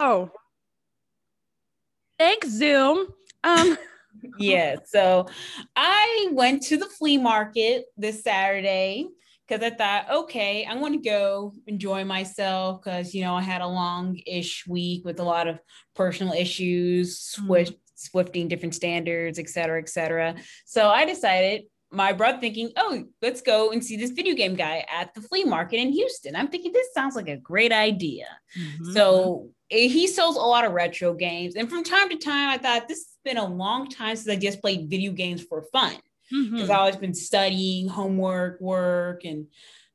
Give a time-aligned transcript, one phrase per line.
[0.00, 0.30] Oh,
[2.18, 3.08] thanks, Zoom.
[3.42, 3.76] Um,
[4.38, 4.76] yeah.
[4.84, 5.26] So
[5.74, 9.08] I went to the flea market this Saturday
[9.46, 13.62] because I thought, okay, I want to go enjoy myself because you know I had
[13.62, 15.58] a long-ish week with a lot of
[15.94, 17.80] personal issues, swift, mm-hmm.
[17.94, 20.34] swifting different standards, et cetera, et cetera.
[20.66, 24.84] So I decided my brother thinking, oh, let's go and see this video game guy
[24.92, 26.36] at the flea market in Houston.
[26.36, 28.26] I'm thinking this sounds like a great idea.
[28.58, 28.92] Mm-hmm.
[28.92, 31.56] So eh, he sells a lot of retro games.
[31.56, 34.36] And from time to time, I thought this has been a long time since I
[34.38, 35.94] just played video games for fun.
[36.30, 36.62] Because mm-hmm.
[36.62, 39.46] I've always been studying, homework, work, and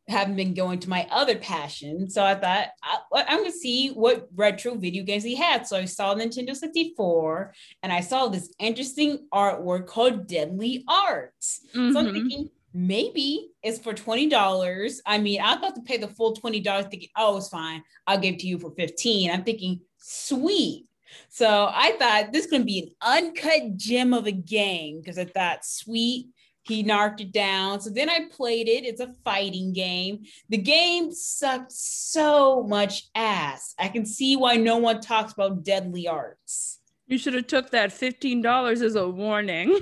[0.07, 2.09] haven't been going to my other passion.
[2.09, 5.65] So I thought I, am to see what retro video games he had.
[5.65, 7.53] So I saw Nintendo 64
[7.83, 11.61] and I saw this interesting artwork called Deadly Arts.
[11.73, 11.93] Mm-hmm.
[11.93, 12.13] So I'm mm-hmm.
[12.15, 14.99] thinking maybe it's for $20.
[15.05, 17.83] I mean, I thought to pay the full $20 thinking, oh, it's fine.
[18.05, 19.31] I'll give it to you for 15.
[19.31, 20.87] I'm thinking, sweet.
[21.29, 25.25] So I thought this is to be an uncut gem of a game because I
[25.25, 26.27] thought, sweet,
[26.63, 27.81] he knocked it down.
[27.81, 28.85] So then I played it.
[28.85, 30.23] It's a fighting game.
[30.49, 33.75] The game sucked so much ass.
[33.77, 36.79] I can see why no one talks about deadly arts.
[37.07, 39.77] You should have took that $15 as a warning.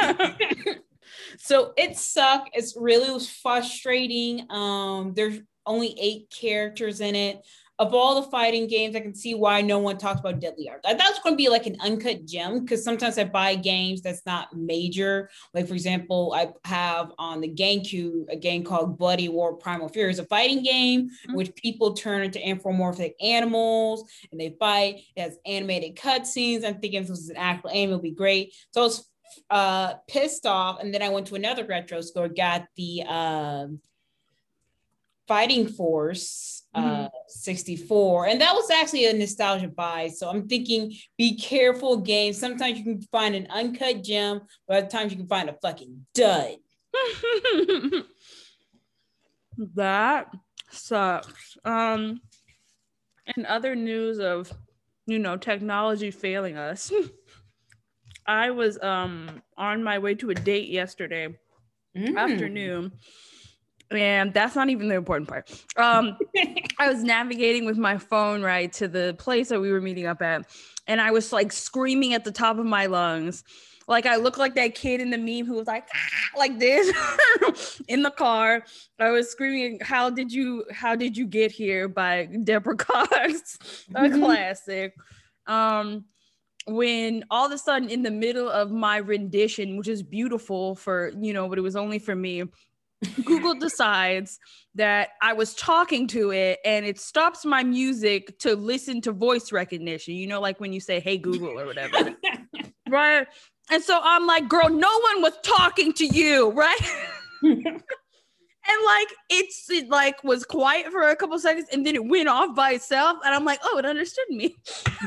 [1.38, 2.50] so it sucked.
[2.54, 4.50] It's really was frustrating.
[4.50, 7.44] Um, there's only eight characters in it
[7.80, 10.70] of all the fighting games, I can see why no one talks about Deadly.
[10.84, 14.02] I thought it going to be like an uncut gem because sometimes I buy games
[14.02, 15.30] that's not major.
[15.54, 20.10] Like, for example, I have on the GameCube a game called Bloody Roar Primal Fury.
[20.10, 21.34] It's a fighting game mm-hmm.
[21.34, 24.96] which people turn into anthropomorphic animals and they fight.
[25.16, 26.66] It has animated cutscenes.
[26.66, 28.54] I'm thinking if this was an actual anime, it would be great.
[28.72, 29.10] So I was
[29.48, 30.82] uh, pissed off.
[30.82, 33.66] And then I went to another retro store, got the uh,
[35.26, 36.59] Fighting Force.
[36.74, 38.26] Uh, 64.
[38.26, 40.08] And that was actually a nostalgia buy.
[40.08, 42.32] So I'm thinking be careful, game.
[42.32, 46.06] Sometimes you can find an uncut gem, but other times you can find a fucking
[46.14, 46.56] dud.
[49.74, 50.32] that
[50.70, 51.56] sucks.
[51.64, 52.20] Um,
[53.36, 54.52] and other news of,
[55.06, 56.92] you know, technology failing us.
[58.26, 61.36] I was um on my way to a date yesterday
[61.96, 62.16] mm.
[62.16, 62.92] afternoon
[63.90, 65.50] and that's not even the important part.
[65.76, 66.16] Um,
[66.78, 70.22] I was navigating with my phone right to the place that we were meeting up
[70.22, 70.46] at,
[70.86, 73.44] and I was like screaming at the top of my lungs.
[73.88, 77.82] Like I look like that kid in the meme who was like ah, like this
[77.88, 78.64] in the car.
[79.00, 80.64] I was screaming, "How did you?
[80.70, 83.58] How did you get here?" by Deborah Cox,
[83.94, 84.22] a mm-hmm.
[84.22, 84.94] classic.
[85.46, 86.04] Um,
[86.66, 91.10] when all of a sudden, in the middle of my rendition, which is beautiful for
[91.18, 92.44] you know, but it was only for me,
[93.24, 94.38] Google decides
[94.74, 99.52] that I was talking to it and it stops my music to listen to voice
[99.52, 100.14] recognition.
[100.14, 102.14] You know, like when you say, hey, Google or whatever.
[102.88, 103.26] right.
[103.70, 106.50] And so I'm like, girl, no one was talking to you.
[106.50, 106.80] Right.
[107.42, 107.54] and
[108.86, 112.54] like it's it like was quiet for a couple seconds and then it went off
[112.54, 113.18] by itself.
[113.24, 114.56] And I'm like, oh, it understood me.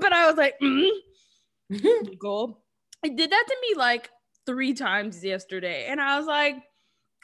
[0.00, 0.88] but I was like, mm.
[1.70, 2.62] Google.
[3.02, 4.10] It did that to me like
[4.46, 5.86] three times yesterday.
[5.88, 6.56] And I was like,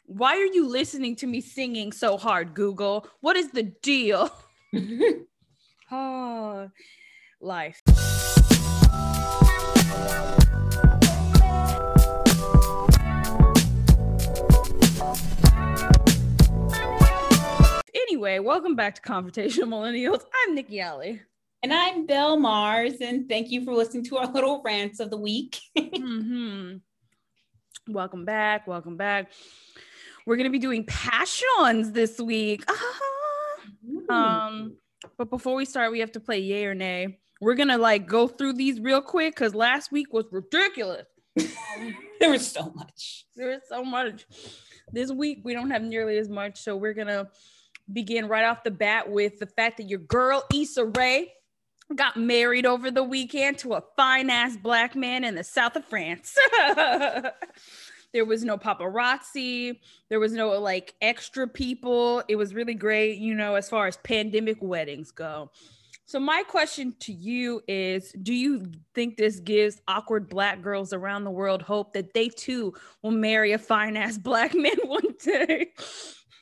[0.05, 3.09] why are you listening to me singing so hard, Google?
[3.21, 4.31] What is the deal?
[5.91, 6.69] oh,
[7.41, 7.83] life.
[17.95, 20.23] Anyway, welcome back to Confrontational Millennials.
[20.45, 21.21] I'm Nikki Alley.
[21.63, 25.17] And I'm Belle Mars, and thank you for listening to our little rants of the
[25.17, 25.59] week.
[25.77, 26.77] mm-hmm.
[27.89, 28.67] Welcome back.
[28.67, 29.31] Welcome back.
[30.27, 32.65] We're going to be doing passions this week.
[34.09, 34.77] Um,
[35.17, 37.19] but before we start, we have to play yay or nay.
[37.41, 41.07] We're going to like go through these real quick because last week was ridiculous.
[42.21, 43.27] there was so much.
[43.37, 44.27] There was so much.
[44.93, 46.61] This week, we don't have nearly as much.
[46.61, 47.29] So we're going to
[47.93, 51.33] begin right off the bat with the fact that your girl, Issa Rae,
[51.95, 55.85] got married over the weekend to a fine ass black man in the south of
[55.85, 56.37] France.
[58.13, 59.79] there was no paparazzi,
[60.09, 62.23] there was no like extra people.
[62.29, 65.51] It was really great, you know, as far as pandemic weddings go.
[66.09, 71.25] So, my question to you is Do you think this gives awkward black girls around
[71.25, 75.73] the world hope that they too will marry a fine ass black man one day?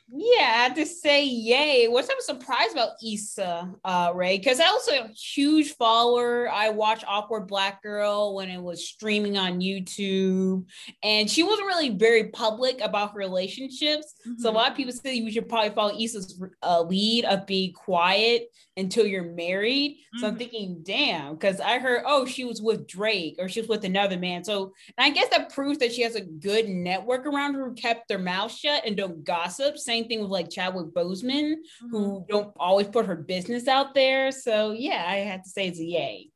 [0.07, 1.87] Yeah, I had to say yay.
[1.87, 6.47] What's I'm surprised about Issa uh, Rae because I also a huge follower.
[6.47, 10.65] I watched Awkward Black Girl when it was streaming on YouTube,
[11.01, 14.13] and she wasn't really very public about her relationships.
[14.27, 14.41] Mm-hmm.
[14.41, 14.57] So a mm-hmm.
[14.57, 19.05] lot of people say you should probably follow Issa's uh, lead of being quiet until
[19.05, 19.91] you're married.
[19.91, 20.19] Mm-hmm.
[20.19, 20.39] So I'm mm-hmm.
[20.39, 24.19] thinking, damn, because I heard, oh, she was with Drake or she was with another
[24.19, 24.43] man.
[24.43, 28.07] So I guess that proves that she has a good network around her who kept
[28.07, 29.77] their mouth shut and don't gossip.
[29.77, 31.89] Same thing with like Chadwick Boseman, mm-hmm.
[31.89, 34.31] who don't always put her business out there.
[34.31, 36.29] So yeah, I had to say it's a yay.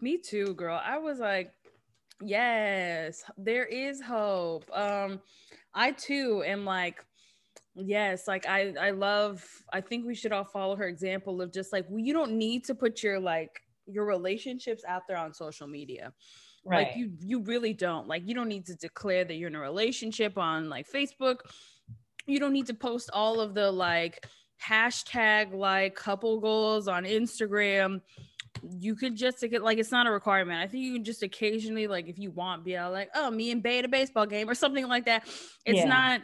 [0.00, 0.80] Me too, girl.
[0.82, 1.52] I was like,
[2.22, 4.64] yes, there is hope.
[4.72, 5.20] Um,
[5.74, 7.04] I too am like,
[7.78, 11.72] Yes, like I I love I think we should all follow her example of just
[11.72, 15.66] like well, you don't need to put your like your relationships out there on social
[15.66, 16.12] media.
[16.64, 16.88] Right.
[16.88, 18.08] Like you you really don't.
[18.08, 21.36] Like you don't need to declare that you're in a relationship on like Facebook.
[22.26, 24.26] You don't need to post all of the like
[24.64, 28.00] hashtag like couple goals on Instagram.
[28.62, 30.60] You could just like it's not a requirement.
[30.60, 33.62] I think you can just occasionally like if you want be like, oh, me and
[33.62, 35.24] Bay at a baseball game or something like that.
[35.64, 35.84] It's yeah.
[35.86, 36.22] not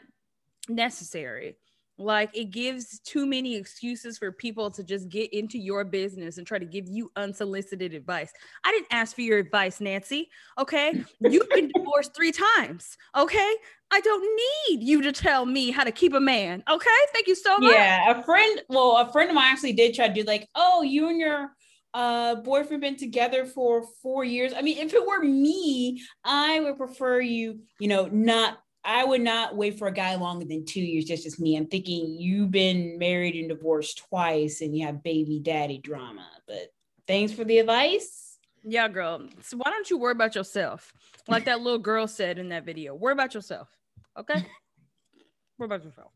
[0.68, 1.56] necessary.
[1.98, 6.46] Like it gives too many excuses for people to just get into your business and
[6.46, 8.32] try to give you unsolicited advice.
[8.64, 10.30] I didn't ask for your advice, Nancy.
[10.58, 11.04] Okay.
[11.20, 12.96] You've been divorced three times.
[13.16, 13.54] Okay.
[13.92, 16.64] I don't need you to tell me how to keep a man.
[16.68, 16.88] Okay.
[17.12, 17.74] Thank you so much.
[17.74, 18.18] Yeah.
[18.18, 21.08] A friend, well, a friend of mine actually did try to do like, oh, you
[21.08, 21.50] and your
[21.94, 24.54] uh boyfriend been together for four years.
[24.56, 29.20] I mean, if it were me, I would prefer you, you know, not I would
[29.20, 31.54] not wait for a guy longer than two years, just as me.
[31.54, 36.26] I'm thinking you've been married and divorced twice and you have baby daddy drama.
[36.48, 36.72] But
[37.06, 38.38] thanks for the advice.
[38.64, 39.28] Yeah, girl.
[39.42, 40.92] So why don't you worry about yourself?
[41.28, 42.94] Like that little girl said in that video.
[42.94, 43.68] Worry about yourself.
[44.18, 44.46] Okay?
[45.58, 46.12] worry about yourself.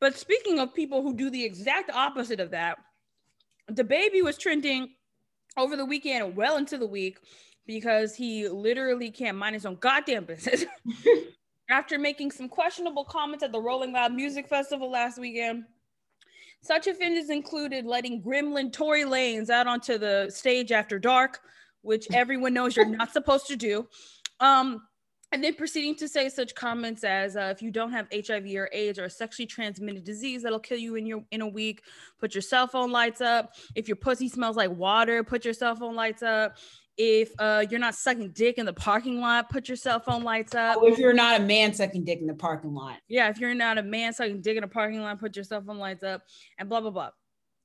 [0.00, 2.78] But speaking of people who do the exact opposite of that,
[3.70, 4.90] DaBaby was trending
[5.56, 7.18] over the weekend, well into the week,
[7.66, 10.64] because he literally can't mind his own goddamn business.
[11.72, 15.64] after making some questionable comments at the Rolling Loud Music Festival last weekend.
[16.60, 21.40] Such offenses included letting Gremlin Tory Lanez out onto the stage after dark,
[21.80, 23.88] which everyone knows you're not supposed to do.
[24.38, 24.82] Um,
[25.32, 28.68] and then proceeding to say such comments as uh, if you don't have hiv or
[28.72, 31.82] aids or a sexually transmitted disease that'll kill you in your in a week
[32.20, 35.74] put your cell phone lights up if your pussy smells like water put your cell
[35.74, 36.56] phone lights up
[36.98, 40.54] if uh, you're not sucking dick in the parking lot, put your cell phone lights
[40.54, 40.76] up.
[40.80, 42.98] Oh, if you're not a man sucking dick in the parking lot.
[43.08, 45.62] Yeah, if you're not a man sucking dick in a parking lot, put your cell
[45.62, 46.22] phone lights up
[46.58, 47.10] and blah, blah, blah.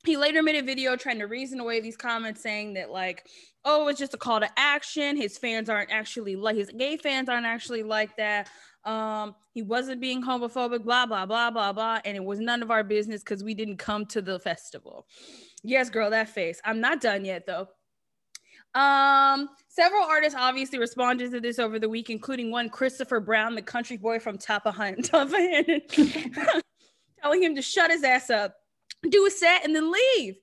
[0.05, 3.27] He later made a video trying to reason away these comments saying that, like,
[3.67, 5.17] oh, it's just a call to action.
[5.17, 8.49] His fans aren't actually like his gay fans aren't actually like that.
[8.85, 11.99] Um, he wasn't being homophobic, blah, blah, blah, blah, blah.
[12.05, 15.05] And it was none of our business because we didn't come to the festival.
[15.63, 16.61] Yes, girl, that face.
[16.63, 17.67] I'm not done yet though.
[18.73, 23.61] Um, several artists obviously responded to this over the week, including one Christopher Brown, the
[23.61, 25.01] country boy from Tappahannock,
[27.21, 28.55] telling him to shut his ass up,
[29.09, 30.35] do a set, and then leave.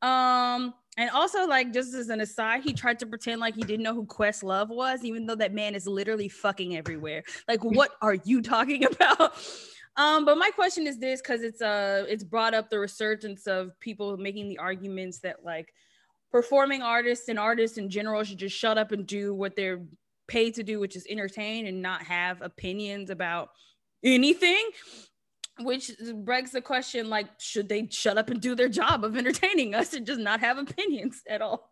[0.00, 3.82] Um, and also, like, just as an aside, he tried to pretend like he didn't
[3.82, 7.22] know who Questlove was, even though that man is literally fucking everywhere.
[7.48, 9.32] Like, what are you talking about?
[9.96, 13.78] Um, but my question is this because it's uh it's brought up the resurgence of
[13.80, 15.72] people making the arguments that like
[16.30, 19.80] performing artists and artists in general should just shut up and do what they're
[20.28, 23.48] paid to do, which is entertain and not have opinions about
[24.04, 24.68] anything.
[25.62, 29.74] Which begs the question like, should they shut up and do their job of entertaining
[29.74, 31.70] us and just not have opinions at all?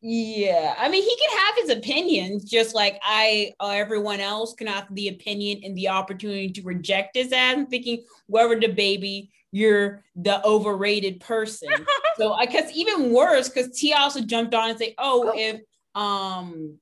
[0.00, 4.68] Yeah, I mean, he can have his opinions, just like I, uh, everyone else can
[4.68, 7.56] have the opinion and the opportunity to reject his ass.
[7.56, 11.70] I'm thinking, whoever DaBaby you're the overrated person.
[12.16, 15.60] so I guess even worse, because T also jumped on and say, oh, oh, if
[15.94, 16.78] um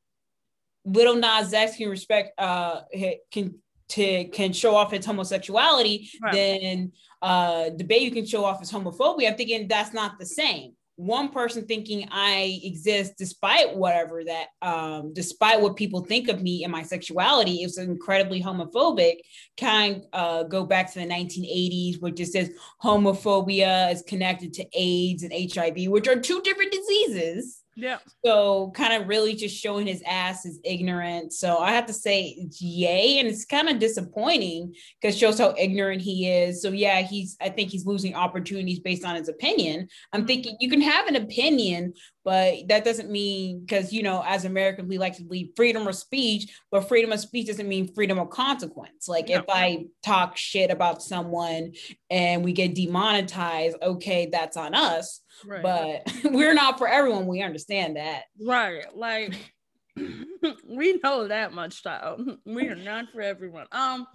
[0.85, 2.83] Lil Nas X can respect uh
[3.31, 3.55] can
[3.91, 6.33] to can show off his homosexuality, right.
[6.33, 9.31] then uh DaBaby can show off his homophobia.
[9.31, 15.13] I'm thinking that's not the same one person thinking I exist despite whatever that, um,
[15.13, 19.19] despite what people think of me and my sexuality is incredibly homophobic,
[19.59, 22.51] kind uh, go back to the 1980s, which just says
[22.83, 27.63] homophobia is connected to AIDS and HIV, which are two different diseases.
[27.79, 27.99] Yeah.
[28.25, 31.35] So kind of really just showing his ass is ignorant.
[31.35, 33.19] So I have to say yay.
[33.19, 36.63] And it's kind of disappointing because shows how ignorant he is.
[36.63, 39.89] So yeah, he's I think he's losing opportunities based on his opinion.
[40.13, 40.27] I'm mm-hmm.
[40.27, 41.93] thinking you can have an opinion,
[42.25, 45.95] but that doesn't mean because you know, as Americans, we like to believe freedom of
[45.97, 49.07] speech, but freedom of speech doesn't mean freedom of consequence.
[49.07, 49.37] Like no.
[49.37, 51.73] if I talk shit about someone
[52.09, 55.63] and we get demonetized, okay, that's on us Right.
[55.63, 57.27] But we're not for everyone.
[57.27, 58.25] We understand that.
[58.41, 58.85] Right.
[58.95, 59.35] Like
[59.97, 62.39] we know that much, child.
[62.45, 63.67] We are not for everyone.
[63.73, 64.07] Um,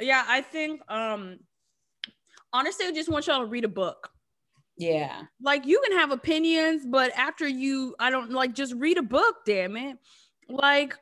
[0.00, 1.38] yeah, I think um
[2.52, 4.10] honestly, I just want y'all to read a book.
[4.76, 5.22] Yeah.
[5.40, 9.36] Like you can have opinions, but after you, I don't like just read a book,
[9.44, 9.98] damn it.
[10.48, 10.96] Like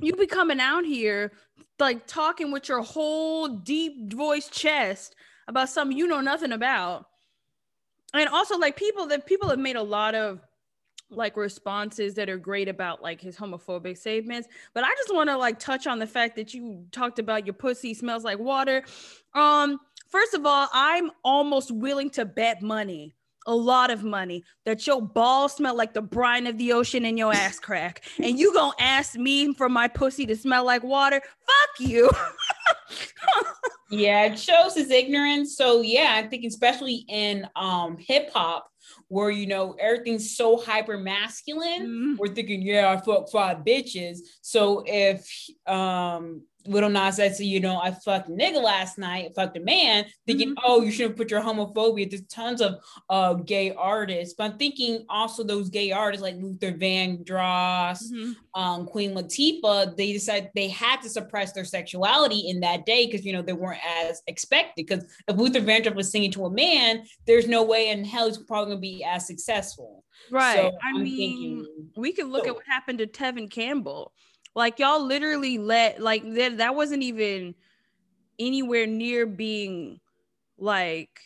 [0.00, 1.32] you be coming out here
[1.78, 5.14] like talking with your whole deep voice chest
[5.48, 7.06] about something you know nothing about
[8.18, 10.40] and also like people that people have made a lot of
[11.08, 14.48] like responses that are great about like his homophobic statements.
[14.74, 17.54] But i just want to like touch on the fact that you talked about your
[17.54, 18.82] pussy smells like water.
[19.34, 23.12] Um first of all i'm almost willing to bet money
[23.46, 27.16] a lot of money that your balls smell like the brine of the ocean and
[27.16, 28.04] your ass crack.
[28.22, 31.20] And you gonna ask me for my pussy to smell like water?
[31.20, 32.10] Fuck you
[33.90, 35.56] yeah, it shows his ignorance.
[35.56, 38.68] So yeah, I think especially in um hip hop,
[39.08, 42.14] where you know everything's so hyper masculine, mm-hmm.
[42.18, 44.18] we're thinking, yeah, I fuck five bitches.
[44.42, 45.28] So if
[45.66, 50.50] um Lil Nas X, you know, I fucked nigga last night, fucked a man, thinking,
[50.50, 50.64] mm-hmm.
[50.64, 52.08] oh, you shouldn't put your homophobia.
[52.08, 52.76] There's tons of
[53.08, 58.60] uh, gay artists, but I'm thinking also those gay artists like Luther Vandross, mm-hmm.
[58.60, 63.24] um, Queen Latifah, they decided they had to suppress their sexuality in that day because,
[63.24, 64.86] you know, they weren't as expected.
[64.86, 68.38] Because if Luther Vandross was singing to a man, there's no way in hell he's
[68.38, 70.04] probably going to be as successful.
[70.30, 70.56] Right.
[70.56, 74.12] So I I'm mean, thinking, we could look so, at what happened to Tevin Campbell.
[74.56, 77.54] Like y'all literally let like that that wasn't even
[78.38, 80.00] anywhere near being
[80.58, 81.20] like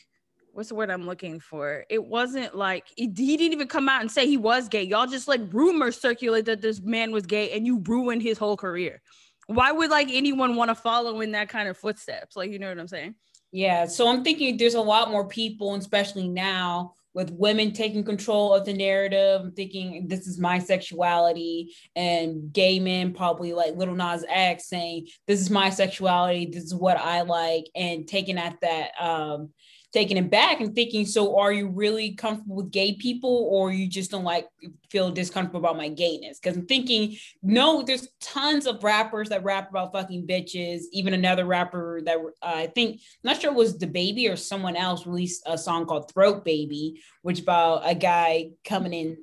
[0.52, 1.84] what's the word I'm looking for?
[1.88, 4.82] It wasn't like it, he didn't even come out and say he was gay.
[4.82, 8.56] Y'all just let rumors circulate that this man was gay and you ruined his whole
[8.56, 9.00] career.
[9.46, 12.36] Why would like anyone want to follow in that kind of footsteps?
[12.36, 13.14] Like, you know what I'm saying?
[13.52, 13.86] Yeah.
[13.86, 18.64] So I'm thinking there's a lot more people, especially now, with women taking control of
[18.64, 24.68] the narrative, thinking this is my sexuality, and gay men probably like Lil Nas X
[24.68, 29.50] saying this is my sexuality, this is what I like, and taking at that um,
[29.92, 33.88] taking it back and thinking, so are you really comfortable with gay people or you
[33.88, 34.48] just don't like
[34.88, 36.38] feel discomfortable about my gayness?
[36.38, 40.82] Because I'm thinking, no, there's tons of rappers that rap about fucking bitches.
[40.92, 44.76] Even another rapper that uh, I think, I'm not sure it was baby or someone
[44.76, 49.16] else released a song called Throat Baby, which about a guy coming in,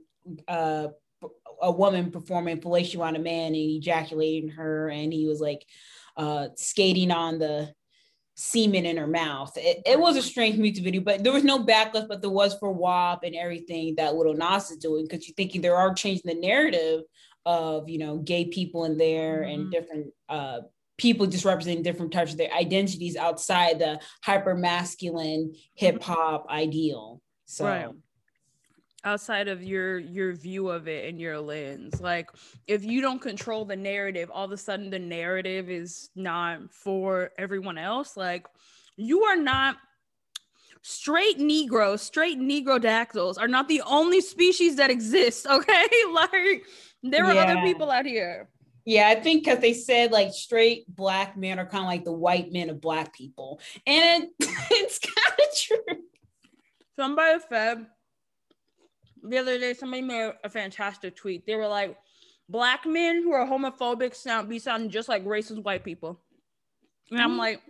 [0.48, 0.88] uh,
[1.62, 5.66] a woman performing fellatio on a man and ejaculating her, and he was like
[6.16, 7.74] uh, skating on the
[8.38, 9.52] semen in her mouth.
[9.58, 12.56] It, it was a strange music video, but there was no backlash, but there was
[12.60, 16.24] for WAP and everything that Lil Nas is doing because you're thinking there are changing
[16.26, 17.02] the narrative
[17.46, 19.62] of you know gay people in there mm-hmm.
[19.62, 20.60] and different uh
[20.98, 27.22] people just representing different types of their identities outside the hyper masculine hip hop ideal.
[27.46, 27.88] So right
[29.04, 32.30] outside of your your view of it and your lens like
[32.66, 37.32] if you don't control the narrative all of a sudden the narrative is not for
[37.38, 38.46] everyone else like
[38.96, 39.78] you are not
[40.82, 46.64] straight negroes straight negrodactyls are not the only species that exist okay like
[47.04, 47.44] there are yeah.
[47.44, 48.50] other people out here
[48.90, 52.14] yeah, I think because they said like straight black men are kind of like the
[52.14, 53.60] white men of black people.
[53.86, 54.32] And it,
[54.72, 56.04] it's kind of true.
[56.96, 57.86] Somebody said
[59.30, 61.46] the other day somebody made a fantastic tweet.
[61.46, 61.98] They were like,
[62.50, 66.20] black men who are homophobic sound be sounding just like racist white people.
[67.12, 67.40] And I'm mm-hmm.
[67.40, 67.62] like,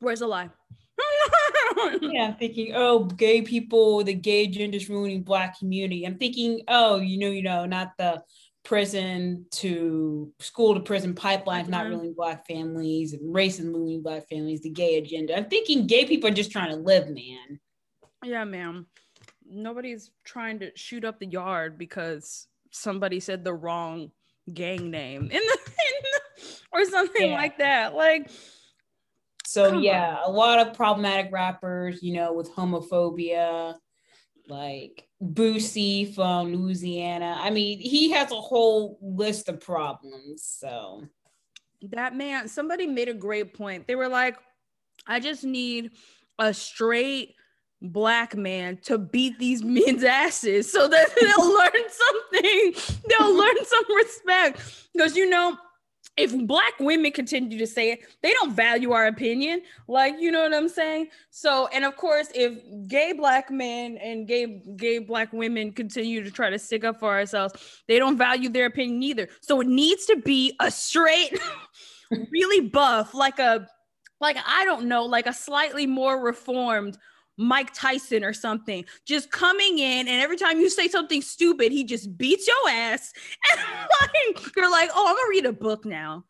[0.00, 0.50] where's the lie?
[2.00, 6.04] yeah, I'm thinking, oh, gay people, the gay agenda is ruining black community.
[6.04, 8.22] I'm thinking, oh, you know, you know, not the
[8.64, 11.70] prison to school to prison pipelines, mm-hmm.
[11.70, 15.36] not ruining black families, and race and ruining black families, the gay agenda.
[15.36, 17.60] I'm thinking gay people are just trying to live, man.
[18.24, 18.86] Yeah, ma'am
[19.50, 24.10] nobody's trying to shoot up the yard because somebody said the wrong
[24.52, 26.20] gang name in the, in the
[26.72, 27.36] or something yeah.
[27.36, 27.94] like that.
[27.94, 28.30] Like
[29.46, 30.30] so yeah, on.
[30.30, 33.76] a lot of problematic rappers, you know, with homophobia,
[34.48, 37.36] like Boosie from Louisiana.
[37.38, 40.42] I mean, he has a whole list of problems.
[40.42, 41.04] So
[41.92, 43.86] that man, somebody made a great point.
[43.86, 44.36] They were like,
[45.06, 45.92] I just need
[46.38, 47.34] a straight
[47.82, 53.00] black man to beat these men's asses so that they'll learn something.
[53.08, 54.88] They'll learn some respect.
[54.92, 55.56] Because you know,
[56.16, 59.60] if black women continue to say it, they don't value our opinion.
[59.86, 61.08] Like, you know what I'm saying?
[61.30, 66.30] So, and of course, if gay black men and gay gay black women continue to
[66.30, 69.28] try to stick up for ourselves, they don't value their opinion either.
[69.42, 71.38] So it needs to be a straight,
[72.32, 73.68] really buff, like a
[74.18, 76.96] like I don't know, like a slightly more reformed
[77.36, 81.84] Mike Tyson or something, just coming in and every time you say something stupid, he
[81.84, 83.12] just beats your ass.
[83.52, 83.60] And
[84.34, 86.24] like, you're like, oh, I'm gonna read a book now.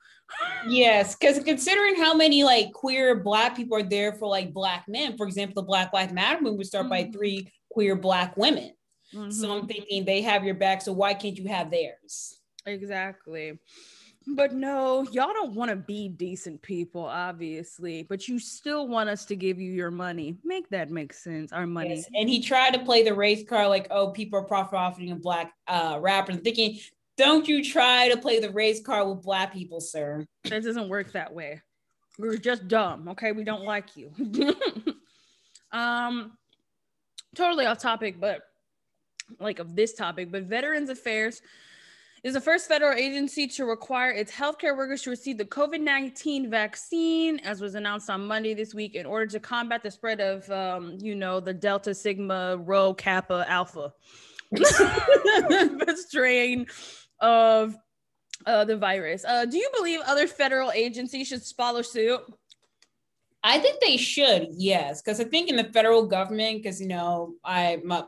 [0.66, 5.16] yes, because considering how many like queer black people are there for like black men,
[5.16, 7.10] for example, the Black Lives Matter movement was started mm-hmm.
[7.10, 8.72] by three queer black women.
[9.14, 9.30] Mm-hmm.
[9.30, 12.38] So I'm thinking they have your back, so why can't you have theirs?
[12.66, 13.58] Exactly.
[14.28, 19.24] But no, y'all don't want to be decent people, obviously, but you still want us
[19.26, 20.36] to give you your money.
[20.42, 21.52] Make that make sense.
[21.52, 21.96] Our money.
[21.96, 22.06] Yes.
[22.12, 25.52] And he tried to play the race card like, oh, people are profiting a black
[25.68, 26.32] uh, rapper.
[26.32, 26.80] I'm thinking,
[27.16, 30.26] don't you try to play the race card with black people, sir.
[30.44, 31.62] That doesn't work that way.
[32.18, 33.08] We're just dumb.
[33.10, 33.30] Okay.
[33.30, 34.12] We don't like you.
[35.72, 36.32] um,
[37.36, 38.42] totally off topic, but
[39.38, 41.42] like of this topic, but Veterans Affairs
[42.22, 46.50] is the first federal agency to require its healthcare workers to receive the COVID 19
[46.50, 50.48] vaccine, as was announced on Monday this week, in order to combat the spread of,
[50.50, 53.92] um, you know, the Delta, Sigma, Rho, Kappa, Alpha
[55.96, 56.66] strain
[57.20, 57.76] of
[58.46, 59.24] uh, the virus.
[59.24, 62.20] Uh, do you believe other federal agencies should follow suit?
[63.42, 67.34] I think they should, yes, because I think in the federal government, because you know,
[67.44, 68.04] I my,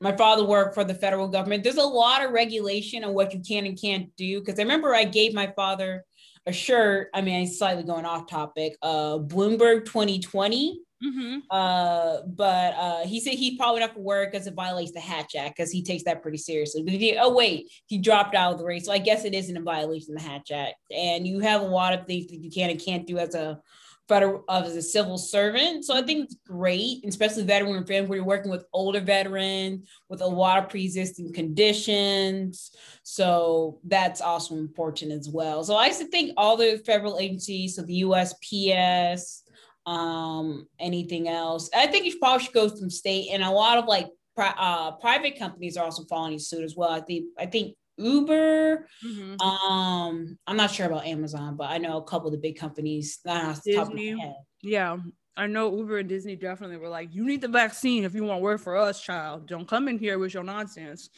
[0.00, 1.62] my father worked for the federal government.
[1.62, 4.40] There's a lot of regulation on what you can and can't do.
[4.40, 6.04] Because I remember I gave my father
[6.46, 7.08] a shirt.
[7.14, 8.76] I mean, I'm slightly going off topic.
[8.82, 10.80] Uh, Bloomberg 2020.
[11.04, 11.38] Mm-hmm.
[11.50, 15.34] Uh, but uh, he said he's probably not to work because it violates the Hatch
[15.34, 16.82] Act because he takes that pretty seriously.
[16.82, 19.56] But he, oh wait, he dropped out of the race, so I guess it isn't
[19.56, 20.76] a violation of the Hatch Act.
[20.90, 23.60] And you have a lot of things that you can and can't do as a
[24.08, 25.84] federal as a civil servant.
[25.84, 30.20] So I think it's great, especially veteran friends where you're working with older veterans with
[30.20, 32.72] a lot of pre-existing conditions.
[33.02, 35.64] So that's also important as well.
[35.64, 39.42] So I used to think all the federal agencies, so the USPS,
[39.86, 41.70] um, anything else.
[41.74, 45.38] I think you probably should go from state and a lot of like uh, private
[45.38, 46.90] companies are also following suit as well.
[46.90, 48.86] I think I think Uber.
[49.04, 49.40] Mm-hmm.
[49.40, 53.20] Um, I'm not sure about Amazon, but I know a couple of the big companies.
[53.24, 54.36] Disney.
[54.62, 54.96] Yeah.
[55.36, 58.38] I know Uber and Disney definitely were like, you need the vaccine if you want
[58.38, 59.48] to work for us, child.
[59.48, 61.10] Don't come in here with your nonsense.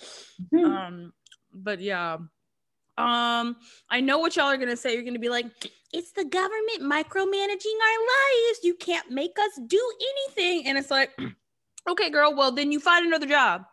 [0.54, 0.64] Mm-hmm.
[0.64, 1.12] Um,
[1.52, 2.16] but yeah.
[2.98, 3.56] Um,
[3.90, 4.94] I know what y'all are gonna say.
[4.94, 5.46] You're gonna be like,
[5.92, 8.60] it's the government micromanaging our lives.
[8.62, 10.66] You can't make us do anything.
[10.66, 11.10] And it's like,
[11.90, 13.64] okay, girl, well, then you find another job.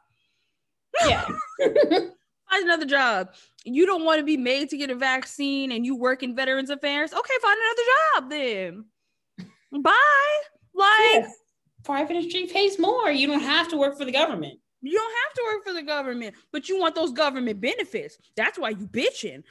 [1.06, 1.26] Yeah.
[2.50, 3.34] find another job.
[3.66, 6.70] You don't want to be made to get a vaccine and you work in Veterans
[6.70, 7.14] Affairs.
[7.14, 8.86] Okay, find another job then.
[9.84, 10.42] Bye.
[10.76, 11.34] Like yes.
[11.84, 13.12] private industry pays more.
[13.12, 14.60] You don't have to work for the government.
[14.82, 18.18] You don't have to work for the government, but you want those government benefits.
[18.36, 19.44] That's why you bitching.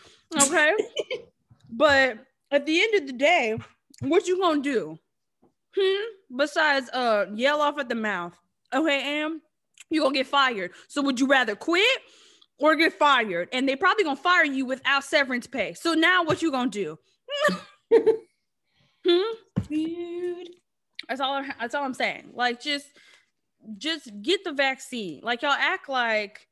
[0.42, 0.72] Okay.
[1.70, 2.18] but
[2.50, 3.56] at the end of the day,
[4.00, 4.98] what you gonna do?
[5.74, 6.36] Hmm?
[6.36, 8.38] Besides uh yell off at the mouth.
[8.74, 9.40] Okay, Am,
[9.90, 10.72] you gonna get fired.
[10.88, 11.98] So would you rather quit
[12.58, 16.42] or get fired and they probably gonna fire you without severance pay so now what
[16.42, 16.98] you gonna do
[19.06, 19.20] hmm?
[19.68, 20.48] Dude.
[21.08, 22.86] that's all that's all i'm saying like just
[23.78, 26.46] just get the vaccine like y'all act like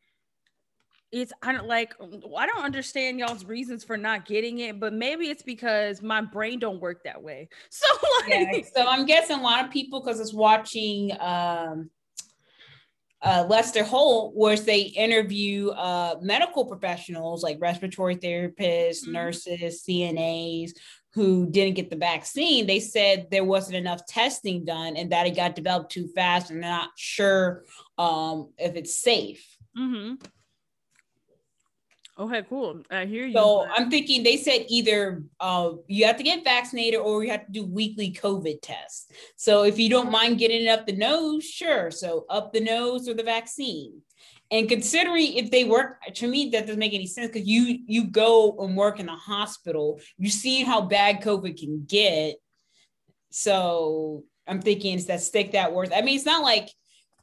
[1.13, 1.95] it's I don't like
[2.37, 6.59] I don't understand y'all's reasons for not getting it, but maybe it's because my brain
[6.59, 7.49] don't work that way.
[7.71, 7.87] So
[8.21, 11.91] like yeah, so I'm guessing a lot of people because it's watching um
[13.23, 19.13] uh, Lester Holt, was they interview uh, medical professionals like respiratory therapists, mm-hmm.
[19.13, 20.73] nurses, CNAs
[21.13, 22.67] who didn't get the vaccine.
[22.67, 26.63] They said there wasn't enough testing done and that it got developed too fast and
[26.63, 27.65] they're not sure
[27.99, 29.45] um, if it's safe.
[29.77, 30.15] Mm-hmm.
[32.21, 32.83] Okay, cool.
[32.91, 33.33] I hear you.
[33.33, 37.47] So I'm thinking they said either uh, you have to get vaccinated or you have
[37.47, 39.11] to do weekly COVID tests.
[39.37, 41.91] So if you don't mind getting it up the nose, sure.
[41.91, 44.03] So up the nose or the vaccine.
[44.51, 48.05] And considering if they work, to me that doesn't make any sense because you you
[48.05, 52.37] go and work in the hospital, you see how bad COVID can get.
[53.31, 55.93] So I'm thinking it's that stick that worth.
[55.95, 56.69] I mean, it's not like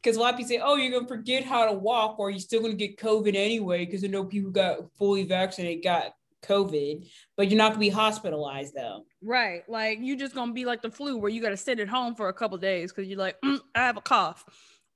[0.01, 2.39] because a lot of people say, "Oh, you're gonna forget how to walk, or you're
[2.39, 7.49] still gonna get COVID anyway." Because I know people got fully vaccinated got COVID, but
[7.49, 9.05] you're not gonna be hospitalized though.
[9.21, 9.67] Right.
[9.67, 12.29] Like you're just gonna be like the flu where you gotta sit at home for
[12.29, 14.45] a couple days because you're like, mm, I have a cough.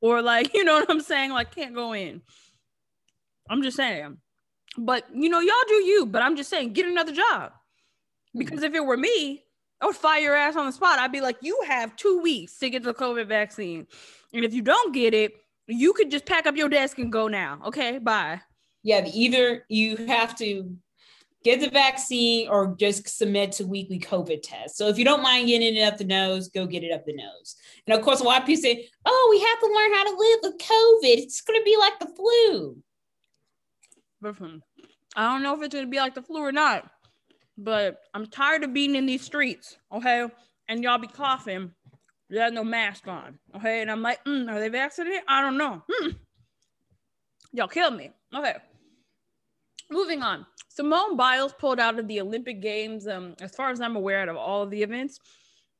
[0.01, 1.31] Or like, you know what I'm saying?
[1.31, 2.21] Like can't go in.
[3.49, 4.17] I'm just saying.
[4.77, 7.51] But you know, y'all do you, but I'm just saying, get another job.
[8.33, 9.43] Because if it were me,
[9.81, 10.99] I would fire your ass on the spot.
[10.99, 13.87] I'd be like, you have two weeks to get the COVID vaccine.
[14.33, 15.33] And if you don't get it,
[15.67, 17.59] you could just pack up your desk and go now.
[17.65, 18.41] Okay, bye.
[18.83, 20.75] Yeah, either you have to
[21.43, 24.77] get the vaccine or just submit to weekly COVID tests.
[24.77, 27.15] So if you don't mind getting it up the nose, go get it up the
[27.15, 27.55] nose.
[27.87, 30.17] And of course, a lot of people say, oh, we have to learn how to
[30.17, 31.23] live with COVID.
[31.23, 32.77] It's going to be like the flu.
[34.21, 34.61] Listen,
[35.15, 36.89] I don't know if it's going to be like the flu or not,
[37.57, 40.27] but I'm tired of being in these streets, okay?
[40.67, 41.71] And y'all be coughing
[42.31, 43.37] you have no mask on.
[43.55, 43.81] Okay.
[43.81, 45.21] And I'm like, mm, are they vaccinated?
[45.27, 45.83] I don't know.
[45.89, 46.09] Hmm.
[47.51, 48.11] Y'all killed me.
[48.33, 48.55] Okay.
[49.89, 50.45] Moving on.
[50.69, 54.29] Simone Biles pulled out of the Olympic Games, um, as far as I'm aware, out
[54.29, 55.19] of all of the events.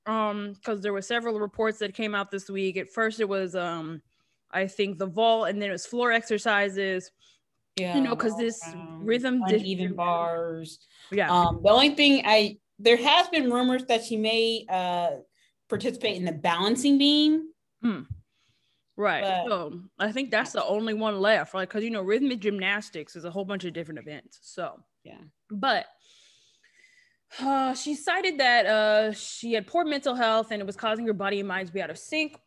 [0.06, 2.76] Um, because there were several reports that came out this week.
[2.76, 4.02] At first, it was um,
[4.52, 7.12] I think the vault, and then it was floor exercises.
[7.78, 10.80] Yeah, you know, because this um, rhythm uneven bars.
[11.12, 11.32] Yeah.
[11.32, 15.12] Um, the only thing I there has been rumors that she may uh
[15.72, 17.48] participate in the balancing beam.
[17.82, 18.02] Hmm.
[18.98, 19.22] Right.
[19.22, 21.68] But, so I think that's the only one left, right?
[21.68, 24.40] Because you know, rhythmic gymnastics is a whole bunch of different events.
[24.44, 25.22] So yeah.
[25.50, 25.86] But
[27.40, 31.14] uh, she cited that uh, she had poor mental health and it was causing her
[31.14, 32.38] body and mind to be out of sync.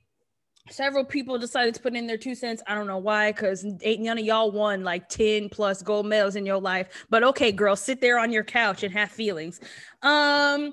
[0.70, 2.62] Several people decided to put in their two cents.
[2.66, 6.36] I don't know why, because ain't none of y'all won like 10 plus gold medals
[6.36, 7.06] in your life.
[7.10, 9.60] But okay, girl, sit there on your couch and have feelings.
[10.02, 10.72] Um,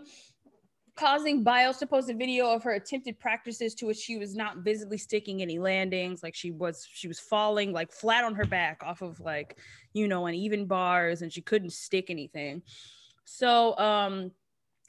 [1.02, 4.58] causing Biles to post a video of her attempted practices to which she was not
[4.58, 6.22] visibly sticking any landings.
[6.22, 9.58] Like she was, she was falling like flat on her back off of like,
[9.94, 12.62] you know, uneven bars and she couldn't stick anything.
[13.26, 14.32] So, um,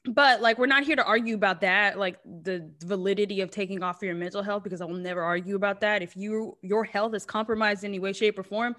[0.04, 4.00] but like we're not here to argue about that like the validity of taking off
[4.00, 7.14] for your mental health because i will never argue about that if you your health
[7.14, 8.74] is compromised in any way shape or form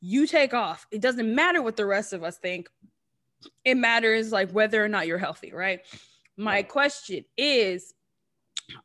[0.00, 2.68] you take off it doesn't matter what the rest of us think
[3.64, 5.80] it matters like whether or not you're healthy right
[6.38, 7.92] my question is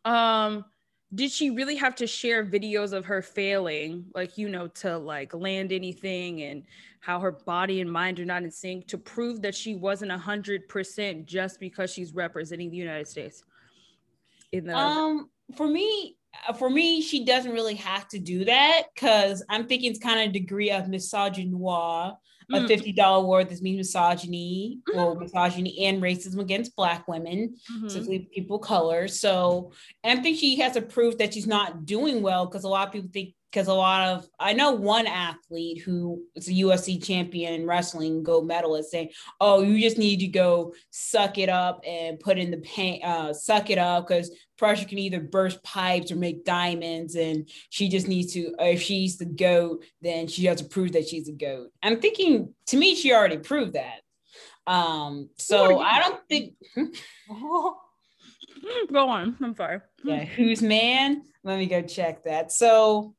[0.04, 0.66] um
[1.14, 5.34] did she really have to share videos of her failing like you know to like
[5.34, 6.64] land anything and
[7.00, 10.18] how her body and mind are not in sync to prove that she wasn't a
[10.18, 13.44] hundred percent just because she's representing the united states?
[14.52, 16.18] In the um for me
[16.58, 20.34] for me she doesn't really have to do that because i'm thinking it's kind of
[20.34, 22.18] degree of misogynoir
[22.54, 22.68] a mm.
[22.68, 25.00] $50 award that means misogyny mm-hmm.
[25.00, 27.88] or misogyny and racism against black women, mm-hmm.
[27.88, 29.08] specifically people of color.
[29.08, 29.72] So
[30.04, 32.88] and I think she has to prove that she's not doing well because a lot
[32.88, 37.02] of people think because a lot of I know one athlete who is a UFC
[37.02, 41.82] champion in wrestling, gold medalist, saying, "Oh, you just need to go suck it up
[41.86, 46.12] and put in the paint, uh, suck it up because pressure can either burst pipes
[46.12, 48.56] or make diamonds, and she just needs to.
[48.60, 52.54] If she's the goat, then she has to prove that she's a goat." I'm thinking,
[52.68, 54.00] to me, she already proved that.
[54.66, 56.56] Um, so I don't think.
[58.92, 59.38] go on.
[59.42, 59.82] I'm sorry.
[60.04, 61.24] Yeah, who's man?
[61.44, 62.52] Let me go check that.
[62.52, 63.14] So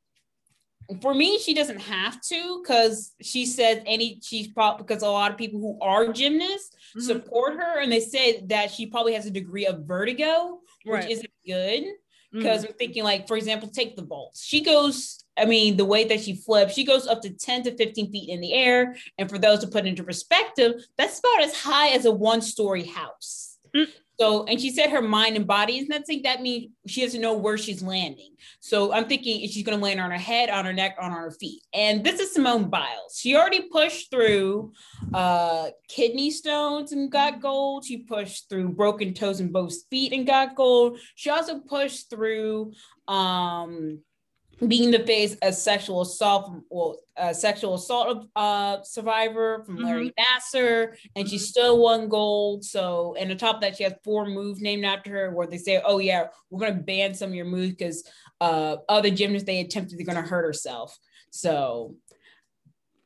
[1.01, 5.31] for me, she doesn't have to because she said any she's probably because a lot
[5.31, 7.01] of people who are gymnasts mm-hmm.
[7.01, 11.11] support her and they say that she probably has a degree of vertigo, which right.
[11.11, 11.85] isn't good.
[12.33, 12.73] Because mm-hmm.
[12.73, 14.45] I'm thinking, like, for example, take the vaults.
[14.45, 17.77] She goes, I mean, the way that she flips, she goes up to 10 to
[17.77, 18.97] 15 feet in the air.
[19.19, 22.83] And for those to put into perspective, that's about as high as a one story
[22.83, 23.59] house.
[23.75, 23.91] Mm-hmm.
[24.19, 27.21] So, and she said her mind and body is not saying that means she doesn't
[27.21, 28.31] know where she's landing.
[28.61, 31.33] So I'm thinking she's going to land on her head, on her neck, on her
[31.33, 31.63] feet.
[31.73, 33.19] And this is Simone Biles.
[33.19, 34.73] She already pushed through
[35.13, 37.85] uh, kidney stones and got gold.
[37.85, 40.99] She pushed through broken toes in both feet and got gold.
[41.17, 42.73] She also pushed through
[43.09, 44.01] um,
[44.67, 49.87] being the face a sexual assault from well, a sexual assault uh, survivor from mm-hmm.
[49.87, 52.65] Larry Nassar, and she still won gold.
[52.65, 55.59] So, and on top of that, she has four moves named after her where they
[55.59, 58.09] say, "Oh yeah, we're gonna ban some of your moves because
[58.41, 60.99] uh, other gymnasts they attempted they're gonna hurt herself."
[61.31, 61.97] So,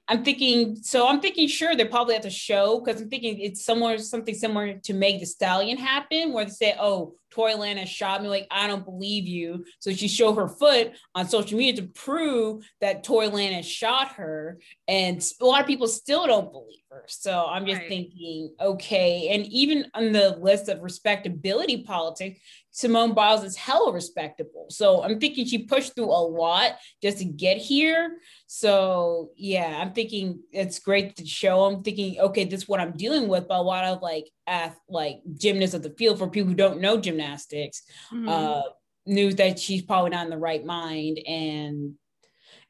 [0.09, 3.65] I'm thinking, so I'm thinking, sure, they're probably have to show because I'm thinking it's
[3.65, 8.23] somewhere something similar to Megan Thee Stallion happen, where they say, "Oh, Tory Lanez shot
[8.23, 8.29] me.
[8.29, 9.65] Like, I don't believe you.
[9.81, 14.59] So she showed her foot on social media to prove that Tory Lanez shot her.
[14.87, 17.05] And a lot of people still don't believe her.
[17.07, 17.89] So I'm just right.
[17.89, 19.29] thinking, okay.
[19.31, 22.41] And even on the list of respectability politics,
[22.79, 24.67] Simone Biles is hella respectable.
[24.71, 28.19] So I'm thinking she pushed through a lot just to get here.
[28.47, 31.65] So yeah, I'm thinking it's great to show.
[31.65, 33.49] I'm thinking, okay, this is what I'm dealing with.
[33.49, 36.81] But a lot of like ath- like gymnasts of the field for people who don't
[36.81, 38.29] know gymnastics, mm-hmm.
[38.29, 38.63] uh,
[39.07, 41.95] knew that she's probably not in the right mind and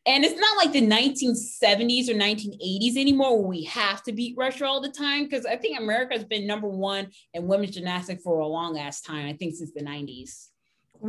[0.09, 4.65] and it's not like the 1970s or 1980s anymore where we have to beat Russia
[4.65, 5.25] all the time.
[5.25, 9.03] Because I think America has been number one in women's gymnastics for a long ass
[9.03, 9.29] time.
[9.29, 10.47] I think since the 90s.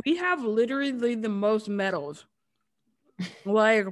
[0.04, 2.26] We have literally the most medals.
[3.46, 3.86] like,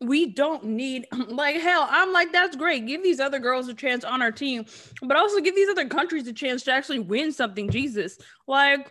[0.00, 2.86] we don't need, like, hell, I'm like, that's great.
[2.86, 4.64] Give these other girls a chance on our team,
[5.02, 7.68] but also give these other countries a chance to actually win something.
[7.68, 8.16] Jesus.
[8.48, 8.90] Like,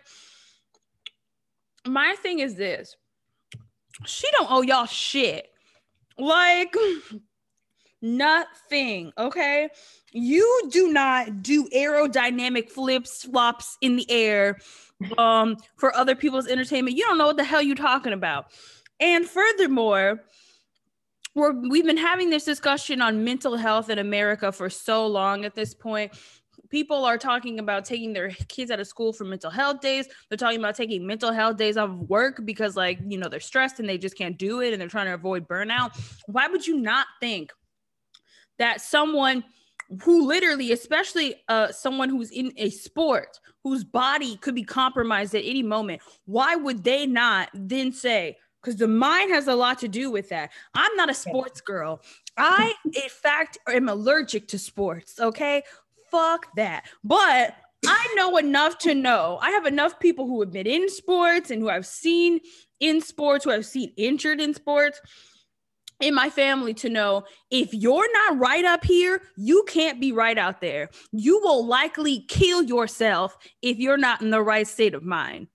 [1.84, 2.94] my thing is this
[4.06, 5.50] she don't owe y'all shit.
[6.18, 6.74] Like
[8.02, 9.12] nothing.
[9.18, 9.68] Okay.
[10.12, 14.58] You do not do aerodynamic flips, flops in the air
[15.18, 16.96] um, for other people's entertainment.
[16.96, 18.46] You don't know what the hell you're talking about.
[19.00, 20.22] And furthermore,
[21.34, 25.56] we're, we've been having this discussion on mental health in America for so long at
[25.56, 26.12] this point
[26.70, 30.06] people are talking about taking their kids out of school for mental health days.
[30.28, 33.40] They're talking about taking mental health days off of work because, like, you know, they're
[33.40, 35.98] stressed and they just can't do it and they're trying to avoid burnout.
[36.26, 37.52] Why would you not think
[38.58, 39.44] that someone
[40.02, 45.44] who literally, especially uh, someone who's in a sport whose body could be compromised at
[45.44, 49.88] any moment, why would they not then say, because the mind has a lot to
[49.88, 50.50] do with that.
[50.74, 52.00] I'm not a sports girl.
[52.36, 55.20] I, in fact, am allergic to sports.
[55.20, 55.62] Okay
[56.14, 56.86] fuck that.
[57.02, 59.38] But I know enough to know.
[59.42, 62.40] I have enough people who have been in sports and who I've seen
[62.80, 65.00] in sports, who I've seen injured in sports
[66.00, 70.36] in my family to know if you're not right up here, you can't be right
[70.36, 70.90] out there.
[71.12, 75.48] You will likely kill yourself if you're not in the right state of mind.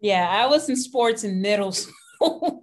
[0.00, 1.72] Yeah, I was in sports in middle
[2.20, 2.62] school.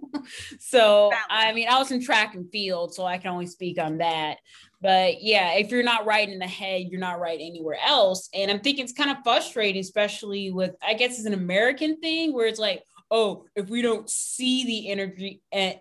[0.58, 3.98] so, I mean, I was in track and field, so I can only speak on
[3.98, 4.38] that.
[4.80, 8.28] But yeah, if you're not right in the head, you're not right anywhere else.
[8.32, 12.32] And I'm thinking it's kind of frustrating, especially with, I guess it's an American thing
[12.32, 15.40] where it's like, oh, if we don't see the energy,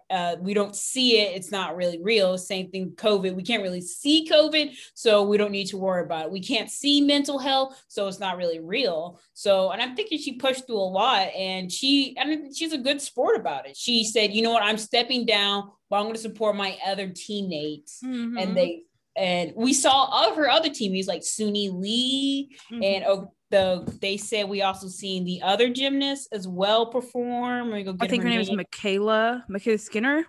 [0.09, 2.37] uh, we don't see it, it's not really real.
[2.37, 3.35] Same thing, COVID.
[3.35, 6.31] We can't really see COVID, so we don't need to worry about it.
[6.31, 9.19] We can't see mental health, so it's not really real.
[9.33, 12.77] So, and I'm thinking she pushed through a lot, and she, I mean, she's a
[12.77, 13.75] good sport about it.
[13.75, 17.09] She said, you know what, I'm stepping down, but I'm going to support my other
[17.09, 18.37] teammates, mm-hmm.
[18.37, 18.83] and they
[19.17, 22.83] and we saw of her other teammates like Suni Lee mm-hmm.
[22.83, 27.73] and oh, the they said we also seen the other gymnasts as well perform.
[27.73, 30.25] I think her, name, is MyKayla MyKayla Skinner.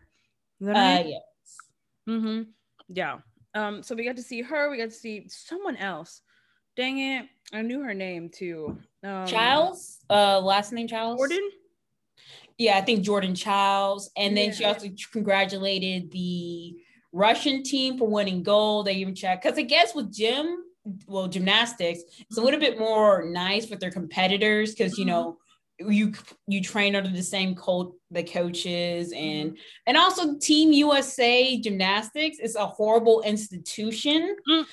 [0.61, 1.23] Is uh, yes.
[2.09, 2.43] Mm-hmm.
[2.89, 3.19] Yeah.
[3.55, 3.83] Um.
[3.83, 4.71] So we got to see her.
[4.71, 6.23] We got to see someone else.
[6.77, 7.27] Dang it!
[7.53, 8.79] I knew her name too.
[9.03, 9.99] Um, Childs.
[10.09, 11.21] Uh, last name Childs.
[11.21, 11.51] Jordan.
[12.57, 14.53] Yeah, I think Jordan Chiles, and then yeah.
[14.53, 16.77] she also congratulated the
[17.13, 18.87] Russian team for winning gold.
[18.87, 20.65] They even check because I guess with gym,
[21.07, 22.45] well, gymnastics, it's a mm-hmm.
[22.45, 25.15] little bit more nice with their competitors because you mm-hmm.
[25.15, 25.39] know
[25.79, 26.13] you
[26.47, 29.25] you train under the same coach the coaches mm-hmm.
[29.25, 34.37] and and also team usa gymnastics is a horrible institution.
[34.51, 34.67] Mm.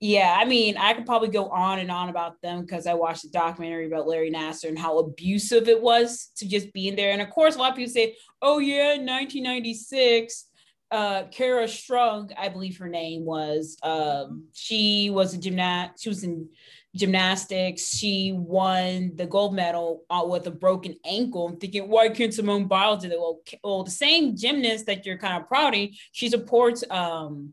[0.00, 3.24] yeah i mean i could probably go on and on about them because i watched
[3.24, 7.12] a documentary about larry nassar and how abusive it was to just be in there.
[7.12, 10.44] And of course a lot of people say oh yeah 1996
[10.90, 13.76] uh Kerri Strug, I believe her name was.
[13.82, 16.02] Um, she was a gymnast.
[16.02, 16.48] She was in
[16.96, 17.96] gymnastics.
[17.96, 21.46] She won the gold medal uh, with a broken ankle.
[21.46, 23.18] I'm thinking, why can't Simone Biles do that?
[23.18, 27.52] Well, well, the same gymnast that you're kind of prouding, she supports um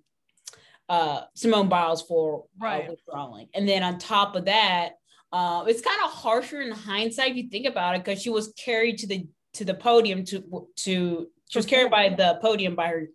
[0.88, 2.88] uh Simone Biles for uh, right.
[2.88, 3.50] uh, withdrawing.
[3.54, 4.94] And then on top of that,
[5.34, 8.54] uh, it's kind of harsher in hindsight if you think about it, because she was
[8.54, 12.88] carried to the to the podium to to she was carried by the podium by
[12.88, 13.08] her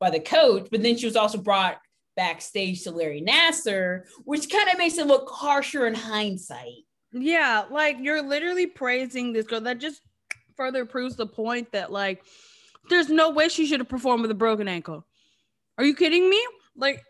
[0.00, 1.78] by the coach, but then she was also brought
[2.16, 6.84] backstage to Larry Nassar, which kind of makes it look harsher in hindsight.
[7.12, 9.60] Yeah, like you're literally praising this girl.
[9.60, 10.00] That just
[10.56, 12.24] further proves the point that like
[12.90, 15.06] there's no way she should have performed with a broken ankle.
[15.78, 16.44] Are you kidding me?
[16.76, 17.02] Like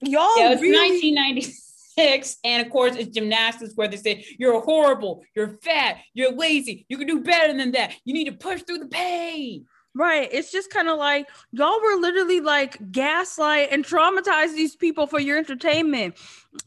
[0.00, 5.24] y'all yeah, it's really- 1996 and of course it's gymnastics where they say you're horrible,
[5.34, 7.94] you're fat, you're lazy, you can do better than that.
[8.04, 9.66] You need to push through the pain.
[9.96, 10.28] Right.
[10.30, 15.18] It's just kind of like y'all were literally like gaslight and traumatize these people for
[15.18, 16.16] your entertainment.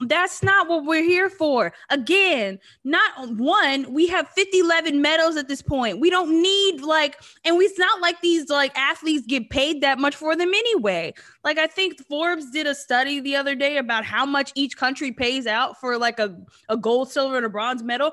[0.02, 1.72] That's not what we're here for.
[1.92, 6.00] Again, not one, we have 50 11 medals at this point.
[6.00, 10.00] We don't need like, and we, it's not like these like athletes get paid that
[10.00, 11.14] much for them anyway.
[11.44, 15.12] Like, I think Forbes did a study the other day about how much each country
[15.12, 16.36] pays out for like a,
[16.68, 18.12] a gold, silver, and a bronze medal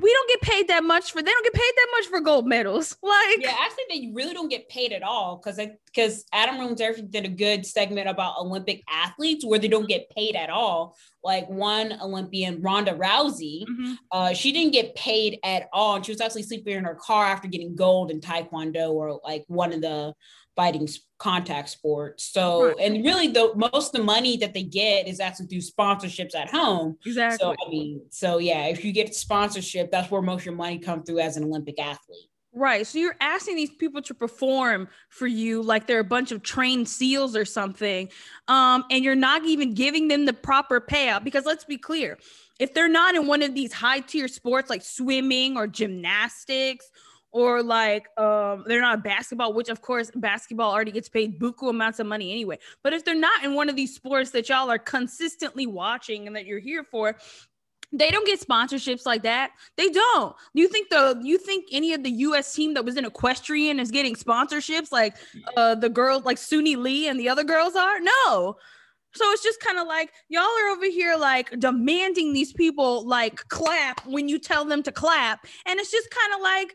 [0.00, 2.46] we don't get paid that much for they don't get paid that much for gold
[2.46, 2.96] medals.
[3.08, 7.24] Like yeah, actually they really don't get paid at all because because Adam Rooms did
[7.24, 10.94] a good segment about Olympic athletes where they don't get paid at all.
[11.24, 13.94] Like one Olympian, Ronda Rousey, mm-hmm.
[14.12, 17.26] uh, she didn't get paid at all, and she was actually sleeping in her car
[17.26, 20.14] after getting gold in Taekwondo or like one of the
[20.58, 22.24] fighting contact sports.
[22.24, 26.34] So, and really, the most of the money that they get is actually through sponsorships
[26.34, 26.98] at home.
[27.06, 27.38] Exactly.
[27.40, 30.80] So, I mean, so yeah, if you get sponsorship, that's where most of your money
[30.80, 32.28] comes through as an Olympic athlete.
[32.52, 32.84] Right.
[32.84, 36.88] So you're asking these people to perform for you like they're a bunch of trained
[36.88, 38.08] SEALs or something.
[38.48, 42.18] Um, and you're not even giving them the proper payout because let's be clear,
[42.58, 46.90] if they're not in one of these high tier sports like swimming or gymnastics
[47.38, 52.00] or like um they're not basketball which of course basketball already gets paid buku amounts
[52.00, 54.78] of money anyway but if they're not in one of these sports that y'all are
[54.78, 57.16] consistently watching and that you're here for
[57.90, 59.52] they don't get sponsorships like that.
[59.78, 60.36] They don't.
[60.54, 63.80] Do you think the you think any of the US team that was in equestrian
[63.80, 65.16] is getting sponsorships like
[65.56, 67.98] uh the girls like Suni Lee and the other girls are?
[67.98, 68.58] No.
[69.14, 73.36] So it's just kind of like y'all are over here like demanding these people like
[73.48, 75.46] clap when you tell them to clap.
[75.64, 76.74] And it's just kind of like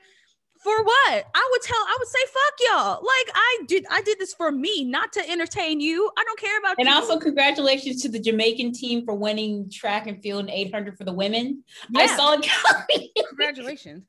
[0.64, 1.26] for what?
[1.36, 2.94] I would tell, I would say, fuck y'all.
[3.04, 6.10] Like I did, I did this for me, not to entertain you.
[6.18, 6.86] I don't care about you.
[6.86, 6.96] and you.
[6.96, 11.14] also congratulations to the Jamaican team for winning track and field and 800 for the
[11.14, 11.64] women.
[11.90, 12.02] Yeah.
[12.02, 13.10] I saw it coming.
[13.28, 14.06] congratulations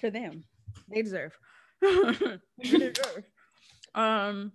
[0.00, 0.44] to them.
[0.92, 1.36] They deserve.
[1.80, 3.24] they deserve.
[3.94, 4.52] Um,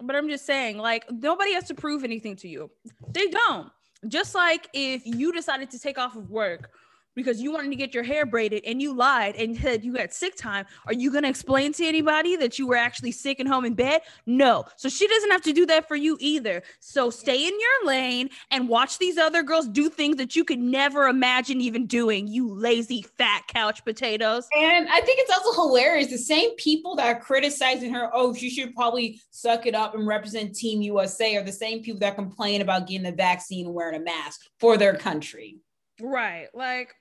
[0.00, 2.70] but I'm just saying, like, nobody has to prove anything to you.
[3.12, 3.70] They don't.
[4.06, 6.70] Just like if you decided to take off of work
[7.18, 10.12] because you wanted to get your hair braided and you lied and said you had
[10.12, 13.48] sick time, are you going to explain to anybody that you were actually sick and
[13.48, 14.02] home in bed?
[14.24, 14.64] No.
[14.76, 16.62] So she doesn't have to do that for you either.
[16.78, 20.60] So stay in your lane and watch these other girls do things that you could
[20.60, 24.46] never imagine even doing, you lazy fat couch potatoes.
[24.56, 26.08] And I think it's also hilarious.
[26.08, 30.06] The same people that are criticizing her, oh, she should probably suck it up and
[30.06, 34.00] represent Team USA, are the same people that complain about getting the vaccine and wearing
[34.00, 35.56] a mask for their country.
[36.00, 36.46] Right.
[36.54, 36.94] Like,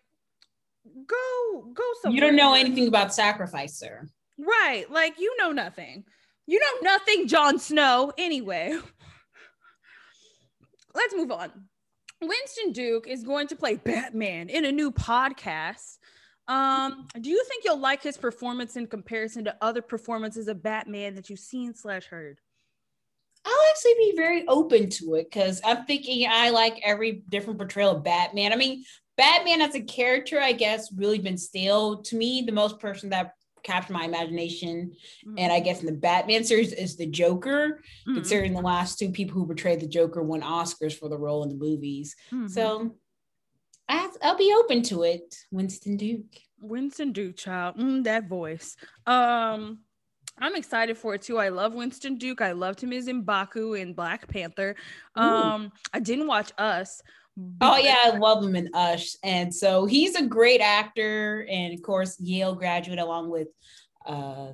[1.08, 2.16] go go somewhere.
[2.16, 4.08] You don't know anything about sacrifice, sir.
[4.38, 4.90] Right.
[4.90, 6.04] Like you know nothing.
[6.46, 8.14] You know nothing, Jon Snow.
[8.18, 8.78] Anyway,
[10.96, 11.52] let's move on.
[12.22, 15.98] Winston Duke is going to play Batman in a new podcast.
[16.48, 21.16] Um, do you think you'll like his performance in comparison to other performances of Batman
[21.16, 22.40] that you've seen slash heard?
[23.46, 27.98] I'll actually be very open to it because I'm thinking I like every different portrayal
[27.98, 28.52] of Batman.
[28.52, 28.84] I mean,
[29.18, 32.44] Batman as a character, I guess, really been stale to me.
[32.46, 34.94] The most person that captured my imagination,
[35.26, 35.36] mm-hmm.
[35.38, 38.16] and I guess in the Batman series is the Joker, mm-hmm.
[38.16, 41.50] considering the last two people who portrayed the Joker won Oscars for the role in
[41.50, 42.16] the movies.
[42.32, 42.48] Mm-hmm.
[42.48, 42.96] So
[43.90, 45.36] I will be open to it.
[45.52, 46.38] Winston Duke.
[46.60, 48.76] Winston Duke, child, mm, that voice.
[49.06, 49.80] Um,
[50.40, 51.38] I'm excited for it too.
[51.38, 52.42] I love Winston Duke.
[52.42, 54.76] I loved him as Mbaku in Black Panther.
[55.16, 57.02] Um, I didn't watch Us,
[57.62, 61.82] Oh yeah, I love him in Us, and so he's a great actor, and of
[61.84, 63.50] course Yale graduate along with
[64.06, 64.54] uh,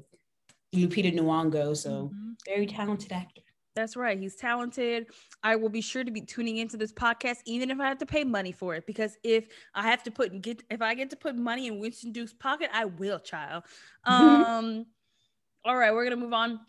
[0.76, 2.32] Lupita Nyong'o, so mm-hmm.
[2.46, 3.42] very talented actor.
[3.76, 4.20] That's right.
[4.20, 5.08] He's talented.
[5.42, 8.06] I will be sure to be tuning into this podcast, even if I have to
[8.06, 8.86] pay money for it.
[8.86, 12.12] Because if I have to put get if I get to put money in Winston
[12.12, 13.64] Duke's pocket, I will, child.
[14.06, 14.86] Um,
[15.64, 16.60] all right, we're gonna move on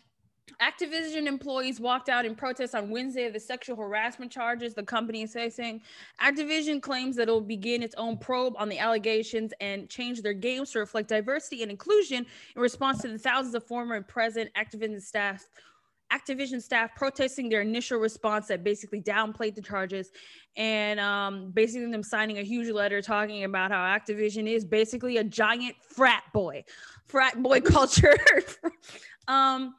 [0.61, 5.23] Activision employees walked out in protest on Wednesday of the sexual harassment charges the company
[5.23, 5.81] is facing.
[6.21, 10.33] Activision claims that it will begin its own probe on the allegations and change their
[10.33, 14.49] games to reflect diversity and inclusion in response to the thousands of former and present
[14.55, 15.47] Activision staff
[16.13, 20.11] Activision staff protesting their initial response that basically downplayed the charges
[20.55, 25.23] and um, basically them signing a huge letter talking about how Activision is basically a
[25.23, 26.63] giant frat boy,
[27.07, 28.15] frat boy culture.
[29.27, 29.73] um,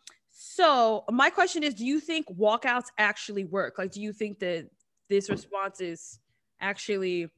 [0.57, 3.75] so my question is, do you think walkouts actually work?
[3.77, 4.71] Like, do you think that
[5.11, 6.19] this response is
[6.63, 7.29] actually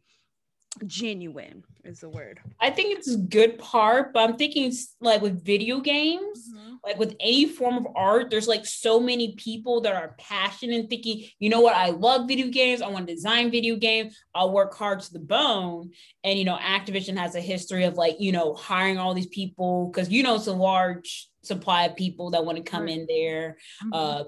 [0.87, 2.41] genuine is the word.
[2.61, 6.75] I think it's a good part, but I'm thinking like with video games, mm-hmm.
[6.85, 10.91] like with any form of art, there's like so many people that are passionate and
[10.91, 12.83] thinking, you know what, I love video games.
[12.83, 14.17] I want to design video games.
[14.35, 15.91] I'll work hard to the bone.
[16.25, 19.91] And you know, Activision has a history of like, you know, hiring all these people
[19.91, 22.99] because you know it's a large supply of people that want to come right.
[22.99, 23.57] in there.
[23.83, 23.93] Mm-hmm.
[23.93, 24.25] Uh,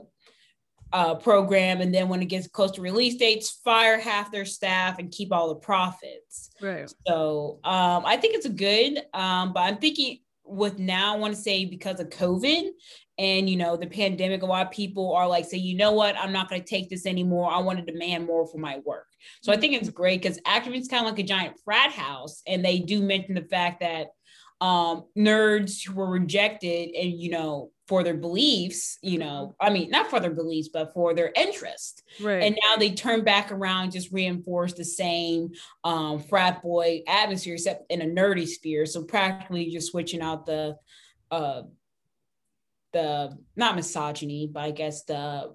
[0.93, 4.99] uh, program, and then when it gets close to release dates, fire half their staff
[4.99, 6.51] and keep all the profits.
[6.61, 6.93] Right.
[7.07, 11.35] So um, I think it's a good, um, but I'm thinking with now, I want
[11.35, 12.71] to say because of COVID
[13.19, 16.17] and you know the pandemic, a lot of people are like, say, you know what,
[16.17, 17.53] I'm not going to take this anymore.
[17.53, 19.07] I want to demand more for my work.
[19.43, 22.65] So I think it's great because Activision's kind of like a giant frat house, and
[22.65, 24.09] they do mention the fact that
[24.61, 29.91] um, nerds who were rejected and you know for their beliefs you know i mean
[29.91, 32.03] not for their beliefs but for their interest.
[32.21, 32.43] Right.
[32.43, 35.51] And now they turn back around just reinforce the same
[35.85, 38.87] um, frat boy atmosphere except in a nerdy sphere.
[38.87, 40.77] So practically just switching out the
[41.31, 41.63] uh
[42.93, 45.55] the not misogyny but i guess the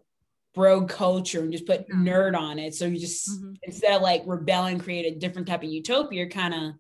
[0.56, 2.74] bro culture and just put nerd on it.
[2.74, 3.54] So you just mm-hmm.
[3.64, 6.74] instead of like rebelling create a different type of utopia kind of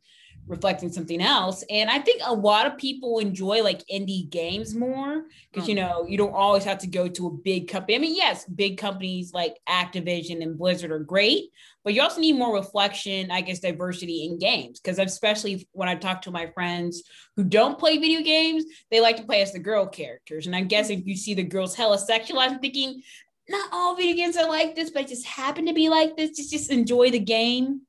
[0.47, 1.63] reflecting something else.
[1.69, 5.87] And I think a lot of people enjoy like indie games more because, you mm-hmm.
[5.87, 7.95] know, you don't always have to go to a big company.
[7.95, 11.45] I mean, yes, big companies like Activision and Blizzard are great,
[11.83, 14.79] but you also need more reflection, I guess, diversity in games.
[14.79, 17.03] Because especially when I talk to my friends
[17.35, 20.45] who don't play video games, they like to play as the girl characters.
[20.45, 23.01] And I guess if you see the girls hella sexualized, I'm thinking,
[23.49, 26.37] not all video games are like this, but just happen to be like this.
[26.37, 27.81] Just, just enjoy the game.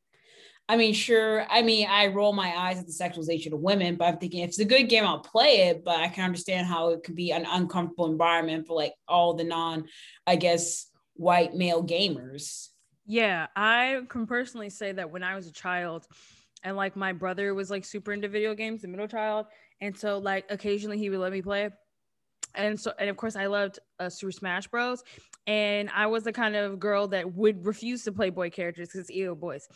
[0.68, 1.46] I mean, sure.
[1.48, 4.48] I mean, I roll my eyes at the sexualization of women, but I'm thinking if
[4.48, 5.84] it's a good game, I'll play it.
[5.84, 9.44] But I can understand how it could be an uncomfortable environment for like all the
[9.44, 9.84] non,
[10.26, 12.68] I guess, white male gamers.
[13.06, 16.06] Yeah, I can personally say that when I was a child,
[16.64, 19.46] and like my brother was like super into video games, the middle child,
[19.80, 21.70] and so like occasionally he would let me play
[22.56, 25.04] and so and of course I loved uh, Super Smash Bros.
[25.46, 29.08] And I was the kind of girl that would refuse to play boy characters because
[29.10, 29.68] ew boys.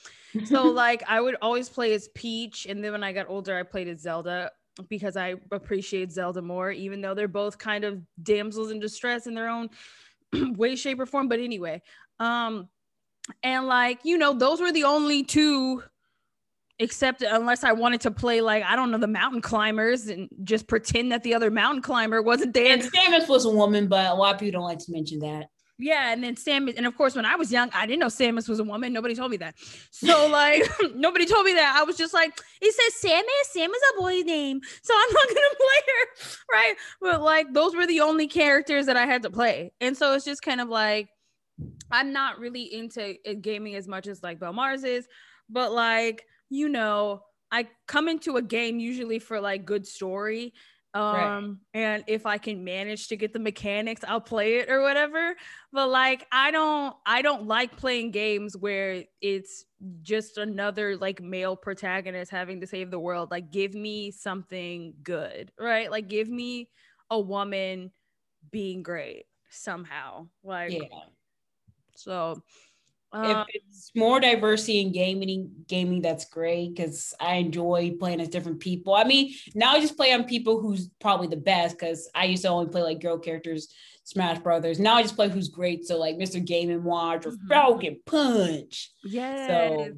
[0.47, 3.62] So like I would always play as Peach, and then when I got older, I
[3.62, 4.51] played as Zelda
[4.89, 9.35] because I appreciate Zelda more, even though they're both kind of damsels in distress in
[9.35, 9.68] their own
[10.57, 11.29] way, shape, or form.
[11.29, 11.83] But anyway,
[12.18, 12.68] um,
[13.43, 15.83] and like you know, those were the only two
[16.81, 20.66] except unless I wanted to play like I don't know the mountain climbers and just
[20.66, 22.73] pretend that the other mountain climber wasn't there.
[22.73, 25.47] And Samus was a woman, but a lot of people don't like to mention that.
[25.83, 28.49] Yeah, and then Samus, and of course, when I was young, I didn't know Samus
[28.49, 28.93] was a woman.
[28.93, 29.55] Nobody told me that.
[29.91, 30.62] So like,
[30.95, 31.74] nobody told me that.
[31.76, 33.53] I was just like, it says Samus.
[33.53, 36.74] Sam is a boy's name, so I'm not gonna play her, right?
[37.01, 40.24] But like, those were the only characters that I had to play, and so it's
[40.24, 41.09] just kind of like,
[41.91, 45.09] I'm not really into gaming as much as like Bell Mars is,
[45.49, 50.53] but like you know, I come into a game usually for like good story.
[50.93, 51.82] Um, right.
[51.82, 55.36] and if I can manage to get the mechanics, I'll play it or whatever.
[55.72, 59.66] But like I don't I don't like playing games where it's
[60.03, 63.30] just another like male protagonist having to save the world.
[63.30, 65.91] Like give me something good, right?
[65.91, 66.70] Like give me
[67.09, 67.93] a woman
[68.51, 70.26] being great somehow.
[70.43, 70.88] Like yeah.
[71.95, 72.43] so
[73.13, 78.29] if um, it's more diversity in gaming, gaming that's great because I enjoy playing as
[78.29, 78.95] different people.
[78.95, 82.43] I mean, now I just play on people who's probably the best because I used
[82.43, 84.79] to only play like girl characters, Smash Brothers.
[84.79, 85.87] Now I just play who's great.
[85.87, 86.45] So like Mr.
[86.45, 87.49] Game and Watch or mm-hmm.
[87.49, 88.91] Falcon Punch.
[89.03, 89.47] Yeah.
[89.49, 89.93] So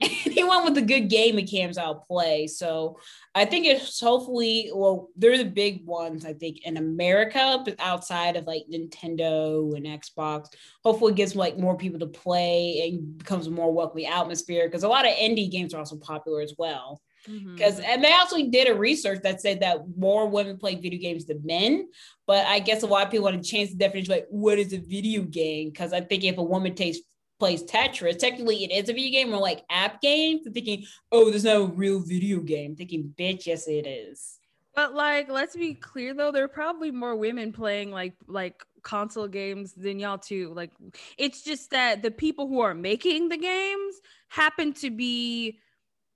[0.26, 2.46] anyone with a good game mechanics I'll play.
[2.46, 2.98] So
[3.34, 8.36] I think it's hopefully well, they're the big ones, I think, in America, but outside
[8.36, 10.48] of like Nintendo and Xbox.
[10.84, 14.84] Hopefully it gets like more people to play and becomes a more welcoming atmosphere because
[14.84, 17.00] a lot of indie games are also popular as well.
[17.26, 17.84] Because mm-hmm.
[17.86, 21.44] and they also did a research that said that more women play video games than
[21.44, 21.88] men.
[22.26, 24.72] But I guess a lot of people want to change the definition like what is
[24.72, 25.68] a video game?
[25.68, 27.00] Because I think if a woman takes
[27.40, 28.18] plays Tetris.
[28.18, 30.38] Technically, it is a video game or like app game.
[30.44, 32.76] So thinking, oh, there's no real video game.
[32.76, 34.36] Thinking, bitch, yes, it is.
[34.76, 39.26] But like, let's be clear though, there are probably more women playing like like console
[39.26, 40.52] games than y'all too.
[40.54, 40.70] Like,
[41.18, 43.96] it's just that the people who are making the games
[44.28, 45.58] happen to be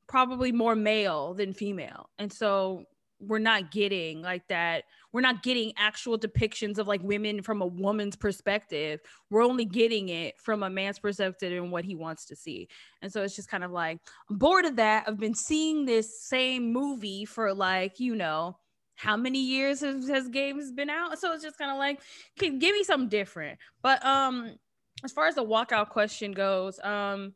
[0.07, 2.85] probably more male than female, and so
[3.19, 4.85] we're not getting like that
[5.15, 8.99] we're not getting actual depictions of like women from a woman's perspective.
[9.31, 12.69] We're only getting it from a man's perspective and what he wants to see.
[13.01, 15.05] And so it's just kind of like i'm bored of that.
[15.07, 18.59] I've been seeing this same movie for like you know
[18.97, 21.17] how many years has, has games been out?
[21.21, 22.01] So it's just kind of like
[22.37, 23.61] give me something different.
[23.83, 24.57] But um
[25.05, 27.35] as far as the walkout question goes um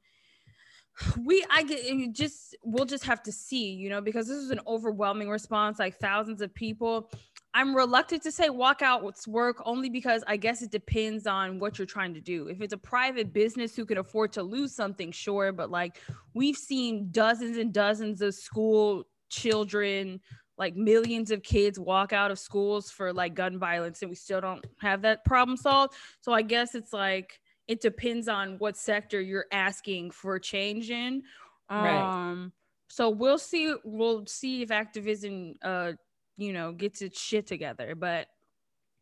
[1.24, 4.61] we i get just we'll just have to see you know because this is an
[4.66, 7.11] overwhelming response like thousands of people
[7.55, 11.87] i'm reluctant to say walkouts work only because i guess it depends on what you're
[11.87, 15.53] trying to do if it's a private business who can afford to lose something sure
[15.53, 16.01] but like
[16.35, 20.21] we've seen dozens and dozens of school children
[20.57, 24.41] like millions of kids walk out of schools for like gun violence and we still
[24.41, 29.21] don't have that problem solved so i guess it's like it depends on what sector
[29.21, 31.23] you're asking for change in.
[31.69, 32.51] Um, right.
[32.89, 33.75] so we'll see.
[33.85, 35.93] We'll see if Activision uh,
[36.39, 37.95] you know, gets its shit together.
[37.95, 38.28] But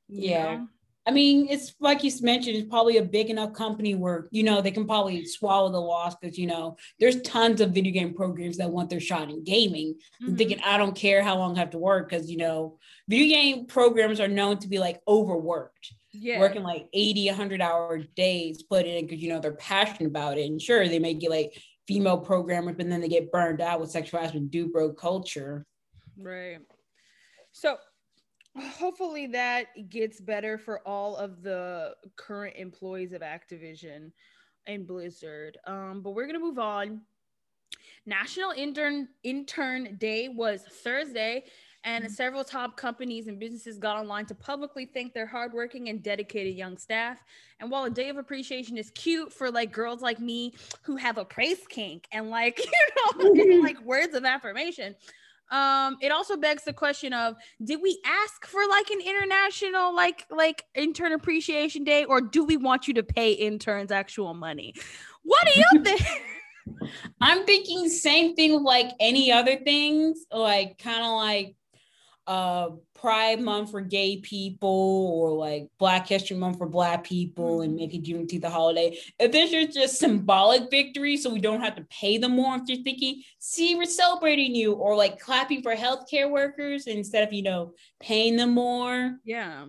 [0.09, 0.57] yeah.
[0.57, 0.68] Know.
[1.09, 4.61] I mean, it's like you mentioned, it's probably a big enough company where, you know,
[4.61, 8.57] they can probably swallow the loss because, you know, there's tons of video game programs
[8.57, 9.95] that want their shot in gaming.
[10.20, 10.34] Mm-hmm.
[10.34, 13.66] thinking, I don't care how long I have to work because, you know, video game
[13.66, 16.41] programs are known to be like overworked yeah.
[16.41, 20.47] working like 80 100 hour days put in because you know they're passionate about it
[20.47, 23.91] and sure they may get like female programmers but then they get burned out with
[23.91, 25.64] sexual harassment do bro culture
[26.18, 26.59] right
[27.57, 27.79] so
[28.59, 34.13] hopefully that gets better for all of the current employees of activision
[34.67, 37.01] and blizzard um, but we're gonna move on
[38.05, 41.43] national intern intern day was thursday
[41.85, 42.13] and mm-hmm.
[42.13, 46.77] several top companies and businesses got online to publicly thank their hardworking and dedicated young
[46.77, 47.23] staff.
[47.61, 51.17] And while a day of appreciation is cute for like girls like me who have
[51.17, 52.65] a praise kink and like, you
[52.97, 53.65] know, mm-hmm.
[53.65, 54.97] like words of affirmation,
[55.51, 60.27] um it also begs the question of did we ask for like an international like
[60.31, 64.75] like intern appreciation day or do we want you to pay interns actual money?
[65.23, 66.03] What do you think
[67.21, 71.55] i'm thinking same thing like any other things like kind of like
[72.27, 77.72] uh Pride Month for gay people or like Black History Month for Black people and
[77.72, 77.77] mm-hmm.
[77.77, 78.99] make it Juneteenth the holiday.
[79.18, 82.62] If this is just symbolic victory, so we don't have to pay them more, if
[82.66, 87.43] you're thinking, see, we're celebrating you, or like clapping for healthcare workers instead of, you
[87.43, 89.18] know, paying them more.
[89.24, 89.66] Yeah.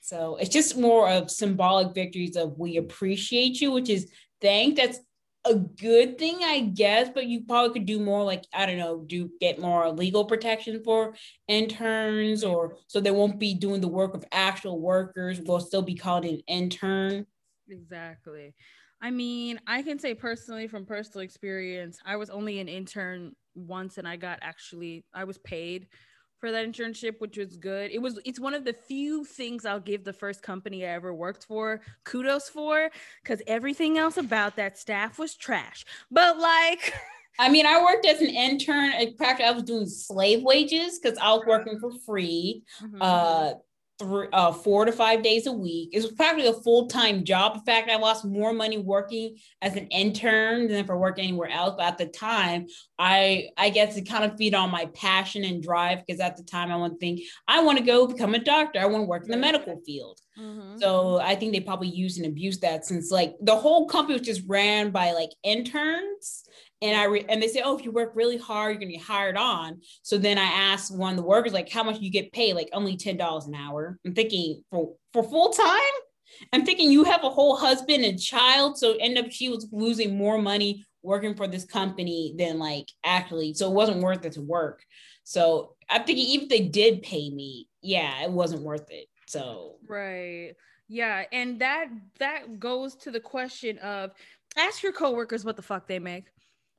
[0.00, 5.00] So it's just more of symbolic victories of we appreciate you, which is thank that's
[5.44, 9.04] a good thing, I guess, but you probably could do more like, I don't know,
[9.06, 11.14] do get more legal protection for
[11.48, 15.94] interns or so they won't be doing the work of actual workers, will still be
[15.94, 17.26] called an intern.
[17.68, 18.54] Exactly.
[19.00, 23.98] I mean, I can say personally from personal experience, I was only an intern once
[23.98, 25.88] and I got actually I was paid
[26.42, 27.92] for that internship, which was good.
[27.92, 31.14] It was it's one of the few things I'll give the first company I ever
[31.14, 32.90] worked for kudos for
[33.22, 35.86] because everything else about that staff was trash.
[36.10, 36.94] But like
[37.38, 38.92] I mean, I worked as an intern.
[38.94, 42.64] In fact, I was doing slave wages because I was working for free.
[42.82, 42.98] Mm-hmm.
[43.00, 43.52] Uh
[44.02, 45.90] three, uh, four to five days a week.
[45.92, 47.56] It was practically a full time job.
[47.56, 51.74] In fact, I lost more money working as an intern than for working anywhere else.
[51.76, 52.66] But at the time,
[52.98, 56.42] I I guess to kind of feed on my passion and drive because at the
[56.42, 58.80] time I want to think I want to go become a doctor.
[58.80, 60.18] I want to work in the medical field.
[60.38, 60.78] Mm-hmm.
[60.78, 64.26] So I think they probably used and abused that since like the whole company was
[64.26, 66.44] just ran by like interns
[66.82, 69.02] and I re- and they say, oh, if you work really hard, you're gonna get
[69.02, 69.80] hired on.
[70.02, 72.54] So then I asked one of the workers, like, how much you get paid?
[72.54, 73.98] Like only ten dollars an hour.
[74.04, 75.80] I'm thinking for for full time.
[76.52, 80.16] I'm thinking you have a whole husband and child, so end up she was losing
[80.16, 83.54] more money working for this company than like actually.
[83.54, 84.84] So it wasn't worth it to work.
[85.24, 89.06] So I'm thinking even if they did pay me, yeah, it wasn't worth it.
[89.26, 90.54] So right.
[90.88, 91.86] Yeah, and that
[92.18, 94.10] that goes to the question of
[94.56, 96.24] ask your coworkers what the fuck they make.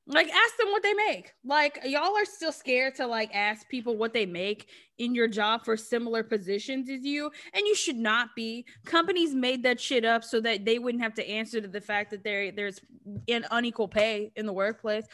[0.05, 1.31] Like ask them what they make.
[1.45, 5.63] Like y'all are still scared to like ask people what they make in your job
[5.63, 8.65] for similar positions as you, and you should not be.
[8.85, 12.11] Companies made that shit up so that they wouldn't have to answer to the fact
[12.11, 12.81] that there there's
[13.29, 15.05] an unequal pay in the workplace.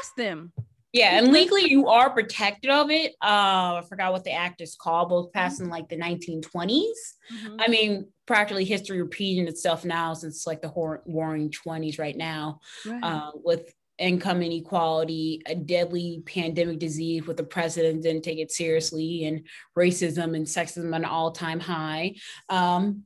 [0.00, 0.52] Ask them.
[0.92, 3.12] Yeah, and legally you are protected of it.
[3.20, 6.44] Uh, I forgot what the act is called, both passed in like the 1920s.
[6.44, 7.56] Mm-hmm.
[7.58, 10.70] I mean, practically history repeating itself now since like the
[11.04, 13.02] warring 20s right now, right.
[13.02, 19.24] Uh, with income inequality, a deadly pandemic disease with the president didn't take it seriously,
[19.24, 19.46] and
[19.78, 22.14] racism and sexism at an all-time high.
[22.48, 23.04] Um,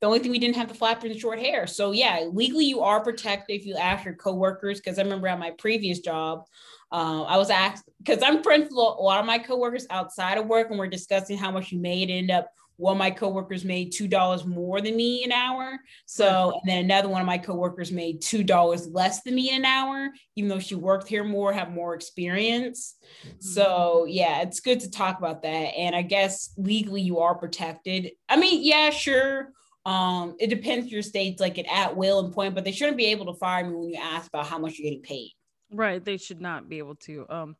[0.00, 1.66] the only thing we didn't have the flappers and short hair.
[1.66, 4.78] So yeah, legally you are protected if you ask your coworkers.
[4.78, 6.44] Because I remember at my previous job,
[6.92, 10.46] uh, I was asked because I'm friends with a lot of my coworkers outside of
[10.46, 12.10] work, and we're discussing how much you made.
[12.10, 15.78] End up one of my coworkers made two dollars more than me an hour.
[16.06, 19.64] So, and then another one of my coworkers made two dollars less than me an
[19.64, 22.96] hour, even though she worked here more, have more experience.
[23.26, 23.36] Mm-hmm.
[23.40, 25.48] So, yeah, it's good to talk about that.
[25.48, 28.10] And I guess legally you are protected.
[28.28, 29.52] I mean, yeah, sure.
[29.86, 33.06] Um, it depends your state's like an at will and point, but they shouldn't be
[33.06, 35.32] able to fire me when you ask about how much you're getting paid.
[35.70, 36.02] Right.
[36.02, 37.26] They should not be able to.
[37.28, 37.56] Um,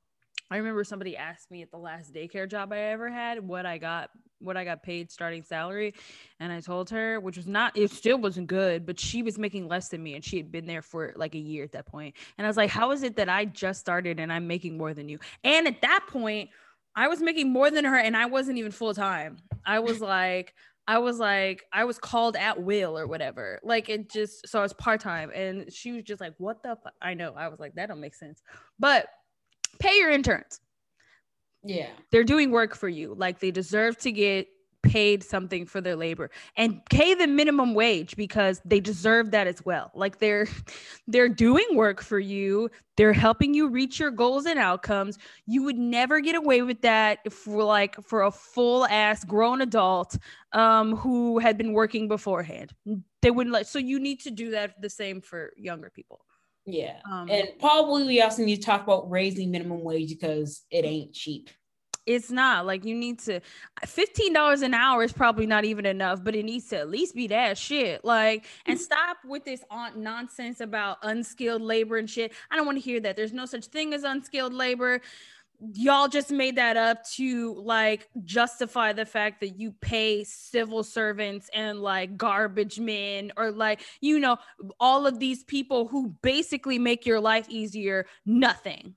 [0.51, 3.79] I remember somebody asked me at the last daycare job I ever had what I
[3.79, 4.11] got
[4.41, 5.95] what I got paid starting salary
[6.41, 9.69] and I told her which was not it still wasn't good but she was making
[9.69, 12.15] less than me and she had been there for like a year at that point.
[12.39, 14.95] and I was like how is it that I just started and I'm making more
[14.95, 16.51] than you and at that point
[16.97, 20.55] I was making more than her and I wasn't even full time I was like
[20.87, 23.59] I was like, I was called at will or whatever.
[23.63, 26.77] Like it just so I was part time, and she was just like, "What the?"
[27.01, 27.33] I know.
[27.35, 28.43] I was like, "That don't make sense."
[28.79, 29.07] But
[29.79, 30.61] pay your interns.
[31.65, 31.89] Yeah.
[32.11, 33.15] They're doing work for you.
[33.15, 34.49] Like they deserve to get
[34.83, 39.65] paid something for their labor and pay the minimum wage because they deserve that as
[39.65, 39.91] well.
[39.95, 40.47] Like they're
[41.09, 42.71] they're doing work for you.
[42.97, 45.19] They're helping you reach your goals and outcomes.
[45.47, 49.63] You would never get away with that if for like for a full ass grown
[49.63, 50.19] adult
[50.53, 52.73] um who had been working beforehand.
[53.23, 56.21] They wouldn't let so you need to do that the same for younger people
[56.67, 56.97] yeah.
[57.11, 61.13] Um, and probably we also need to talk about raising minimum wage because it ain't
[61.13, 61.51] cheap.
[62.07, 63.41] It's not like you need to
[63.83, 67.29] $15 an hour is probably not even enough, but it needs to at least be
[67.29, 68.05] that shit.
[68.05, 72.33] Like, and stop with this on nonsense about unskilled labor and shit.
[72.51, 73.17] I don't want to hear that.
[73.17, 75.01] There's no such thing as unskilled labor
[75.73, 81.49] y'all just made that up to like justify the fact that you pay civil servants
[81.55, 84.37] and like garbage men or like you know
[84.81, 88.95] all of these people who basically make your life easier nothing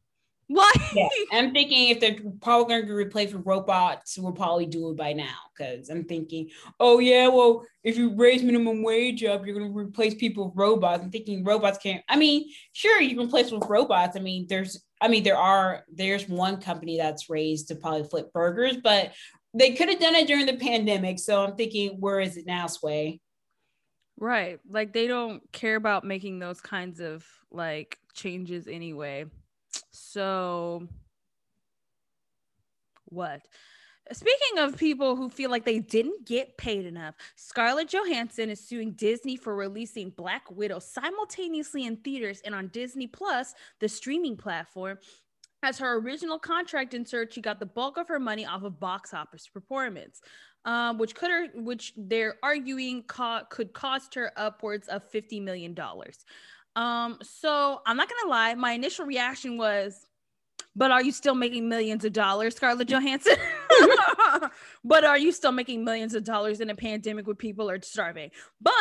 [0.49, 1.07] like yeah.
[1.33, 5.13] i'm thinking if they're probably going to replace with robots we'll probably do it by
[5.13, 6.49] now because i'm thinking
[6.79, 10.57] oh yeah well if you raise minimum wage up you're going to replace people with
[10.57, 14.45] robots i'm thinking robots can't i mean sure you can replace with robots i mean
[14.47, 19.13] there's I mean, there are there's one company that's raised to probably flip burgers, but
[19.53, 21.19] they could have done it during the pandemic.
[21.19, 23.21] So I'm thinking, where is it now, Sway?
[24.19, 24.59] Right.
[24.67, 29.25] Like they don't care about making those kinds of like changes anyway.
[29.91, 30.87] So
[33.05, 33.41] what?
[34.11, 38.91] Speaking of people who feel like they didn't get paid enough, Scarlett Johansson is suing
[38.93, 44.97] Disney for releasing Black Widow simultaneously in theaters and on Disney Plus, the streaming platform.
[45.63, 49.13] As her original contract insert, she got the bulk of her money off of box
[49.13, 50.21] office performance,
[50.65, 55.73] um, which could her, which they're arguing co- could cost her upwards of fifty million
[55.73, 56.25] dollars.
[56.75, 60.06] Um, so I'm not gonna lie, my initial reaction was,
[60.77, 63.35] but are you still making millions of dollars, Scarlett Johansson?
[64.83, 68.29] but are you still making millions of dollars in a pandemic where people are starving?
[68.61, 68.73] But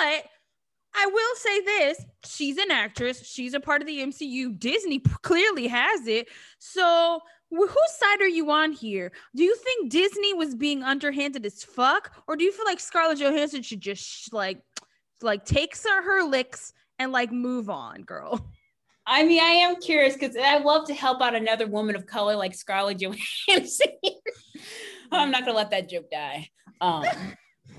[0.95, 4.59] I will say this she's an actress, she's a part of the MCU.
[4.59, 6.29] Disney clearly has it.
[6.59, 7.21] So,
[7.51, 9.11] whose side are you on here?
[9.35, 12.13] Do you think Disney was being underhanded as fuck?
[12.29, 14.61] Or do you feel like Scarlett Johansson should just like,
[15.23, 18.47] like take her licks and like move on, girl?
[19.07, 22.35] I mean, I am curious because I love to help out another woman of color
[22.35, 22.99] like Scarlett
[23.49, 23.87] Johansson.
[25.13, 26.49] I'm not gonna let that joke die.
[26.81, 27.05] Um,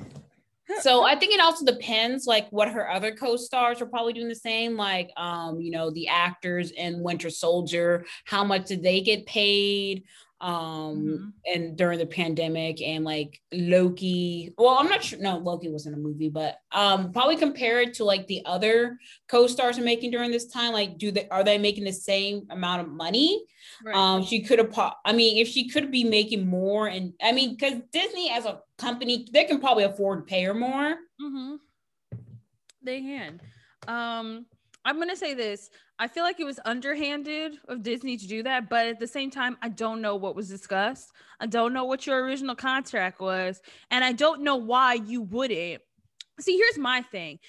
[0.81, 4.35] so I think it also depends, like what her other co-stars are probably doing the
[4.35, 8.05] same, like um, you know, the actors in Winter Soldier.
[8.25, 10.03] How much did they get paid?
[10.39, 11.29] Um mm-hmm.
[11.51, 15.97] and during the pandemic and like loki well i'm not sure no loki wasn't a
[15.97, 20.45] movie but um probably compare it to like the other co-stars are making during this
[20.45, 23.43] time like do they are they making the same amount of money
[23.83, 23.95] right.
[23.95, 27.55] um she could have i mean if she could be making more and i mean
[27.55, 31.55] because disney as a company they can probably afford to pay her more mm-hmm.
[32.83, 33.41] they can
[33.87, 34.45] um
[34.87, 35.69] i'm gonna say this
[35.99, 39.31] I feel like it was underhanded of Disney to do that, but at the same
[39.31, 41.11] time, I don't know what was discussed.
[41.39, 45.81] I don't know what your original contract was, and I don't know why you wouldn't.
[46.39, 47.39] See, here's my thing.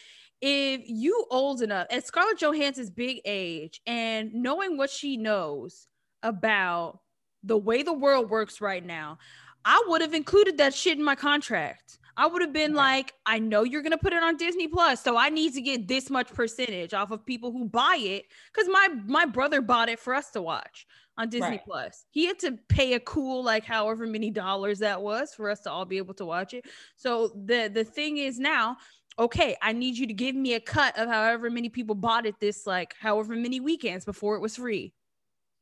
[0.40, 5.88] If you old enough at Scarlett Johansson's big age and knowing what she knows
[6.22, 7.00] about
[7.42, 9.18] the way the world works right now,
[9.64, 11.97] I would have included that shit in my contract.
[12.18, 15.16] I would have been like, I know you're gonna put it on Disney Plus, so
[15.16, 18.88] I need to get this much percentage off of people who buy it because my
[19.06, 20.84] my brother bought it for us to watch
[21.16, 21.64] on Disney right.
[21.64, 22.06] Plus.
[22.10, 25.70] He had to pay a cool like however many dollars that was for us to
[25.70, 26.64] all be able to watch it.
[26.96, 28.78] So the the thing is now,
[29.16, 32.40] okay, I need you to give me a cut of however many people bought it
[32.40, 34.92] this like however many weekends before it was free.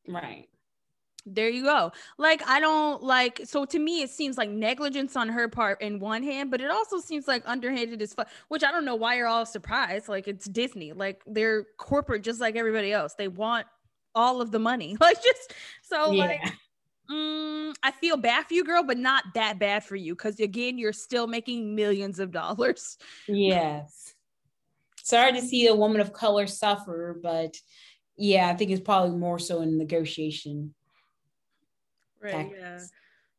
[0.07, 0.47] Right
[1.35, 1.91] there you go.
[2.17, 5.99] Like, I don't like, so to me, it seems like negligence on her part in
[5.99, 9.15] one hand, but it also seems like underhanded as fuck, which I don't know why
[9.15, 10.07] you're all surprised.
[10.07, 13.13] Like, it's Disney, like, they're corporate just like everybody else.
[13.15, 13.67] They want
[14.15, 14.95] all of the money.
[15.07, 15.53] Like, just
[15.83, 16.25] so, yeah.
[16.25, 16.41] like,
[17.11, 20.77] mm, I feel bad for you, girl, but not that bad for you because again,
[20.77, 22.97] you're still making millions of dollars.
[23.27, 24.13] Yes.
[25.03, 27.55] Sorry to see a woman of color suffer, but
[28.17, 30.73] yeah, I think it's probably more so in negotiation.
[32.21, 32.31] Right.
[32.31, 32.59] Tactics.
[32.59, 32.79] Yeah.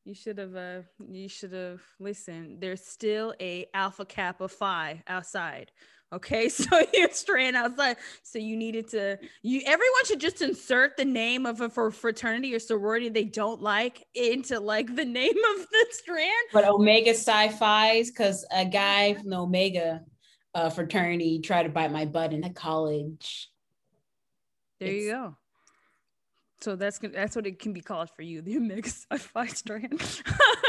[0.05, 2.61] You should have uh you should have listened.
[2.61, 5.70] There's still a alpha kappa phi outside.
[6.11, 6.64] Okay, so
[6.95, 7.99] you're straying outside.
[8.22, 12.55] So you needed to you everyone should just insert the name of a for fraternity
[12.55, 16.33] or sorority they don't like into like the name of the strand.
[16.53, 20.01] But Omega Psi-Phi's because a guy from the Omega
[20.55, 23.51] uh, fraternity tried to bite my butt in college.
[24.81, 25.37] There it's, you go.
[26.61, 30.22] So that's that's what it can be called for you, the mix Omega Psi strand.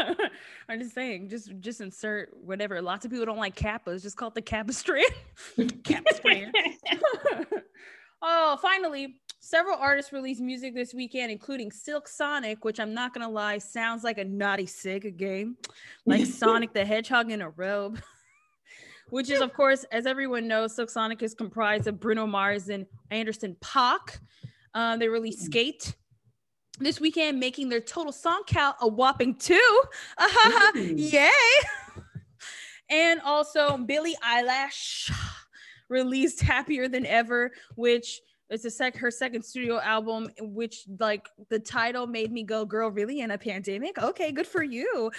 [0.69, 2.81] I'm just saying, just just insert whatever.
[2.81, 4.03] Lots of people don't like kappas.
[4.03, 5.11] Just call it the kappa strand.
[5.83, 6.55] kappa strand.
[8.21, 13.29] oh, finally, several artists released music this weekend, including Silk Sonic, which I'm not gonna
[13.29, 15.57] lie, sounds like a naughty Sega game,
[16.05, 17.99] like Sonic the Hedgehog in a robe.
[19.09, 22.85] which is, of course, as everyone knows, Silk Sonic is comprised of Bruno Mars and
[23.09, 24.19] Anderson .Paak.
[24.73, 25.45] Uh, they released hmm.
[25.45, 25.95] Skate
[26.79, 29.81] this weekend, making their total song count a whopping two.
[30.75, 31.29] Yay!
[32.89, 35.11] and also, Billie Eilish
[35.89, 41.59] released Happier Than Ever, which it's a sec her second studio album which like the
[41.59, 45.11] title made me go girl really in a pandemic okay good for you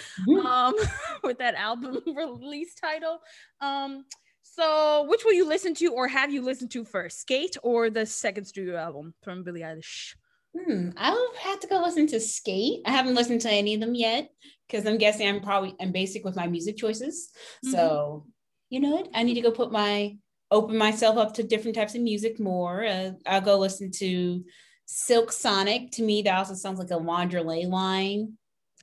[0.45, 0.73] um
[1.23, 3.19] with that album release title
[3.61, 4.05] um
[4.53, 8.05] so, which will you listen to, or have you listened to first, Skate or the
[8.05, 10.15] second studio album from Billie Eilish?
[10.53, 12.81] Hmm, I'll have to go listen to Skate.
[12.85, 14.29] I haven't listened to any of them yet
[14.67, 17.29] because I'm guessing I'm probably I'm basic with my music choices.
[17.65, 17.71] Mm-hmm.
[17.71, 18.25] So,
[18.69, 19.07] you know what?
[19.13, 20.17] I need to go put my
[20.51, 22.83] open myself up to different types of music more.
[22.83, 24.43] Uh, I'll go listen to
[24.85, 25.91] Silk Sonic.
[25.91, 28.33] To me, that also sounds like a lingerie line.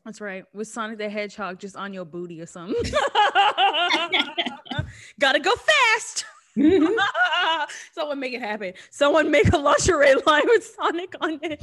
[0.07, 0.45] That's right.
[0.55, 2.75] With Sonic the Hedgehog just on your booty or something.
[5.21, 6.25] Gotta go fast.
[7.93, 8.73] Someone make it happen.
[8.91, 11.63] Someone make a lingerie line with Sonic on it.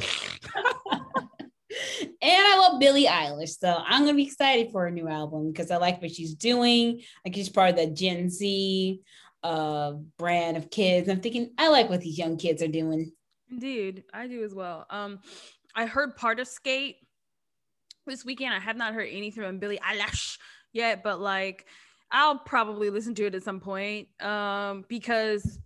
[2.22, 5.72] and I love Billie Eilish, so I'm gonna be excited for a new album because
[5.72, 7.02] I like what she's doing.
[7.26, 9.02] Like she's part of the Gen Z
[9.44, 11.10] uh, brand of kids.
[11.10, 13.12] I'm thinking I like what these young kids are doing.
[13.52, 14.86] Indeed, I do as well.
[14.90, 15.20] Um,
[15.76, 16.98] I heard part of Skate
[18.08, 18.54] this weekend.
[18.54, 20.38] I have not heard anything from Billie Eilish
[20.74, 21.66] yet, but like
[22.12, 25.60] I'll probably listen to it at some point um, because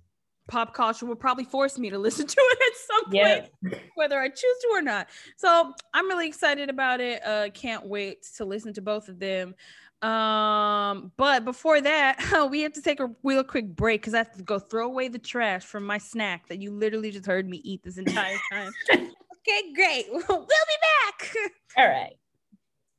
[0.48, 4.30] pop culture will probably force me to listen to it at some point, whether I
[4.30, 5.08] choose to or not.
[5.38, 7.26] So I'm really excited about it.
[7.26, 9.56] Uh, can't wait to listen to both of them.
[10.02, 14.32] Um, but before that, we have to take a real quick break because I have
[14.38, 17.62] to go throw away the trash from my snack that you literally just heard me
[17.64, 18.72] eat this entire time.
[18.94, 20.06] okay, great.
[20.12, 21.36] we'll be back.
[21.78, 22.16] All right.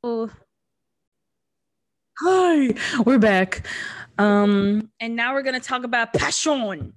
[0.03, 0.29] Oh.
[2.19, 2.73] Hi,
[3.05, 3.65] we're back.
[4.17, 6.93] Um, and now we're gonna talk about passion.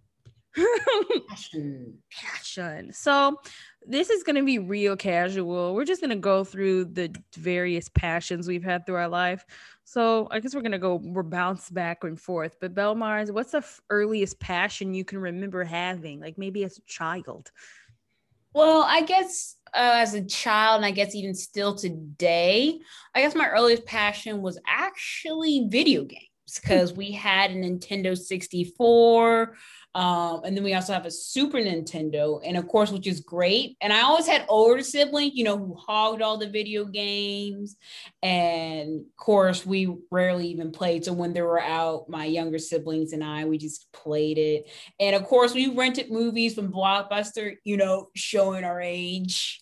[1.29, 1.99] passion.
[2.13, 2.93] Passion.
[2.93, 3.41] So
[3.87, 5.75] this is gonna be real casual.
[5.75, 9.45] We're just gonna go through the various passions we've had through our life.
[9.85, 12.57] So I guess we're gonna go we're bounce back and forth.
[12.61, 16.21] But Belmars, what's the f- earliest passion you can remember having?
[16.21, 17.51] Like maybe as a child?
[18.53, 22.79] Well, I guess Oh, as a child, and I guess even still today,
[23.13, 26.29] I guess my earliest passion was actually video games
[26.63, 29.57] because we had a Nintendo 64.
[29.95, 33.77] Um, and then we also have a Super Nintendo, and of course, which is great.
[33.81, 37.77] And I always had older siblings, you know, who hogged all the video games.
[38.21, 41.05] And of course, we rarely even played.
[41.05, 44.69] So when they were out, my younger siblings and I, we just played it.
[44.99, 49.61] And of course, we rented movies from Blockbuster, you know, showing our age.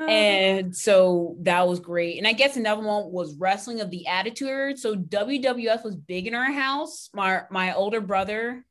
[0.08, 2.18] and so that was great.
[2.18, 4.78] And I guess another one was wrestling of the attitude.
[4.78, 7.08] So WWF was big in our house.
[7.14, 8.64] My my older brother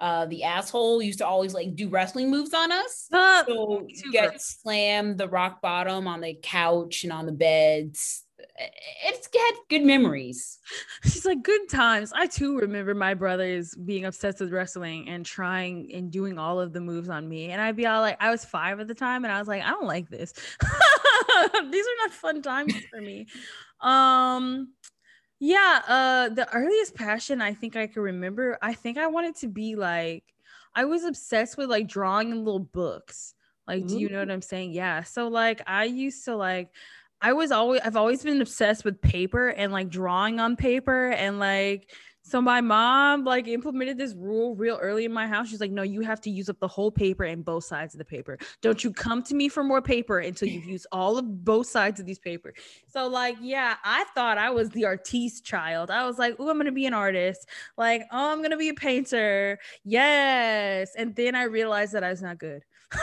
[0.00, 3.08] uh, the asshole used to always like do wrestling moves on us.
[3.12, 8.24] Uh, so get slammed the rock bottom on the couch and on the beds.
[9.04, 10.58] It's had good memories.
[11.04, 12.12] She's like good times.
[12.14, 16.72] I too remember my brothers being obsessed with wrestling and trying and doing all of
[16.72, 17.50] the moves on me.
[17.50, 19.62] And I'd be all like, I was five at the time, and I was like,
[19.62, 20.32] I don't like this.
[21.70, 23.26] These are not fun times for me.
[23.80, 24.72] Um,
[25.40, 29.48] yeah, uh the earliest passion I think I can remember, I think I wanted to
[29.48, 30.24] be like
[30.74, 33.34] I was obsessed with like drawing in little books.
[33.66, 34.72] Like, do you know what I'm saying?
[34.72, 35.02] Yeah.
[35.02, 36.70] So like I used to like
[37.20, 41.38] I was always I've always been obsessed with paper and like drawing on paper and
[41.38, 41.90] like
[42.28, 45.48] So my mom like implemented this rule real early in my house.
[45.48, 47.98] She's like, no, you have to use up the whole paper and both sides of
[47.98, 48.36] the paper.
[48.60, 52.00] Don't you come to me for more paper until you've used all of both sides
[52.00, 52.52] of these paper.
[52.86, 55.90] So like, yeah, I thought I was the artiste child.
[55.90, 57.48] I was like, oh, I'm gonna be an artist.
[57.78, 59.58] Like, oh, I'm gonna be a painter.
[59.84, 60.90] Yes.
[60.98, 62.62] And then I realized that I was not good.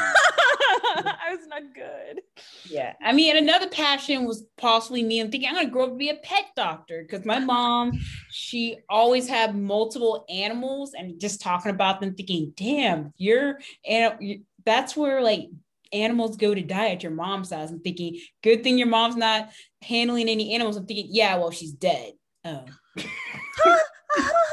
[0.97, 2.21] I was not good.
[2.69, 2.93] Yeah.
[3.01, 5.19] I mean, another passion was possibly me.
[5.19, 7.99] I'm thinking I'm going to grow up to be a pet doctor because my mom,
[8.31, 14.95] she always had multiple animals and just talking about them, thinking, damn, you're, and that's
[14.95, 15.49] where like
[15.93, 17.71] animals go to die at your mom's house.
[17.71, 19.49] I'm thinking, good thing your mom's not
[19.81, 20.77] handling any animals.
[20.77, 22.13] I'm thinking, yeah, well, she's dead.
[22.43, 22.65] Oh.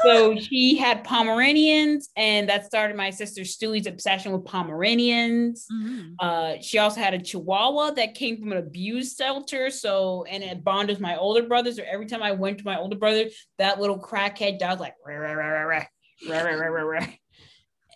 [0.03, 5.65] so she had Pomeranians, and that started my sister Stewie's obsession with Pomeranians.
[5.71, 6.13] Mm-hmm.
[6.19, 9.69] Uh, she also had a Chihuahua that came from an abused shelter.
[9.69, 11.71] So, and it bonded with my older brother.
[11.71, 13.25] So every time I went to my older brother,
[13.57, 15.85] that little crackhead dog like rah, rah, rah, rah, rah,
[16.29, 17.07] rah, rah, rah, rah.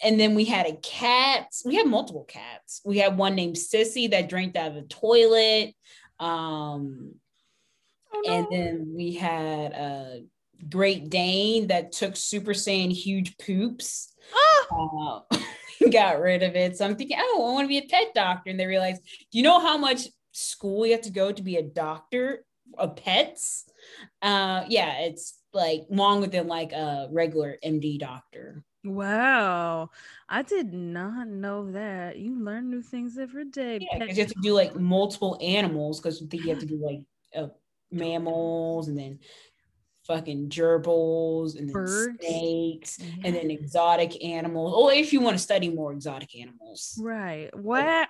[0.03, 1.47] And then we had a cat.
[1.65, 2.81] We had multiple cats.
[2.85, 5.73] We had one named Sissy that drank out of the toilet.
[6.19, 7.15] Um,
[8.13, 8.33] oh, no.
[8.33, 10.23] And then we had a
[10.69, 14.13] Great Dane that took Super Saiyan huge poops.
[14.33, 15.25] Oh.
[15.31, 15.37] Uh,
[15.91, 16.77] got rid of it.
[16.77, 18.49] So I'm thinking, oh, I want to be a pet doctor.
[18.49, 19.01] And they realized,
[19.31, 22.45] do you know how much school you have to go to be a doctor
[22.77, 23.65] of pets?
[24.21, 28.63] Uh, yeah, it's like longer than like a regular MD doctor.
[28.83, 29.89] Wow,
[30.29, 32.17] I did not know that.
[32.17, 33.79] You learn new things every day.
[33.81, 36.65] Yeah, because you have to do like multiple animals because you think you have to
[36.65, 37.01] do like
[37.35, 37.49] uh,
[37.91, 39.19] mammals and then
[40.07, 41.69] fucking gerbils and
[42.19, 43.25] snakes yeah.
[43.25, 44.73] and then exotic animals.
[44.73, 46.97] Or if you want to study more exotic animals.
[47.01, 47.55] Right.
[47.55, 48.09] What?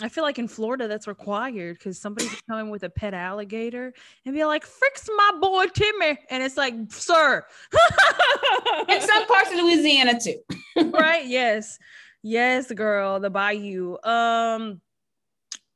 [0.00, 3.14] I feel like in Florida that's required because somebody could come in with a pet
[3.14, 3.92] alligator
[4.24, 7.44] and be like, "Fix my boy Timmy," and it's like, "Sir."
[8.88, 10.38] in some parts of Louisiana too.
[10.90, 11.24] right?
[11.26, 11.78] Yes,
[12.22, 13.20] yes, girl.
[13.20, 13.96] The bayou.
[14.02, 14.80] Um,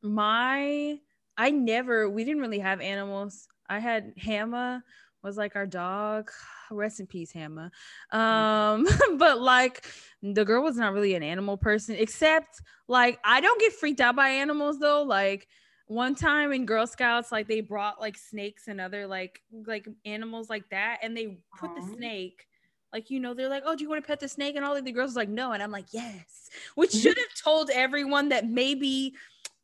[0.02, 0.98] my,
[1.36, 2.10] I never.
[2.10, 3.46] We didn't really have animals.
[3.68, 4.82] I had Hamma
[5.22, 6.30] was like our dog.
[6.70, 7.70] Rest in peace, Hamma.
[8.10, 8.86] Um,
[9.18, 9.86] but like
[10.22, 14.16] the girl was not really an animal person, except like I don't get freaked out
[14.16, 15.02] by animals though.
[15.02, 15.48] Like
[15.86, 20.48] one time in Girl Scouts, like they brought like snakes and other like like animals
[20.48, 21.76] like that, and they put Aww.
[21.76, 22.46] the snake
[22.92, 24.74] like you know they're like oh do you want to pet the snake and all
[24.74, 28.48] of the girls like no and i'm like yes which should have told everyone that
[28.48, 29.12] maybe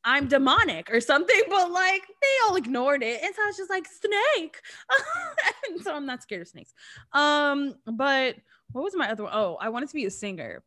[0.04, 3.22] I'm demonic or something, but like they all ignored it.
[3.22, 4.60] And so I was just like, snake.
[5.70, 6.74] and so I'm not scared of snakes.
[7.12, 8.36] Um, but
[8.72, 9.32] what was my other one?
[9.34, 10.62] Oh, I wanted to be a singer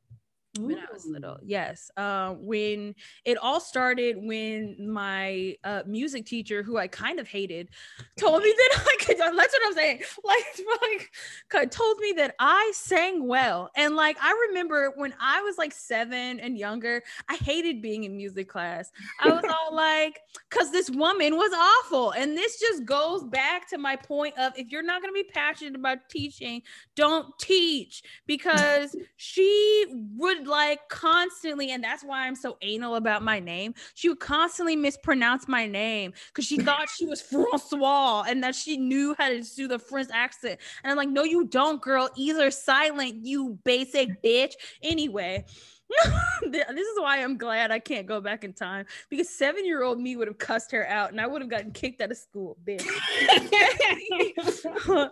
[0.60, 1.38] when I was little.
[1.44, 1.92] Yes.
[1.98, 2.96] Uh, when
[3.26, 7.70] it all started when my uh, music teacher, who I kind of hated,
[8.18, 10.02] told me that I could, that's what I'm saying.
[10.26, 11.10] Like,
[11.54, 13.70] like told me that I sang well.
[13.76, 18.18] And like, I remember when I was like seven and younger, I hated being in
[18.18, 18.92] music class.
[19.22, 22.12] I was all like, because this woman was awful.
[22.12, 25.30] And this just goes back to my point of if you're not going to be
[25.32, 26.62] passionate about teaching,
[26.96, 29.86] don't teach because she
[30.18, 33.74] would like constantly, and that's why I'm so anal about my name.
[33.94, 38.78] She would constantly mispronounce my name because she thought she was Francois and that she
[38.78, 40.60] knew how to do the French accent.
[40.84, 42.10] And I'm like, no, you don't, girl.
[42.16, 44.54] Either silent, you basic bitch.
[44.82, 45.46] Anyway.
[46.42, 50.00] this is why I'm glad I can't go back in time because seven year old
[50.00, 52.58] me would have cussed her out and I would have gotten kicked out of school,
[52.66, 52.82] bitch.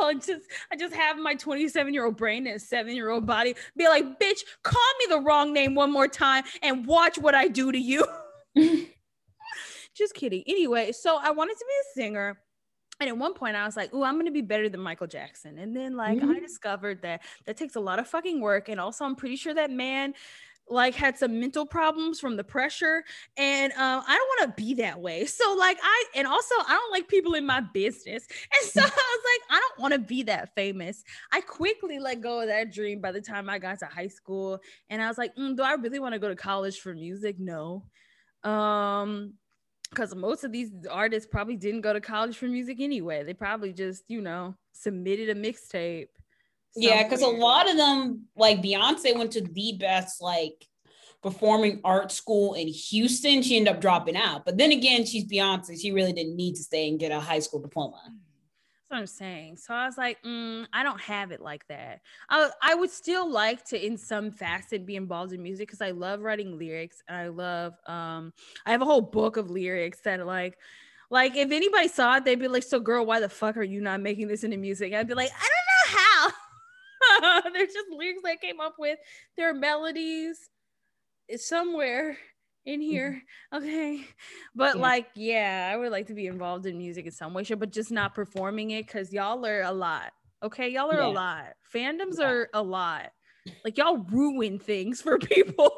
[0.00, 3.54] I just I just have my 27 year old brain and seven year old body
[3.76, 7.48] be like, bitch, call me the wrong name one more time and watch what I
[7.48, 8.04] do to you.
[9.94, 10.42] just kidding.
[10.46, 12.40] Anyway, so I wanted to be a singer
[13.00, 15.58] and at one point, I was like, "Oh, I'm gonna be better than Michael Jackson."
[15.58, 16.30] And then, like, mm-hmm.
[16.30, 18.68] I discovered that that takes a lot of fucking work.
[18.68, 20.14] And also, I'm pretty sure that man
[20.70, 23.02] like had some mental problems from the pressure
[23.36, 26.72] and um, i don't want to be that way so like i and also i
[26.72, 29.98] don't like people in my business and so i was like i don't want to
[29.98, 33.78] be that famous i quickly let go of that dream by the time i got
[33.78, 36.36] to high school and i was like mm, do i really want to go to
[36.36, 37.84] college for music no
[38.44, 39.34] um
[39.90, 43.24] because most of these artists probably didn't go to college for music anyway.
[43.24, 46.08] They probably just, you know, submitted a mixtape.
[46.76, 50.64] Yeah, because a lot of them, like Beyonce, went to the best like
[51.22, 53.42] performing art school in Houston.
[53.42, 55.80] She ended up dropping out, but then again, she's Beyonce.
[55.80, 58.00] She really didn't need to stay and get a high school diploma
[58.92, 59.56] I'm saying.
[59.56, 62.00] So I was like, mm, I don't have it like that.
[62.28, 65.92] I, I would still like to, in some facet, be involved in music because I
[65.92, 68.32] love writing lyrics and I love, um,
[68.66, 70.58] I have a whole book of lyrics that like,
[71.10, 73.80] Like if anybody saw it, they'd be like, "So, girl, why the fuck are you
[73.82, 76.32] not making this into music?" I'd be like, "I don't know
[77.42, 78.98] how." There's just lyrics I came up with.
[79.36, 80.50] There are melodies.
[81.28, 82.18] It's somewhere
[82.66, 82.82] in Mm-hmm.
[82.90, 83.22] here.
[83.54, 84.04] Okay.
[84.54, 84.82] But Yeah.
[84.82, 87.72] like, yeah, I would like to be involved in music in some way, shape, but
[87.72, 90.12] just not performing it because y'all are a lot.
[90.42, 90.68] Okay.
[90.68, 91.54] Y'all are a lot.
[91.74, 92.26] Fandoms Yeah.
[92.26, 93.10] are a lot.
[93.64, 95.72] Like y'all ruin things for people.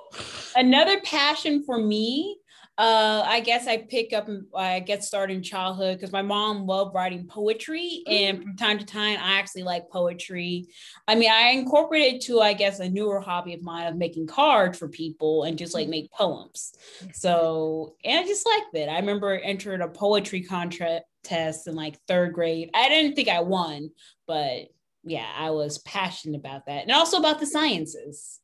[0.57, 2.39] another passion for me
[2.83, 6.93] uh i guess i pick up i get started in childhood because my mom loved
[6.93, 10.67] writing poetry and from time to time i actually like poetry.
[11.07, 14.27] I mean i incorporated it to i guess a newer hobby of mine of making
[14.27, 16.75] cards for people and just like make poems.
[17.13, 22.33] So and i just like that i remember entering a poetry contest in like third
[22.33, 22.71] grade.
[22.75, 23.91] I didn't think i won
[24.27, 24.63] but
[25.05, 26.83] yeah i was passionate about that.
[26.83, 28.41] And also about the sciences.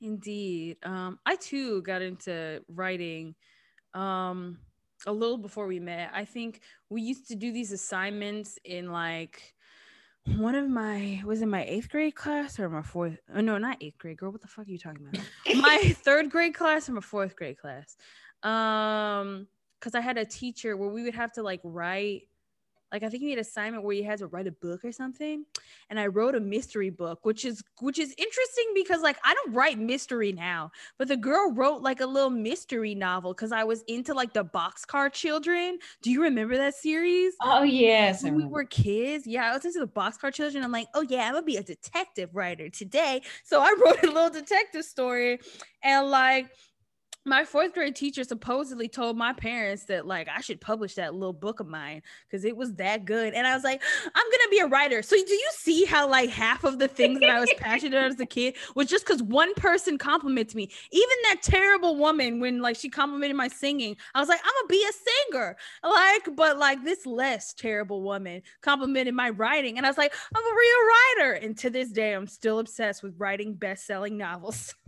[0.00, 0.78] Indeed.
[0.82, 3.34] Um, I too got into writing
[3.94, 4.58] um
[5.06, 6.10] a little before we met.
[6.14, 9.54] I think we used to do these assignments in like
[10.36, 13.76] one of my was it my eighth grade class or my fourth oh no not
[13.82, 15.24] eighth grade girl what the fuck are you talking about
[15.56, 17.96] my third grade class or my fourth grade class
[18.42, 19.46] um
[19.78, 22.22] because i had a teacher where we would have to like write
[22.94, 24.92] like i think we had an assignment where you had to write a book or
[24.92, 25.44] something.
[25.90, 29.52] And i wrote a mystery book which is which is interesting because like i don't
[29.52, 33.82] write mystery now but the girl wrote like a little mystery novel because i was
[33.88, 35.78] into like the boxcar children.
[36.02, 37.34] Do you remember that series?
[37.42, 40.62] Oh yes when we were kids, yeah, I was into the boxcar children.
[40.62, 43.22] I'm like, oh yeah, I'm gonna be a detective writer today.
[43.44, 45.40] So I wrote a little detective story,
[45.82, 46.50] and like
[47.24, 51.32] my fourth grade teacher supposedly told my parents that like I should publish that little
[51.32, 53.34] book of mine because it was that good.
[53.34, 53.82] And I was like,
[54.14, 55.02] I'm gonna be a writer.
[55.02, 58.10] So do you see how like half of the things that I was passionate about
[58.10, 60.70] as a kid was just because one person compliments me?
[60.90, 64.68] Even that terrible woman when like she complimented my singing, I was like, I'm gonna
[64.68, 65.56] be a singer.
[65.82, 70.42] Like, but like this less terrible woman complimented my writing, and I was like, I'm
[70.42, 71.32] a real writer.
[71.34, 74.74] And to this day, I'm still obsessed with writing best-selling novels.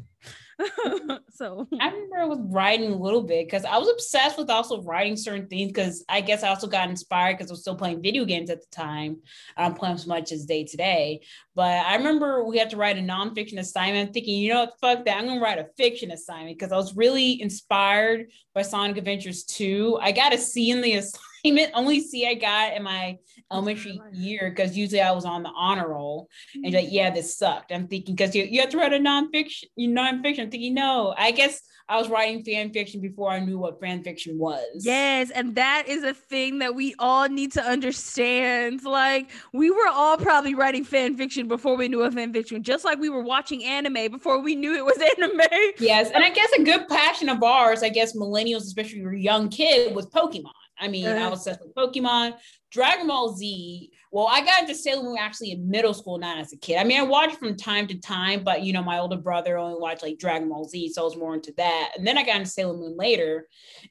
[1.32, 4.82] so I remember I was writing a little bit because I was obsessed with also
[4.82, 8.02] writing certain things because I guess I also got inspired because I was still playing
[8.02, 9.18] video games at the time.
[9.56, 11.20] I don't play them as much as day to day.
[11.54, 15.04] But I remember we had to write a nonfiction assignment thinking, you know what, fuck
[15.04, 15.18] that.
[15.18, 19.98] I'm gonna write a fiction assignment because I was really inspired by Sonic Adventures 2.
[20.00, 21.25] I got a C in the assignment,
[21.74, 23.18] only C I got in my
[23.52, 26.28] elementary year because usually I was on the honor roll.
[26.54, 26.94] And like, mm-hmm.
[26.94, 27.72] yeah, this sucked.
[27.72, 30.40] I'm thinking because you, you have to write a nonfiction, you nonfiction.
[30.40, 34.02] I'm thinking, no, I guess I was writing fan fiction before I knew what fan
[34.02, 34.82] fiction was.
[34.84, 38.82] Yes, and that is a thing that we all need to understand.
[38.82, 42.84] Like we were all probably writing fan fiction before we knew a fan fiction, just
[42.84, 45.40] like we were watching anime before we knew it was anime.
[45.78, 49.48] Yes, and I guess a good passion of ours, I guess millennials, especially your young
[49.48, 50.50] kid, was Pokemon.
[50.78, 51.30] I mean, I Uh-huh.
[51.30, 52.38] was obsessed with Pokemon,
[52.70, 53.90] Dragon Ball Z.
[54.12, 56.76] Well, I got into Sailor Moon actually in middle school, not as a kid.
[56.78, 59.78] I mean, I watched from time to time, but you know, my older brother only
[59.80, 61.92] watched like Dragon Ball Z, so I was more into that.
[61.96, 63.46] And then I got into Sailor Moon later,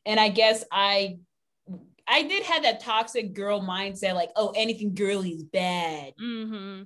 [0.05, 1.17] and I guess I,
[2.07, 6.13] I did have that toxic girl mindset, like, oh, anything girly is bad.
[6.19, 6.83] hmm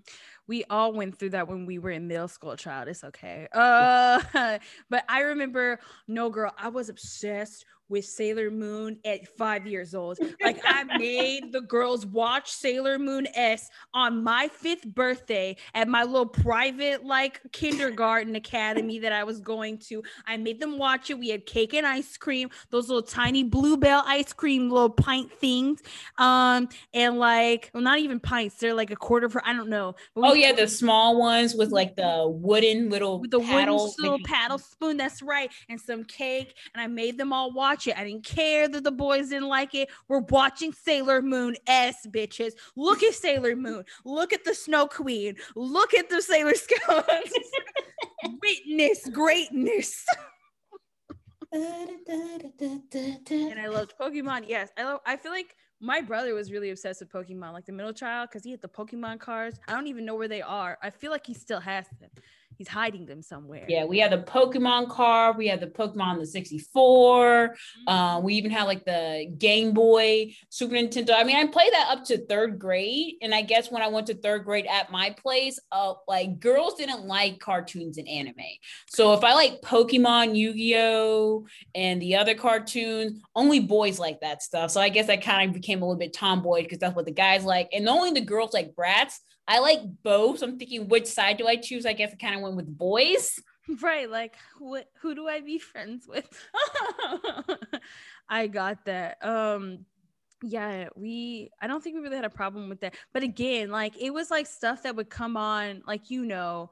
[0.47, 2.87] We all went through that when we were in middle school, child.
[2.87, 3.47] It's okay.
[3.53, 4.21] Uh,
[4.89, 10.17] but I remember, no girl, I was obsessed with Sailor Moon at five years old.
[10.41, 16.03] Like I made the girls watch Sailor Moon S on my fifth birthday at my
[16.03, 20.01] little private like kindergarten academy that I was going to.
[20.25, 21.19] I made them watch it.
[21.19, 25.81] We had cake and ice cream, those little tiny bluebell ice cream little pint things.
[26.17, 29.95] Um, and like well, not even pints, they're like a quarter for I don't know.
[30.15, 33.77] Oh yeah, the small ones with like the wooden little with the paddle.
[33.77, 34.97] wooden little paddle spoon.
[34.97, 36.55] That's right, and some cake.
[36.73, 37.97] And I made them all watch it.
[37.97, 39.89] I didn't care that the boys didn't like it.
[40.07, 42.53] We're watching Sailor Moon S, bitches.
[42.75, 43.83] Look at Sailor Moon.
[44.05, 45.35] Look at the Snow Queen.
[45.55, 47.33] Look at the Sailor Scouts.
[48.41, 50.05] Witness greatness.
[51.51, 51.89] and
[53.59, 54.45] I loved Pokemon.
[54.47, 54.99] Yes, I love.
[55.05, 58.43] I feel like my brother was really obsessed with Pokemon, like the middle child, because
[58.43, 59.59] he had the Pokemon cards.
[59.67, 60.77] I don't even know where they are.
[60.83, 62.09] I feel like he still has them.
[62.59, 63.63] He's hiding them somewhere.
[63.69, 65.37] Yeah, we had the Pokemon card.
[65.37, 67.55] We had the Pokemon the 64.
[67.87, 71.11] Uh, we even had like the Game Boy, Super Nintendo.
[71.15, 73.13] I mean, I played that up to third grade.
[73.21, 76.73] And I guess when I went to third grade at my place, uh, like girls
[76.73, 78.35] didn't like cartoons and anime.
[78.89, 84.71] So if I like Pokemon, Yu-Gi-Oh, and the other cartoons, only boys like that stuff.
[84.71, 87.11] So I guess I kind of became a little bit tomboy because that's what the
[87.11, 87.69] guys like.
[87.71, 89.21] And only the girls like brats.
[89.49, 90.43] I like both.
[90.43, 91.87] I'm thinking, which side do I choose?
[91.87, 93.39] I guess I kind of went with boys.
[93.83, 96.27] Right, like who who do I be friends with?
[98.29, 99.23] I got that.
[99.23, 99.85] Um
[100.41, 103.93] yeah we i don't think we really had a problem with that but again like
[103.99, 106.69] it was like stuff that would come on like you know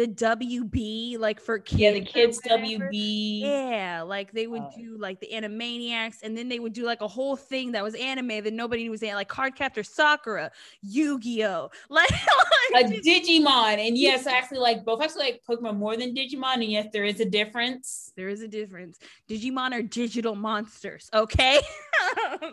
[0.00, 1.80] the WB like for kids.
[1.80, 3.40] Yeah, the kids WB.
[3.42, 7.02] Yeah, like they would uh, do like the Animaniacs, and then they would do like
[7.02, 11.20] a whole thing that was anime that nobody knew was in, like Cardcaptor Sakura, Yu
[11.20, 12.10] Gi Oh, like,
[12.72, 16.54] like a Digimon, and yes, I actually like both actually like Pokemon more than Digimon,
[16.54, 18.12] and yes, there is a difference.
[18.16, 18.98] There is a difference.
[19.28, 21.60] Digimon are digital monsters, okay?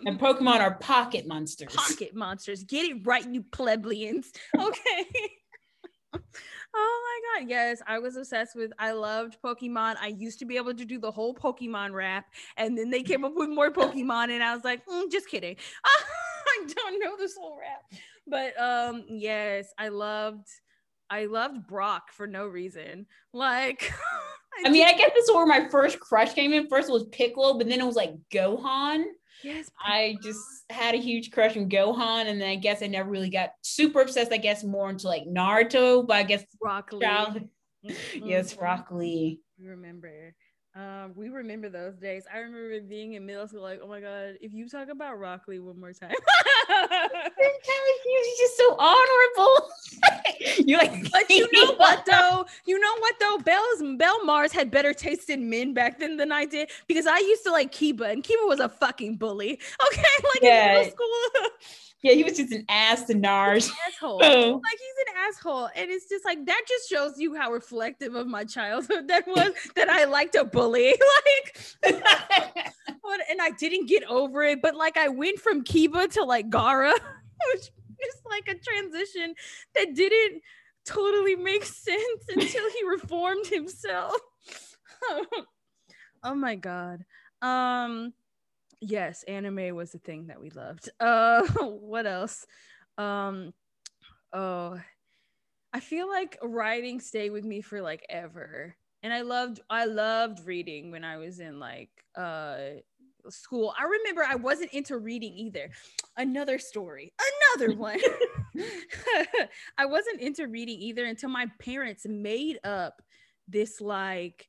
[0.06, 1.74] and Pokemon are pocket monsters.
[1.74, 2.64] Pocket monsters.
[2.64, 4.34] Get it right, you plebeians.
[4.58, 5.06] Okay.
[6.80, 8.72] Oh my god, yes, I was obsessed with.
[8.78, 9.96] I loved Pokemon.
[10.00, 12.26] I used to be able to do the whole Pokemon rap,
[12.56, 15.56] and then they came up with more Pokemon, and I was like, mm, just kidding.
[15.86, 20.48] I don't know this whole rap, but um, yes, I loved.
[21.10, 23.08] I loved Brock for no reason.
[23.34, 23.92] Like,
[24.66, 26.68] I, mean, I guess this is where my first crush came in.
[26.68, 29.06] First was Piccolo, but then it was like Gohan.
[29.44, 29.70] Yes.
[29.80, 33.30] I just had a huge crush on Gohan, and then I guess I never really
[33.30, 34.32] got super obsessed.
[34.32, 37.50] I guess more into like Naruto, but I guess Rock Lee.
[38.16, 39.40] Yes, Rock Lee.
[39.60, 40.34] Remember.
[40.76, 42.26] Um, we remember those days.
[42.32, 45.44] I remember being in middle school, like, oh my god, if you talk about Rock
[45.48, 46.12] Lee one more time,
[48.04, 49.70] he's just so honorable.
[50.58, 52.46] you like, but you know what though?
[52.66, 53.38] You know what though?
[53.40, 57.18] Bell's Bell Mars had better taste in men back then than I did because I
[57.20, 59.60] used to like Kiba, and Kiba was a fucking bully.
[59.92, 60.04] Okay,
[60.34, 60.72] like yeah.
[60.72, 61.50] in middle school.
[62.04, 63.72] Yeah, he was just an ass to Nars.
[63.88, 64.22] Asshole.
[64.24, 64.52] Oh.
[64.64, 65.70] Like he's an asshole.
[65.76, 69.52] And it's just like that just shows you how reflective of my childhood that was
[69.76, 70.94] that I liked a bully.
[71.84, 71.94] Like
[73.30, 74.62] and I didn't get over it.
[74.62, 76.94] But like I went from Kiba to like Gaara.
[77.54, 77.72] which
[78.08, 79.34] is like a transition
[79.76, 80.42] that didn't
[80.86, 84.16] totally make sense until he reformed himself.
[86.24, 87.06] oh my god.
[87.42, 88.14] Um
[88.82, 92.46] yes anime was the thing that we loved uh what else
[92.98, 93.54] um
[94.34, 94.80] oh
[95.74, 100.46] i feel like writing stayed with me for like ever and i loved i loved
[100.46, 102.58] reading when i was in like uh
[103.32, 105.70] school i remember i wasn't into reading either.
[106.16, 107.14] Another story
[107.56, 108.00] another one.
[109.78, 113.02] I wasn't into reading either until my parents made up
[113.48, 114.48] this like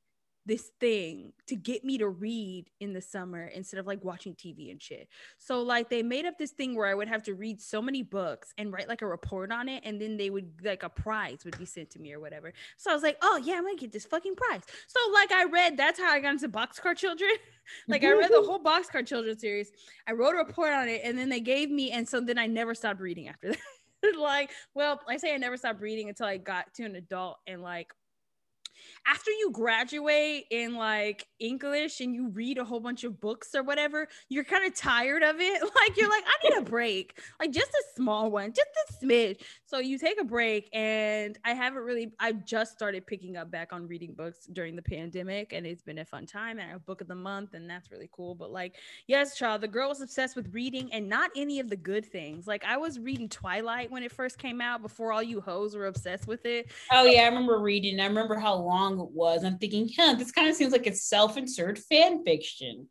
[0.49, 4.71] this thing to get me to read in the summer instead of like watching TV
[4.71, 5.07] and shit.
[5.37, 8.03] So like they made up this thing where I would have to read so many
[8.03, 11.45] books and write like a report on it and then they would like a prize
[11.45, 12.55] would be sent to me or whatever.
[12.79, 15.31] So I was like, "Oh, yeah, I'm going to get this fucking prize." So like
[15.31, 17.31] I read that's how I got into Boxcar Children.
[17.89, 19.71] like I read the whole Boxcar Children series.
[20.07, 22.47] I wrote a report on it and then they gave me and so then I
[22.47, 24.17] never stopped reading after that.
[24.19, 27.61] like, well, I say I never stopped reading until I got to an adult and
[27.61, 27.93] like
[29.09, 33.63] after you graduate in like English and you read a whole bunch of books or
[33.63, 35.63] whatever, you're kind of tired of it.
[35.79, 39.43] Like you're like, I need a break, like just a small one, just a smidge.
[39.65, 42.13] So you take a break, and I haven't really.
[42.19, 45.99] I just started picking up back on reading books during the pandemic, and it's been
[45.99, 46.59] a fun time.
[46.59, 48.35] And I have a book of the month, and that's really cool.
[48.35, 51.77] But like, yes, child, the girl was obsessed with reading, and not any of the
[51.77, 52.47] good things.
[52.47, 55.87] Like I was reading Twilight when it first came out, before all you hoes were
[55.87, 56.71] obsessed with it.
[56.91, 58.01] Oh yeah, I remember reading.
[58.01, 59.45] I remember how long was.
[59.45, 62.89] I'm thinking, yeah, this kind of seems like it's self-insert fan fiction.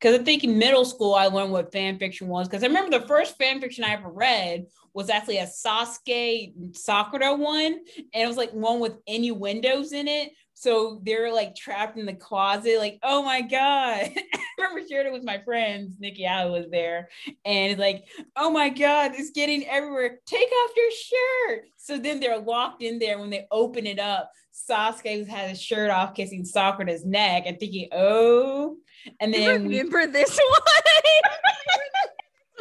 [0.00, 2.48] Because I think in middle school I learned what fan fiction was.
[2.48, 7.34] Because I remember the first fan fiction I ever read was actually a Sasuke Sakura
[7.34, 10.32] one, and it was like one with innuendos in it.
[10.54, 13.50] So they're like trapped in the closet, like, oh my God.
[14.14, 15.96] I remember sharing it with my friends.
[15.98, 17.08] Nikki I was there.
[17.46, 18.04] And it's like,
[18.36, 20.18] oh my God, it's getting everywhere.
[20.26, 21.64] Take off your shirt.
[21.78, 23.18] So then they're locked in there.
[23.18, 24.30] When they open it up,
[24.68, 28.76] Sasuke has his shirt off, kissing Sakura's neck, and thinking, oh.
[29.18, 30.60] And then remember this one.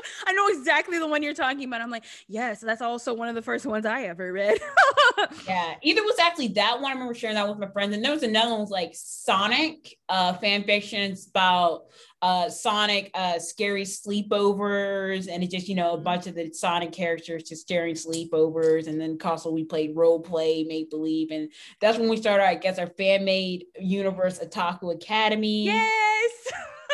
[0.26, 1.82] I know exactly the one you're talking about.
[1.82, 4.60] I'm like, yes, that's also one of the first ones I ever read.
[5.48, 6.92] yeah, either was actually that one.
[6.92, 9.98] I remember sharing that with my friends, and there was another one was like Sonic
[10.08, 11.86] uh, fan fictions about
[12.22, 16.92] uh, Sonic uh, scary sleepovers, and it just you know a bunch of the Sonic
[16.92, 21.98] characters just staring sleepovers, and then also we played role play, make believe, and that's
[21.98, 22.46] when we started.
[22.46, 25.66] I guess our fan made universe, Otaku Academy.
[25.66, 26.32] Yes.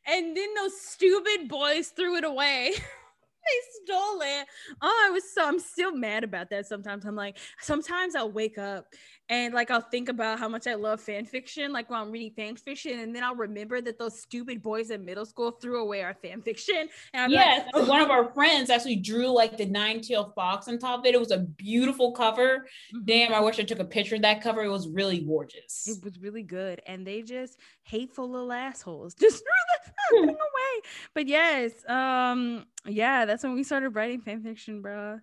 [0.07, 2.73] and then those stupid boys threw it away.
[2.77, 4.47] they stole it.
[4.81, 6.67] Oh, I was so I'm still mad about that.
[6.67, 8.87] Sometimes I'm like, sometimes I'll wake up
[9.29, 12.33] and like I'll think about how much I love fan fiction, like when I'm reading
[12.33, 16.03] fan fiction, and then I'll remember that those stupid boys in middle school threw away
[16.03, 16.89] our fan fiction.
[17.15, 17.89] And yes, like, oh.
[17.89, 21.15] one of our friends actually drew like the nine-tailed fox on top of it.
[21.15, 22.67] It was a beautiful cover.
[22.95, 23.05] Mm-hmm.
[23.05, 24.63] Damn, I wish I took a picture of that cover.
[24.63, 25.87] It was really gorgeous.
[25.87, 30.83] It was really good, and they just hateful little assholes just threw the thing away.
[31.15, 35.21] But yes, um, yeah, that's when we started writing fan fiction, bro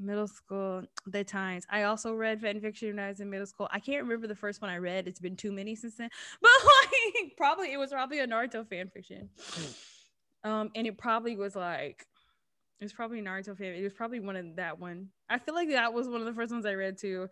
[0.00, 1.66] middle school the times.
[1.70, 3.68] I also read fan fiction when i was in middle school.
[3.70, 5.06] I can't remember the first one i read.
[5.06, 6.10] It's been too many since then.
[6.40, 9.28] But like probably it was probably a naruto fan fiction.
[10.44, 12.06] Um and it probably was like
[12.80, 13.74] it was probably naruto fan.
[13.74, 15.08] It was probably one of that one.
[15.28, 17.28] I feel like that was one of the first ones i read too.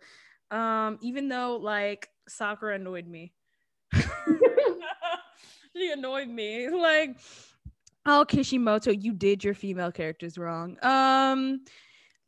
[0.51, 3.33] Um even though like sakura annoyed me.
[5.75, 6.69] She annoyed me.
[6.69, 7.17] Like
[8.05, 10.77] oh kishimoto you did your female characters wrong.
[10.83, 11.61] Um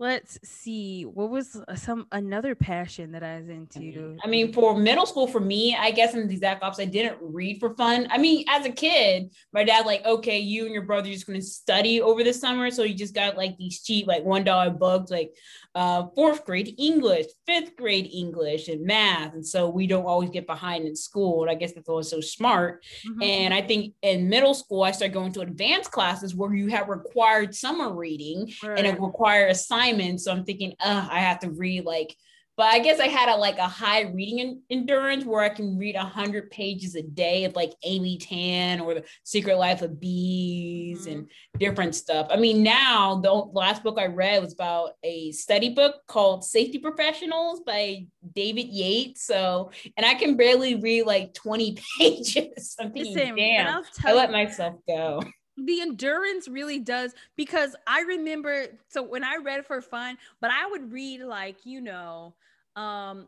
[0.01, 4.75] let's see what was uh, some another passion that i was into i mean for
[4.75, 8.07] middle school for me i guess in the exact opposite i didn't read for fun
[8.09, 11.39] i mean as a kid my dad like okay you and your brother just going
[11.39, 14.71] to study over the summer so you just got like these cheap like one dollar
[14.71, 15.35] books like
[15.73, 19.33] uh, fourth grade English, fifth grade English, and math.
[19.33, 21.43] And so we don't always get behind in school.
[21.43, 22.83] And I guess that's always so smart.
[23.07, 23.23] Mm-hmm.
[23.23, 26.89] And I think in middle school, I started going to advanced classes where you have
[26.89, 28.77] required summer reading right.
[28.77, 29.90] and it required assignments.
[30.17, 32.15] So I'm thinking, uh, I have to read like
[32.61, 35.95] but I guess I had a like a high reading endurance where I can read
[35.95, 41.07] a hundred pages a day of like Amy Tan or the Secret Life of Bees
[41.07, 41.11] mm-hmm.
[41.11, 42.27] and different stuff.
[42.29, 46.77] I mean, now the last book I read was about a study book called Safety
[46.77, 48.05] Professionals by
[48.35, 49.25] David Yates.
[49.25, 52.75] So, and I can barely read like 20 pages.
[52.79, 53.35] I'm thinking, Same.
[53.37, 55.23] damn, I let myself go
[55.65, 60.67] the endurance really does because I remember so when I read for fun, but I
[60.69, 62.33] would read like, you know,
[62.75, 63.27] um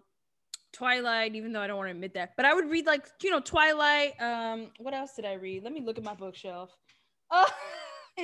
[0.71, 3.29] Twilight, even though I don't want to admit that, but I would read like, you
[3.29, 4.19] know, Twilight.
[4.19, 5.63] Um, what else did I read?
[5.63, 6.75] Let me look at my bookshelf.
[7.35, 7.47] Oh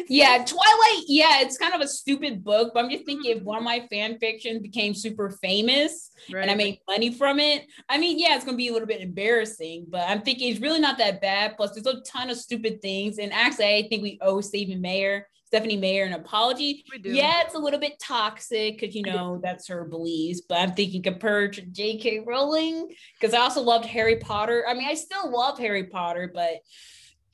[0.07, 1.03] yeah, Twilight.
[1.07, 3.87] Yeah, it's kind of a stupid book, but I'm just thinking if one of my
[3.89, 6.41] fan fictions became super famous right.
[6.41, 9.01] and I made money from it, I mean, yeah, it's gonna be a little bit
[9.01, 11.57] embarrassing, but I'm thinking it's really not that bad.
[11.57, 15.27] Plus, there's a ton of stupid things, and actually, I think we owe Stephen Meyer.
[15.45, 16.85] Stephanie Meyer an apology.
[17.03, 21.01] Yeah, it's a little bit toxic because you know that's her beliefs, but I'm thinking
[21.01, 22.19] compared to J.K.
[22.19, 22.87] Rowling
[23.19, 24.63] because I also loved Harry Potter.
[24.67, 26.59] I mean, I still love Harry Potter, but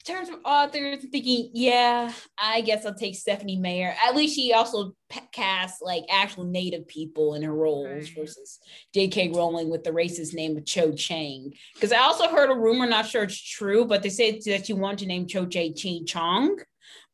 [0.06, 3.96] terms of authors, thinking, yeah, I guess I'll take Stephanie Meyer.
[4.06, 4.96] At least she also
[5.32, 8.12] cast like actual native people in her roles right.
[8.16, 8.60] versus
[8.94, 9.32] J.K.
[9.34, 11.54] Rowling with the racist name of Cho Chang.
[11.74, 14.74] Because I also heard a rumor, not sure it's true, but they said that she
[14.74, 16.60] wanted to name Cho Chang Chong,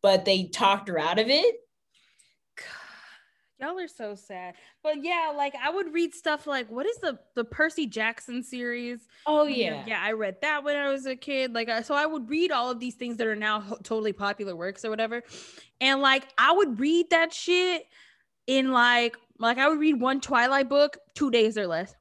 [0.01, 1.55] but they talked her out of it.
[3.61, 4.55] Y'all are so sad.
[4.81, 9.07] But yeah, like I would read stuff like what is the the Percy Jackson series?
[9.27, 9.83] Oh yeah.
[9.85, 11.53] Yeah, I read that when I was a kid.
[11.53, 14.83] Like so I would read all of these things that are now totally popular works
[14.83, 15.21] or whatever.
[15.79, 17.83] And like I would read that shit
[18.47, 21.93] in like like I would read one Twilight book 2 days or less.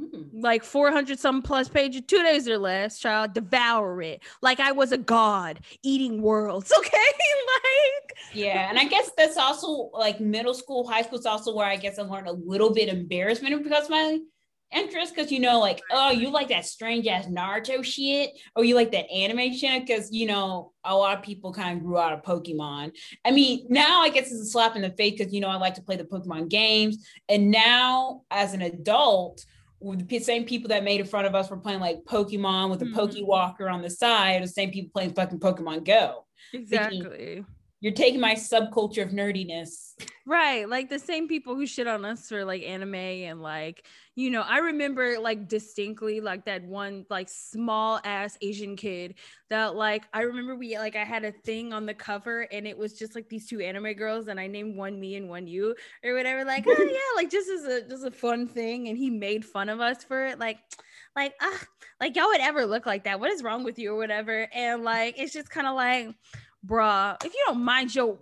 [0.00, 0.42] Mm.
[0.42, 4.92] Like 400 some plus pages, two days or less, child, devour it like I was
[4.92, 6.72] a god eating worlds.
[6.80, 6.96] Okay.
[6.96, 8.68] like, yeah.
[8.70, 11.98] And I guess that's also like middle school, high school is also where I guess
[11.98, 14.18] I learned a little bit embarrassment because my
[14.72, 18.76] interest because you know like oh you like that strange ass naruto shit or you
[18.76, 22.12] like that anime shit because you know a lot of people kind of grew out
[22.12, 22.92] of pokemon
[23.24, 25.56] i mean now i guess it's a slap in the face because you know i
[25.56, 29.44] like to play the pokemon games and now as an adult
[29.80, 32.84] the same people that made in front of us were playing like Pokemon with a
[32.84, 33.26] mm-hmm.
[33.26, 36.26] Walker on the side, the same people playing fucking Pokemon Go.
[36.52, 37.00] Exactly.
[37.00, 37.46] Thinking,
[37.80, 39.94] you're taking my subculture of nerdiness.
[40.26, 40.68] Right.
[40.68, 44.42] Like the same people who shit on us for like anime and like, you know,
[44.42, 49.14] I remember like distinctly like that one like small ass Asian kid
[49.48, 52.76] that like I remember we like I had a thing on the cover and it
[52.76, 55.74] was just like these two anime girls and I named one me and one you
[56.04, 56.44] or whatever.
[56.44, 58.88] Like, oh yeah, like just as a just a fun thing.
[58.88, 60.38] And he made fun of us for it.
[60.38, 60.58] Like,
[61.16, 61.60] like, ah,
[61.98, 63.20] like y'all would ever look like that.
[63.20, 64.46] What is wrong with you or whatever?
[64.52, 66.14] And like it's just kind of like
[66.66, 68.18] bruh, if you don't mind your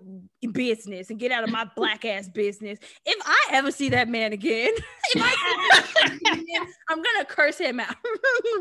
[0.53, 4.33] business and get out of my black ass business, if I ever see that man
[4.33, 4.73] again,
[5.15, 7.95] if I again, I'm gonna curse him out.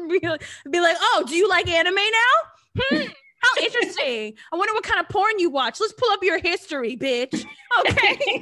[0.09, 2.79] be, like, oh, do you like anime now?
[2.79, 3.07] Hmm.
[3.39, 4.33] How interesting.
[4.51, 5.79] I wonder what kind of porn you watch.
[5.79, 7.45] Let's pull up your history, bitch.
[7.79, 8.41] Okay.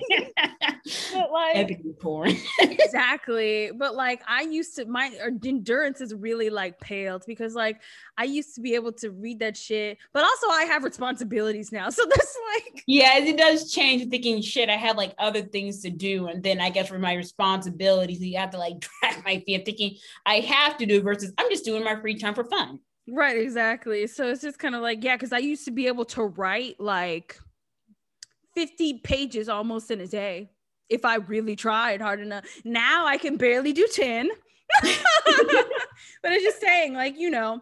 [1.12, 2.32] but like Epic porn.
[2.60, 3.72] exactly.
[3.76, 7.82] But like I used to my endurance is really like paled because like
[8.20, 11.90] I used to be able to read that shit, but also I have responsibilities now.
[11.96, 14.70] So that's like Yeah, it does change thinking shit.
[14.70, 16.28] I have like other things to do.
[16.28, 19.98] And then I guess for my responsibilities, you have to like drag my feet thinking
[20.26, 22.80] I have to do versus I'm just doing my free time for fun.
[23.07, 24.07] Right, exactly.
[24.07, 26.80] So it's just kind of like, yeah, because I used to be able to write
[26.80, 27.38] like
[28.56, 30.52] 50 pages almost in a day
[30.90, 32.45] if I really tried hard enough.
[32.64, 34.30] Now I can barely do 10.
[34.82, 37.61] but it's just saying, like, you know,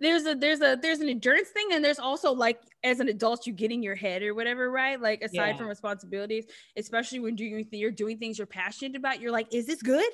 [0.00, 3.46] there's a there's a there's an endurance thing, and there's also like as an adult,
[3.46, 5.00] you get in your head or whatever, right?
[5.00, 5.56] Like aside yeah.
[5.56, 6.46] from responsibilities,
[6.76, 10.10] especially when doing you're doing things you're passionate about, you're like, is this good?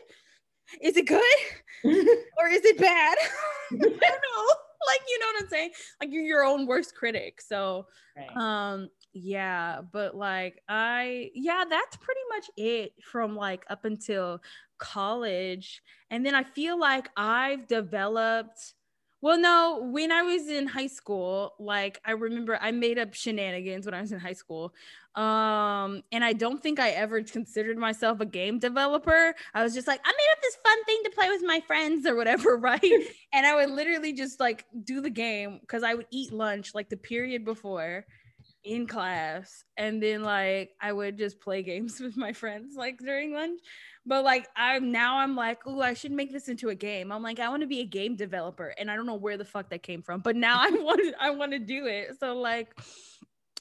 [0.80, 1.22] Is it good
[1.84, 3.16] or is it bad?
[3.72, 4.54] I don't know.
[4.86, 5.70] Like, you know what I'm saying?
[6.00, 7.40] Like you're your own worst critic.
[7.40, 7.86] So
[8.16, 8.36] right.
[8.36, 14.40] um yeah, but like I yeah, that's pretty much it from like up until
[14.78, 15.82] college.
[16.10, 18.74] And then I feel like I've developed
[19.22, 23.86] well, no, when I was in high school, like I remember I made up shenanigans
[23.86, 24.74] when I was in high school.
[25.16, 29.34] Um, and I don't think I ever considered myself a game developer.
[29.54, 32.06] I was just like, I made up this fun thing to play with my friends
[32.06, 32.82] or whatever, right?
[33.32, 36.90] and I would literally just like do the game because I would eat lunch like
[36.90, 38.04] the period before
[38.66, 43.32] in class and then like I would just play games with my friends like during
[43.32, 43.60] lunch.
[44.04, 47.10] But like I'm now I'm like, oh, I should make this into a game.
[47.10, 49.44] I'm like, I want to be a game developer, and I don't know where the
[49.44, 52.16] fuck that came from, but now I want I want to do it.
[52.20, 52.68] So like,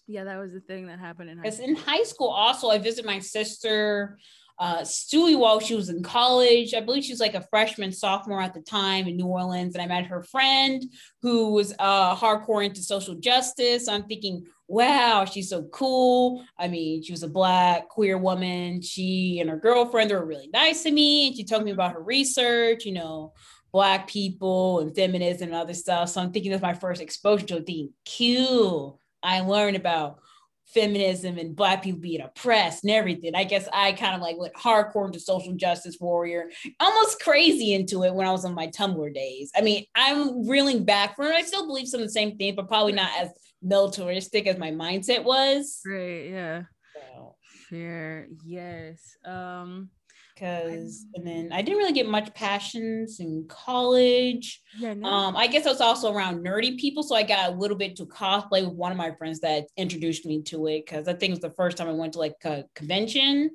[0.07, 1.67] yeah, that was the thing that happened in high school.
[1.67, 4.17] in high school, also I visited my sister
[4.57, 6.73] uh, Stewie while she was in college.
[6.73, 9.75] I believe she was like a freshman, sophomore at the time in New Orleans.
[9.75, 10.83] And I met her friend
[11.21, 13.85] who was uh, hardcore into social justice.
[13.85, 16.43] So I'm thinking, wow, she's so cool.
[16.57, 18.81] I mean, she was a black queer woman.
[18.81, 21.27] She and her girlfriend were really nice to me.
[21.27, 23.33] And she told me about her research, you know,
[23.73, 26.09] black people and feminism and other stuff.
[26.09, 29.01] So I'm thinking that's my first exposure to it, cool.
[29.25, 30.19] I learned about
[30.67, 33.35] feminism and black people being oppressed and everything.
[33.35, 36.49] I guess I kind of like went hardcore into social justice warrior,
[36.79, 39.51] almost crazy into it when I was on my Tumblr days.
[39.55, 41.35] I mean, I'm reeling back from it.
[41.35, 43.29] I still believe some of the same things, but probably not as
[43.61, 45.81] militaristic as my mindset was.
[45.85, 46.29] Right.
[46.29, 46.63] Yeah.
[46.93, 47.35] So.
[47.69, 48.27] Fair.
[48.45, 49.17] Yes.
[49.25, 49.89] Um
[50.35, 54.61] because and then I didn't really get much passions in college.
[54.77, 55.07] Yeah, no.
[55.07, 57.95] Um, I guess I was also around nerdy people, so I got a little bit
[57.97, 61.31] to cosplay with one of my friends that introduced me to it because I think
[61.31, 63.51] it was the first time I went to like a convention.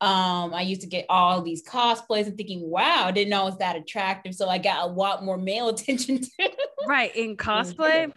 [0.00, 3.50] Um, I used to get all these cosplays and thinking, wow, I didn't know it
[3.50, 4.34] was that attractive.
[4.34, 6.50] So I got a lot more male attention to.
[6.88, 8.12] right in cosplay.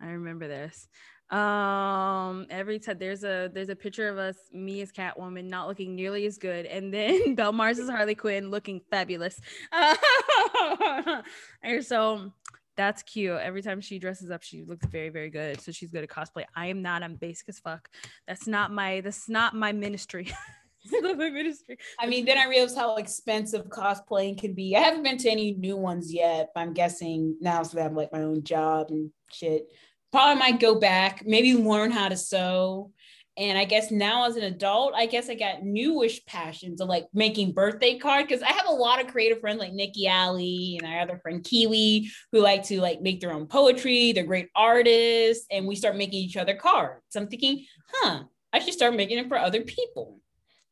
[0.00, 0.86] I remember this
[1.30, 5.94] um every time there's a there's a picture of us me as catwoman not looking
[5.94, 9.40] nearly as good and then belle mars as harley quinn looking fabulous.
[11.62, 12.32] And so
[12.76, 13.40] that's cute.
[13.40, 16.44] Every time she dresses up she looks very very good so she's good at cosplay.
[16.56, 17.90] I am not i'm basic as fuck.
[18.26, 20.32] That's not my that's not my ministry.
[20.90, 21.76] My ministry.
[21.98, 24.76] I mean, then I realized how expensive cosplaying can be.
[24.76, 28.12] I haven't been to any new ones yet, I'm guessing now that I have like
[28.12, 29.66] my own job and shit
[30.12, 32.92] probably might go back, maybe learn how to sew.
[33.36, 37.06] And I guess now as an adult, I guess I got newish passions of like
[37.14, 40.92] making birthday cards because I have a lot of creative friends like Nikki Alley and
[40.92, 44.10] our other friend Kiwi who like to like make their own poetry.
[44.10, 47.04] They're great artists, and we start making each other cards.
[47.10, 50.20] So I'm thinking, huh, I should start making it for other people.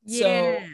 [0.05, 0.59] Yeah.
[0.59, 0.67] So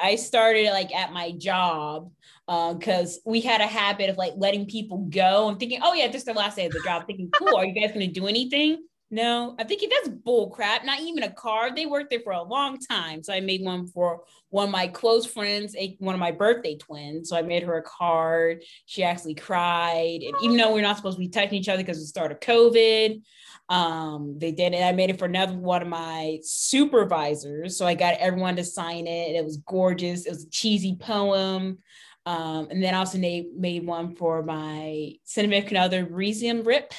[0.00, 2.10] I started like at my job
[2.46, 6.08] because uh, we had a habit of like letting people go and thinking, oh yeah,
[6.08, 7.06] this is the last day of the job.
[7.06, 8.82] Thinking, cool, are you guys gonna do anything?
[9.12, 10.84] No, I think that's bull crap.
[10.84, 11.74] Not even a card.
[11.74, 13.24] They worked there for a long time.
[13.24, 16.76] So I made one for one of my close friends, a, one of my birthday
[16.76, 17.28] twins.
[17.28, 18.62] So I made her a card.
[18.86, 20.20] She actually cried.
[20.22, 22.30] And even though we're not supposed to be touching each other because of the start
[22.30, 23.20] of COVID,
[23.68, 24.82] um, they did it.
[24.82, 27.76] I made it for another one of my supervisors.
[27.76, 29.34] So I got everyone to sign it.
[29.34, 30.26] It was gorgeous.
[30.26, 31.78] It was a cheesy poem.
[32.26, 36.92] Um, and then I also made, made one for my significant other, Rezium Rip,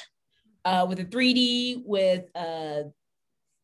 [0.64, 2.82] uh, with a 3D with uh,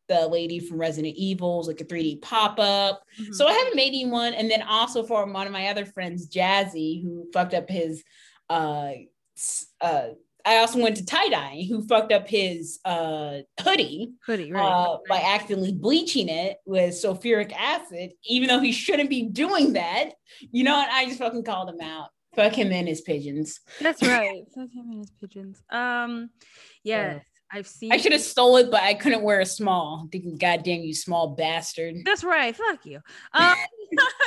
[0.09, 3.03] the lady from Resident Evils, like a 3D pop up.
[3.21, 3.33] Mm-hmm.
[3.33, 4.35] So I haven't made any one.
[4.35, 8.03] And then also for one of my other friends, Jazzy, who fucked up his
[8.49, 8.93] uh,
[9.81, 10.09] uh,
[10.45, 14.65] I also went to tie dye, who fucked up his uh, hoodie, hoodie right.
[14.65, 20.13] uh, by accidentally bleaching it with sulfuric acid, even though he shouldn't be doing that.
[20.51, 20.89] You know what?
[20.89, 22.09] I just fucking called him out.
[22.35, 23.61] Fuck him and his pigeons.
[23.81, 24.45] That's right.
[24.55, 25.63] Fuck him and his pigeons.
[25.71, 26.31] Um,
[26.89, 27.93] yes, I've seen.
[27.93, 30.09] I should have stole it, but I couldn't wear a small.
[30.13, 31.97] Thinking, goddamn, you small bastard.
[32.05, 32.55] That's right.
[32.55, 33.01] Fuck you.
[33.33, 33.55] Um,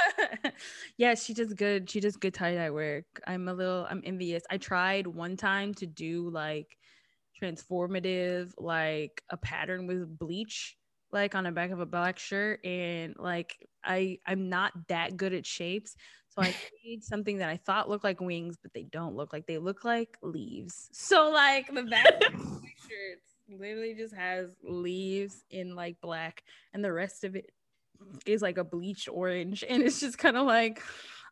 [0.98, 1.90] yeah, she does good.
[1.90, 3.06] She does good tie dye work.
[3.28, 3.86] I'm a little.
[3.90, 4.44] I'm envious.
[4.50, 6.78] I tried one time to do like
[7.42, 10.78] transformative, like a pattern with bleach,
[11.12, 15.34] like on the back of a black shirt, and like I I'm not that good
[15.34, 15.96] at shapes.
[16.32, 16.56] So I
[16.86, 19.84] made something that I thought looked like wings, but they don't look like they look
[19.84, 20.88] like leaves.
[20.94, 26.44] So like the back of my shirt literally just has leaves in like black,
[26.74, 27.52] and the rest of it
[28.26, 30.82] is like a bleached orange, and it's just kind of like,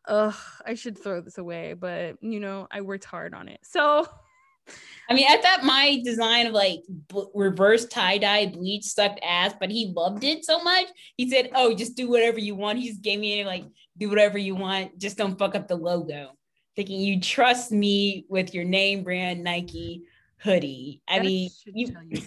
[0.06, 0.36] ugh,
[0.66, 3.60] I should throw this away, but you know I worked hard on it.
[3.62, 4.06] So
[5.08, 9.54] I mean, I thought my design of like b- reverse tie dye bleach sucked ass,
[9.58, 10.86] but he loved it so much.
[11.16, 13.64] He said, "Oh, just do whatever you want." He just gave me like,
[14.00, 16.32] "Do whatever you want, just don't fuck up the logo."
[16.74, 20.02] Thinking you trust me with your name brand Nike
[20.38, 21.02] hoodie.
[21.08, 22.22] I That mean, you, you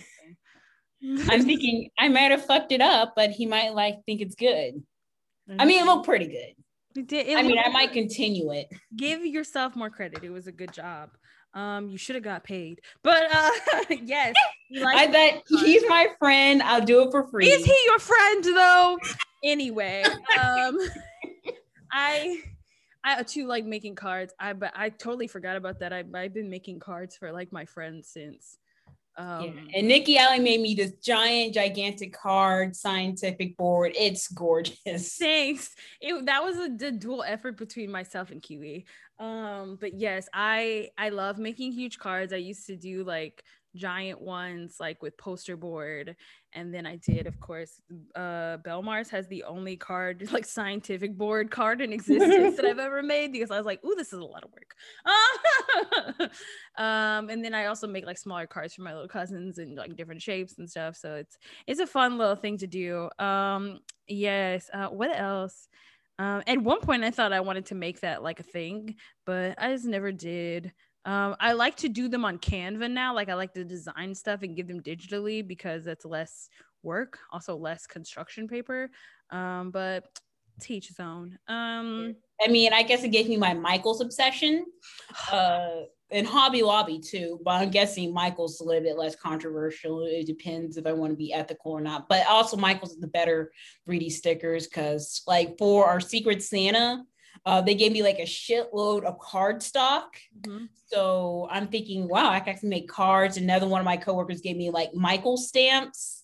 [1.30, 4.82] I'm thinking I might have fucked it up, but he might like think it's good.
[5.60, 6.56] I mean, it looked pretty good.
[6.96, 8.68] It did- it I mean, I might continue it.
[8.96, 10.24] give yourself more credit.
[10.24, 11.10] It was a good job.
[11.56, 13.50] Um, you should have got paid, but uh,
[14.04, 14.36] yes,
[14.72, 16.64] like I bet he's my friend.
[16.64, 17.48] I'll do it for free.
[17.48, 18.98] Is he your friend though?
[19.44, 20.04] Anyway,
[20.42, 20.80] um,
[21.94, 22.42] I
[23.04, 24.34] I too like making cards.
[24.40, 25.94] I but I totally forgot about that.
[25.94, 28.58] I I've been making cards for like my friends since.
[29.16, 29.80] Um, Yeah.
[29.80, 33.94] And Nikki Alley made me this giant, gigantic card scientific board.
[33.96, 35.16] It's gorgeous.
[35.20, 35.76] Thanks.
[36.02, 38.86] It that was a dual effort between myself and Kiwi.
[39.20, 42.34] Um, but yes, I I love making huge cards.
[42.34, 43.44] I used to do like
[43.76, 46.16] giant ones like with poster board.
[46.56, 47.82] And then i did of course
[48.16, 53.02] uh belmars has the only card like scientific board card in existence that i've ever
[53.02, 56.30] made because i was like ooh this is a lot of work.
[56.78, 59.96] Um and then i also make like smaller cards for my little cousins and like
[59.96, 60.96] different shapes and stuff.
[60.96, 61.38] So it's
[61.68, 63.10] it's a fun little thing to do.
[63.20, 65.68] Um yes uh what else?
[66.20, 68.96] Um at one point i thought i wanted to make that like a thing
[69.26, 70.72] but i just never did
[71.06, 73.14] um, I like to do them on Canva now.
[73.14, 76.50] Like I like to design stuff and give them digitally because that's less
[76.82, 78.90] work, also less construction paper.
[79.30, 80.06] Um, but
[80.62, 81.38] teach zone.
[81.48, 82.16] Um,
[82.46, 84.66] I mean, I guess it gave me my Michael's obsession.
[85.32, 90.06] Uh and Hobby Lobby too, but I'm guessing Michael's a little bit less controversial.
[90.06, 92.08] It depends if I want to be ethical or not.
[92.08, 93.52] But also Michael's is the better
[93.90, 97.04] 3D stickers because like for our Secret Santa,
[97.46, 100.06] uh, they gave me like a shitload of cardstock.
[100.42, 100.70] mhm.
[100.88, 103.38] So I'm thinking, wow, I can make cards.
[103.38, 106.24] Another one of my coworkers gave me like Michael stamps.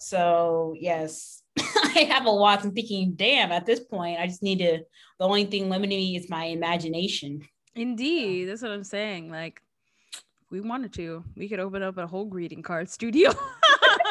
[0.00, 2.64] So yes, I have a lot.
[2.64, 4.78] I'm thinking, damn, at this point, I just need to.
[5.18, 7.42] The only thing limiting me is my imagination.
[7.74, 9.30] Indeed, that's what I'm saying.
[9.30, 9.62] Like,
[10.42, 13.32] if we wanted to, we could open up a whole greeting card studio.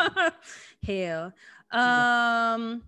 [0.85, 1.33] Hell.
[1.71, 2.83] Um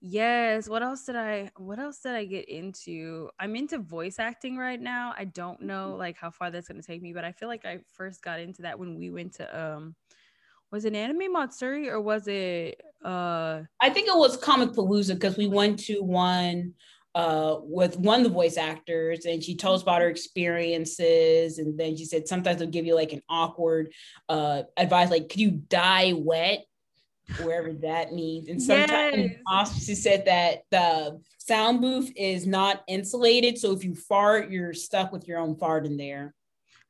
[0.00, 3.30] yes, what else did I what else did I get into?
[3.38, 5.14] I'm into voice acting right now.
[5.16, 7.64] I don't know like how far that's going to take me, but I feel like
[7.64, 9.94] I first got into that when we went to um
[10.72, 15.46] was it Anime Matsuri or was it uh I think it was Comicpalooza because we
[15.46, 16.74] went to one
[17.16, 21.58] uh, with one of the voice actors and she told us about her experiences.
[21.58, 23.90] And then she said sometimes they'll give you like an awkward
[24.28, 26.66] uh, advice, like, could you die wet?
[27.42, 28.48] Wherever that means.
[28.48, 29.84] And sometimes Yes.
[29.84, 33.58] she said that the sound booth is not insulated.
[33.58, 36.34] So if you fart, you're stuck with your own fart in there.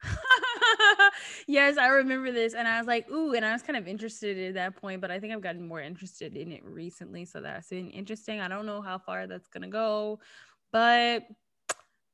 [1.47, 4.39] yes, I remember this, and I was like, "Ooh!" And I was kind of interested
[4.49, 7.69] at that point, but I think I've gotten more interested in it recently, so that's
[7.69, 8.41] been interesting.
[8.41, 10.21] I don't know how far that's gonna go,
[10.73, 11.25] but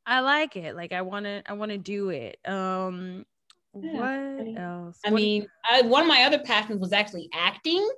[0.07, 0.77] I like it.
[0.77, 2.39] Like, I want to, I want to do it.
[2.47, 3.24] Um,
[3.74, 4.99] Yeah, what else?
[5.05, 7.89] I What- mean, I, one of my other passions was actually acting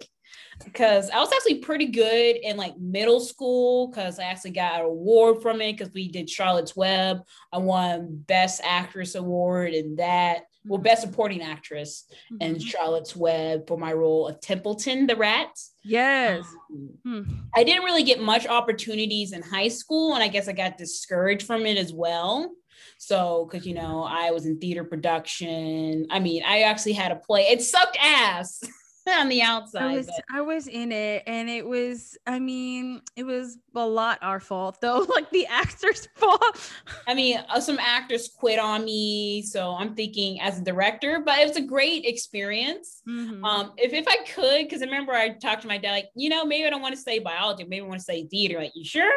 [0.65, 4.87] because I was actually pretty good in like middle school because I actually got an
[4.87, 7.23] award from it because we did Charlotte's Web.
[7.53, 12.07] I won Best Actress Award and that, well, Best Supporting Actress
[12.41, 12.63] in Mhm.
[12.67, 15.51] Charlotte's Web for my role of Templeton the Rat.
[15.83, 16.45] yes.
[16.73, 17.23] Um, Hmm.
[17.55, 21.47] I didn't really get much opportunities in high school, and I guess I got discouraged
[21.47, 22.51] from it as well.
[22.99, 26.07] So, because you know, I was in theater production.
[26.11, 27.43] I mean, I actually had a play.
[27.49, 28.63] It sucked ass
[29.13, 29.83] on the outside.
[29.83, 33.87] I was but- I was in it and it was I mean it was a
[33.87, 36.73] lot our fault though like the actor's fault
[37.07, 41.39] I mean, uh, some actors quit on me, so I'm thinking as a director, but
[41.39, 43.03] it was a great experience.
[43.09, 43.45] Mhm.
[43.45, 46.29] Um, if if I could, because I remember I talked to my dad, like, you
[46.31, 48.59] know, maybe I don't want to say biology, maybe I want to say theater.
[48.59, 49.13] Like, you sure?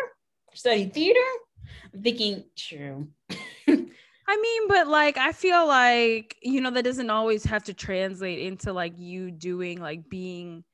[0.54, 1.20] Study theater?
[1.94, 3.08] I'm thinking, true.
[4.28, 8.40] I mean, but like I feel like, you know, that doesn't always have to translate
[8.40, 10.66] into like you doing like being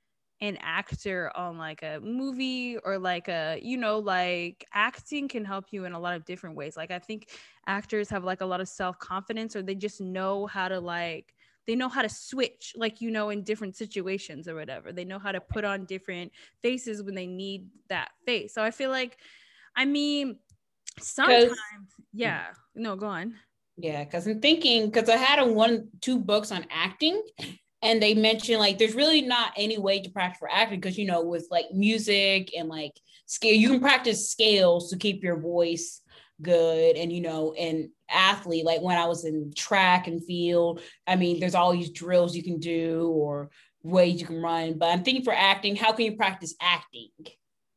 [0.42, 5.66] an actor on like a movie or like a, you know, like acting can help
[5.72, 6.76] you in a lot of different ways.
[6.76, 7.30] Like I think
[7.68, 11.36] actors have like a lot of self-confidence or they just know how to like
[11.66, 15.18] they know how to switch like you know in different situations or whatever they know
[15.18, 16.30] how to put on different
[16.62, 19.18] faces when they need that face so i feel like
[19.76, 20.40] i mean
[21.00, 21.58] sometimes
[22.14, 22.46] yeah.
[22.76, 23.36] No go on.
[23.78, 27.22] Yeah because i'm thinking because i had a one two books on acting
[27.82, 31.06] and they mentioned like there's really not any way to practice for acting because you
[31.06, 32.94] know with like music and like
[33.26, 36.02] scale you can practice scales to keep your voice
[36.42, 41.16] good and you know and athlete like when i was in track and field i
[41.16, 43.50] mean there's all these drills you can do or
[43.82, 47.10] ways you can run but i'm thinking for acting how can you practice acting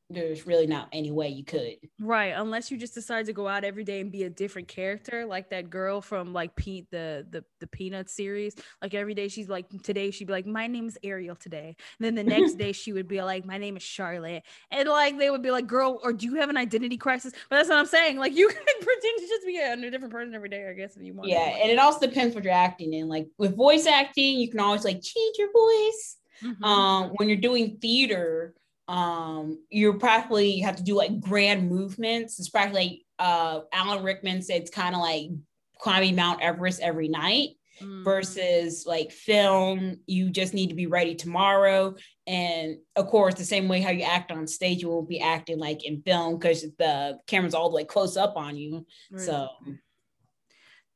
[0.09, 1.77] there's really not any way you could.
[2.01, 5.27] Right, unless you just decide to go out every day and be a different character,
[5.27, 8.55] like that girl from like Pete the the the Peanut series.
[8.81, 11.75] Like every day she's like today she'd be like my name is Ariel today.
[11.99, 14.45] And then the next day she would be like my name is Charlotte.
[14.71, 17.33] And like they would be like girl or do you have an identity crisis?
[17.51, 18.19] But that's what I'm saying.
[18.19, 20.97] Like you can pretend to just be a, a different person every day, I guess
[20.97, 21.29] if you want.
[21.29, 23.09] Yeah, and it also depends what you're acting in.
[23.09, 26.17] Like with voice acting, you can always like change your voice.
[26.45, 26.65] Mm-hmm.
[26.65, 28.55] Um when you're doing theater,
[28.89, 32.39] um you practically have to do like grand movements.
[32.39, 35.31] It's practically uh alan rickman said it's kind of like
[35.79, 37.51] climbing mount everest every night
[37.81, 38.05] mm.
[38.05, 39.99] versus like film.
[40.07, 41.95] You just need to be ready tomorrow.
[42.27, 45.59] And of course the same way how you act on stage you won't be acting
[45.59, 48.87] like in film because the camera's all the way close up on you.
[49.11, 49.23] Right.
[49.23, 49.49] so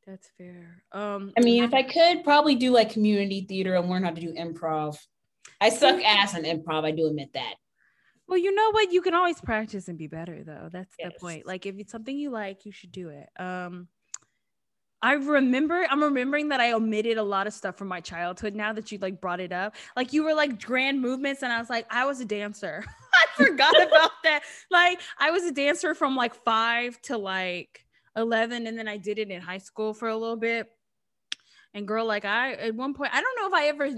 [0.06, 0.82] that's fair.
[0.92, 4.20] Um i mean if i could probably do like community theater and learn how to
[4.20, 4.96] do improv.
[5.60, 7.54] I suck ass in improv i do admit that
[8.30, 8.92] well, you know what?
[8.92, 10.68] You can always practice and be better, though.
[10.70, 11.10] That's yes.
[11.12, 11.46] the point.
[11.46, 13.28] Like, if it's something you like, you should do it.
[13.42, 13.88] Um,
[15.02, 18.72] I remember, I'm remembering that I omitted a lot of stuff from my childhood now
[18.72, 19.74] that you like brought it up.
[19.96, 22.84] Like, you were like grand movements, and I was like, I was a dancer.
[23.14, 24.42] I forgot about that.
[24.70, 27.84] Like, I was a dancer from like five to like
[28.14, 30.70] 11, and then I did it in high school for a little bit.
[31.72, 33.90] And girl, like I at one point, I don't know if I ever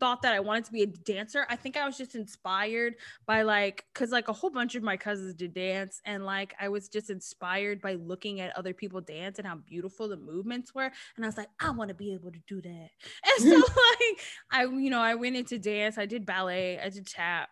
[0.00, 1.46] thought that I wanted to be a dancer.
[1.50, 2.94] I think I was just inspired
[3.26, 6.68] by like, cause like a whole bunch of my cousins did dance, and like I
[6.68, 10.90] was just inspired by looking at other people dance and how beautiful the movements were.
[11.16, 12.88] And I was like, I want to be able to do that.
[13.40, 13.56] And so
[14.00, 14.20] like
[14.50, 15.98] I, you know, I went into dance.
[15.98, 16.78] I did ballet.
[16.78, 17.50] I did tap.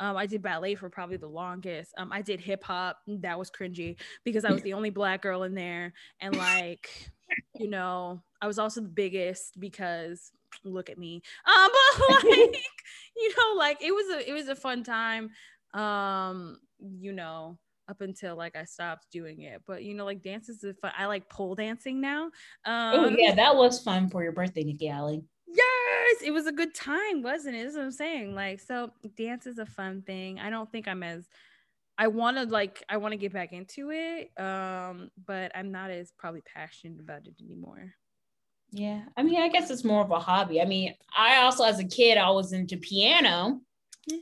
[0.00, 1.92] Um, I did ballet for probably the longest.
[1.98, 2.98] Um, I did hip hop.
[3.06, 7.10] That was cringy because I was the only black girl in there, and like
[7.54, 10.32] you know, I was also the biggest because
[10.64, 11.22] look at me.
[11.46, 11.70] Um,
[12.08, 12.56] but like,
[13.16, 15.30] you know, like it was a it was a fun time.
[15.74, 19.62] Um, you know, up until like I stopped doing it.
[19.66, 20.92] But you know, like dance is fun.
[20.96, 22.24] I like pole dancing now.
[22.64, 25.22] Um, oh yeah, that was fun for your birthday, Nikki Alley.
[25.46, 27.64] Yes, it was a good time, wasn't it?
[27.64, 28.34] That's what I'm saying.
[28.34, 30.38] Like, so dance is a fun thing.
[30.38, 31.26] I don't think I'm as
[31.98, 35.90] I want to like I want to get back into it, um, but I'm not
[35.90, 37.92] as probably passionate about it anymore.
[38.70, 40.60] Yeah, I mean, I guess it's more of a hobby.
[40.60, 43.60] I mean, I also as a kid I was into piano.
[44.06, 44.18] Yeah,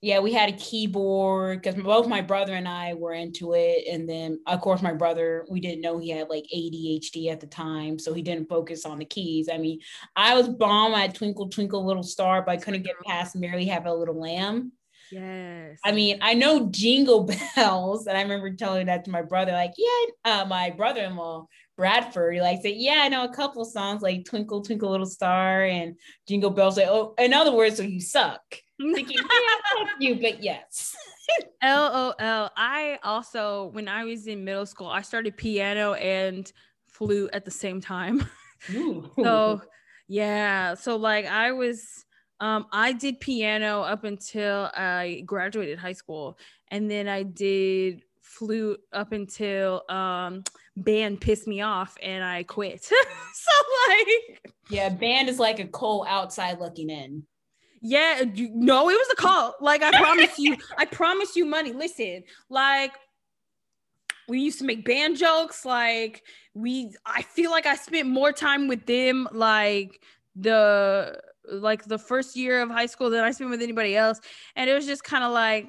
[0.00, 4.08] yeah we had a keyboard because both my brother and I were into it, and
[4.08, 8.00] then of course my brother we didn't know he had like ADHD at the time,
[8.00, 9.48] so he didn't focus on the keys.
[9.48, 9.78] I mean,
[10.16, 13.86] I was bomb at Twinkle Twinkle Little Star, but I couldn't get past Merrily Have
[13.86, 14.72] a Little Lamb.
[15.10, 15.78] Yes.
[15.84, 19.72] I mean, I know jingle bells, and I remember telling that to my brother, like,
[19.76, 21.46] yeah, uh, my brother-in-law,
[21.76, 25.96] Bradford, like said, yeah, I know a couple songs like Twinkle, Twinkle Little Star and
[26.26, 26.76] Jingle Bells.
[26.76, 28.42] Like, oh, in other words, so you suck.
[28.80, 29.18] Thinking,
[29.78, 30.96] yeah, you, but yes.
[31.62, 32.14] LOL.
[32.56, 36.50] I also, when I was in middle school, I started piano and
[36.86, 38.26] flute at the same time.
[39.16, 39.60] so
[40.08, 40.74] yeah.
[40.74, 42.05] So like I was
[42.40, 46.38] um, I did piano up until I graduated high school,
[46.68, 50.44] and then I did flute up until um,
[50.76, 52.84] band pissed me off and I quit.
[52.84, 52.94] so
[53.88, 57.24] like, yeah, band is like a cold outside looking in.
[57.80, 59.54] Yeah, you, no, it was a call.
[59.60, 61.72] Like I promise you, I promise you money.
[61.72, 62.92] Listen, like
[64.28, 65.64] we used to make band jokes.
[65.64, 66.22] Like
[66.54, 69.28] we, I feel like I spent more time with them.
[69.32, 70.00] Like
[70.34, 74.20] the like the first year of high school that I spent with anybody else.
[74.56, 75.68] And it was just kind of like,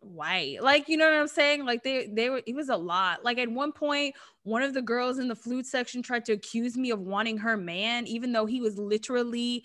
[0.00, 0.58] why?
[0.60, 1.64] Like, you know what I'm saying?
[1.64, 3.24] Like they they were it was a lot.
[3.24, 6.76] Like at one point, one of the girls in the flute section tried to accuse
[6.76, 9.64] me of wanting her man, even though he was literally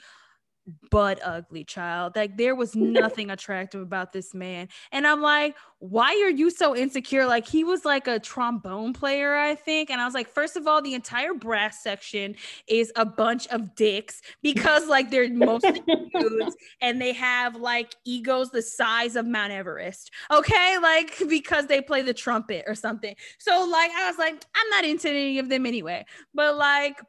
[0.90, 2.16] butt ugly child.
[2.16, 4.70] Like there was nothing attractive about this man.
[4.92, 7.26] And I'm like, why are you so insecure?
[7.26, 9.90] Like he was like a trombone player, I think.
[9.90, 12.36] And I was like, first of all, the entire brass section
[12.68, 15.82] is a bunch of dicks because like they're mostly
[16.20, 20.12] dudes and they have like egos the size of Mount Everest.
[20.32, 20.78] Okay.
[20.82, 23.16] Like because they play the trumpet or something.
[23.38, 26.06] So like I was like, I'm not into any of them anyway.
[26.34, 27.00] But like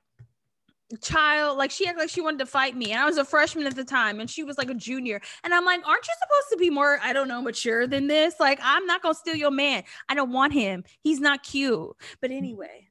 [0.99, 3.67] child like she acted like she wanted to fight me and i was a freshman
[3.67, 6.51] at the time and she was like a junior and i'm like aren't you supposed
[6.51, 8.35] to be more i don't know mature than this?
[8.41, 9.85] Like i'm not gonna steal your man.
[10.09, 10.85] I don't want him.
[11.01, 11.91] He's not cute.
[12.21, 12.89] But anyway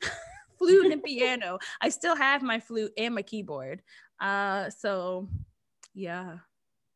[0.58, 1.58] flute and piano.
[1.80, 3.82] I still have my flute and my keyboard.
[4.20, 5.28] Uh so
[5.94, 6.38] yeah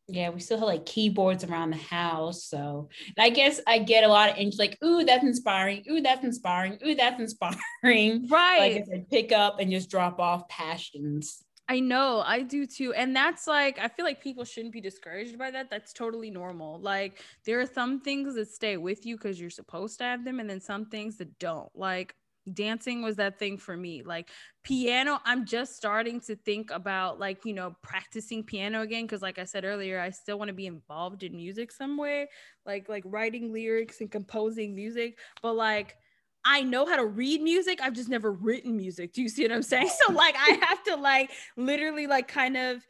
[0.08, 2.44] yeah, we still have like keyboards around the house.
[2.44, 2.88] So
[3.18, 5.84] I guess I get a lot of interest, like, ooh, that's inspiring.
[5.90, 6.78] Ooh, that's inspiring.
[6.86, 7.58] Ooh, that's inspiring.
[8.28, 8.86] Right.
[8.86, 11.44] Like I pick up and just drop off passions.
[11.68, 12.92] I know, I do too.
[12.92, 15.70] And that's like, I feel like people shouldn't be discouraged by that.
[15.70, 16.80] That's totally normal.
[16.80, 20.40] Like, there are some things that stay with you because you're supposed to have them,
[20.40, 21.70] and then some things that don't.
[21.74, 22.14] Like,
[22.52, 24.28] dancing was that thing for me like
[24.64, 29.38] piano i'm just starting to think about like you know practicing piano again because like
[29.38, 32.28] i said earlier i still want to be involved in music some way
[32.66, 35.96] like like writing lyrics and composing music but like
[36.44, 37.80] I know how to read music.
[37.80, 39.12] I've just never written music.
[39.12, 39.90] Do you see what I'm saying?
[40.04, 42.84] So like I have to like literally like kind of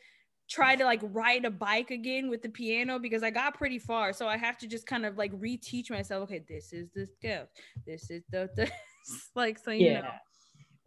[0.48, 4.12] try to like ride a bike again with the piano because I got pretty far.
[4.12, 6.24] So I have to just kind of like reteach myself.
[6.24, 7.46] Okay, this is the scale.
[7.86, 8.70] This is the, the
[9.34, 10.00] like so you yeah.
[10.00, 10.10] know.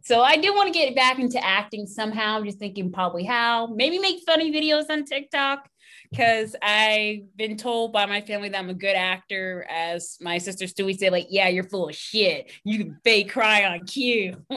[0.06, 2.36] So I do want to get back into acting somehow.
[2.36, 3.66] I'm just thinking probably how.
[3.66, 5.68] Maybe make funny videos on TikTok
[6.10, 9.66] because I've been told by my family that I'm a good actor.
[9.68, 12.52] As my sister Stewie said, like, yeah, you're full of shit.
[12.62, 14.36] You can fake cry on cue.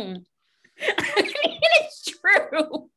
[0.78, 2.90] it's true.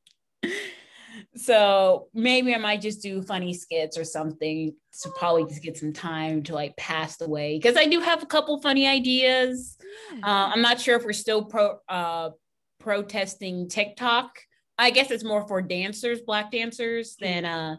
[1.35, 5.93] So maybe I might just do funny skits or something to probably just get some
[5.93, 9.79] time to like pass the way because I do have a couple funny ideas.
[10.23, 12.31] Uh, I'm not sure if we're still pro uh,
[12.79, 14.39] protesting TikTok.
[14.77, 17.77] I guess it's more for dancers, black dancers, than uh,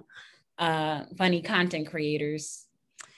[0.57, 2.65] uh, funny content creators.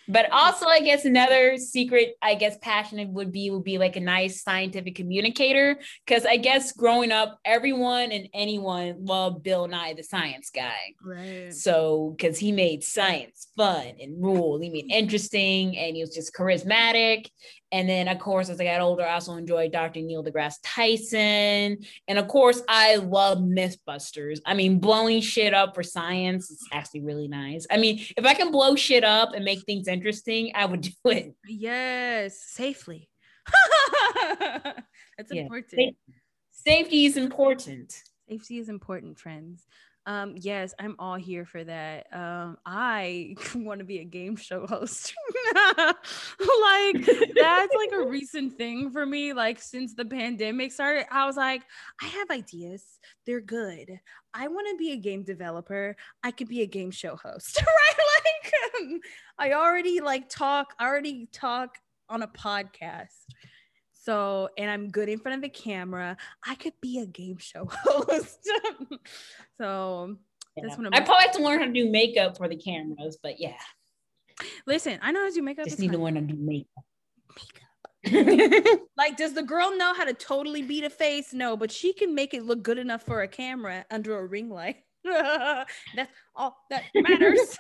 [0.08, 4.02] But also, I guess another secret, I guess, passion would be would be like a
[4.02, 5.80] nice scientific communicator.
[6.06, 10.94] Because I guess growing up, everyone and anyone loved Bill Nye the Science Guy.
[11.04, 11.54] Right.
[11.54, 16.34] So, because he made science fun and rule, he made interesting, and he was just
[16.34, 17.28] charismatic.
[17.76, 20.00] And then, of course, as I got older, I also enjoyed Dr.
[20.00, 21.78] Neil deGrasse Tyson.
[22.08, 24.40] And of course, I love Mythbusters.
[24.46, 27.68] I mean, blowing shit up for science is actually really nice.
[27.70, 30.94] I mean, if I can blow shit up and make things interesting, I would do
[31.04, 31.36] it.
[31.50, 33.10] Yes, safely.
[34.24, 35.42] That's yeah.
[35.42, 35.98] important.
[36.52, 37.94] Safety is important.
[38.30, 39.66] Safety is important, friends.
[40.08, 42.08] Um, yes, I'm all here for that.
[42.14, 45.14] Um, I want to be a game show host.
[45.56, 47.06] like
[47.36, 49.34] that's like a recent thing for me.
[49.34, 51.64] Like since the pandemic started, I was like,
[52.02, 52.84] I have ideas.
[53.26, 54.00] They're good.
[54.34, 55.96] I want to be a game developer.
[56.24, 58.06] I could be a game show host, right?
[58.26, 59.00] Like um,
[59.40, 61.78] I already like talk, I already talk
[62.10, 63.26] on a podcast.
[64.06, 66.16] So, and I'm good in front of the camera.
[66.46, 68.38] I could be a game show host.
[69.58, 70.16] so,
[70.56, 70.64] yeah.
[70.64, 73.18] that's what I'm I probably have to learn how to do makeup for the cameras,
[73.22, 73.58] but yeah.
[74.68, 75.66] Listen, I know how to do makeup.
[75.66, 76.84] Just need to learn how to do makeup.
[78.06, 78.80] Makeup.
[78.98, 81.34] like, does the girl know how to totally beat a face?
[81.34, 84.52] No, but she can make it look good enough for a camera under a ring
[84.52, 84.84] light.
[85.04, 87.58] That's all that matters.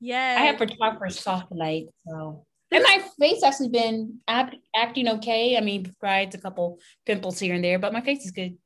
[0.00, 0.36] yeah.
[0.38, 5.56] I have photographer soft light, so and my face actually been act, acting okay.
[5.56, 8.56] I mean, besides a couple pimples here and there, but my face is good.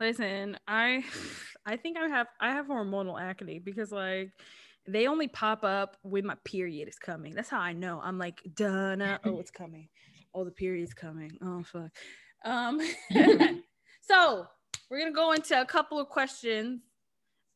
[0.00, 1.04] Listen, I
[1.66, 4.30] I think I have I have hormonal acne because like
[4.86, 7.34] they only pop up when my period is coming.
[7.34, 8.00] That's how I know.
[8.02, 9.00] I'm like, done.
[9.24, 9.88] Oh, it's coming.
[10.34, 11.38] Oh, the period's coming.
[11.42, 11.90] Oh fuck.
[12.44, 12.80] Um
[14.02, 14.46] so
[14.90, 16.82] we're gonna go into a couple of questions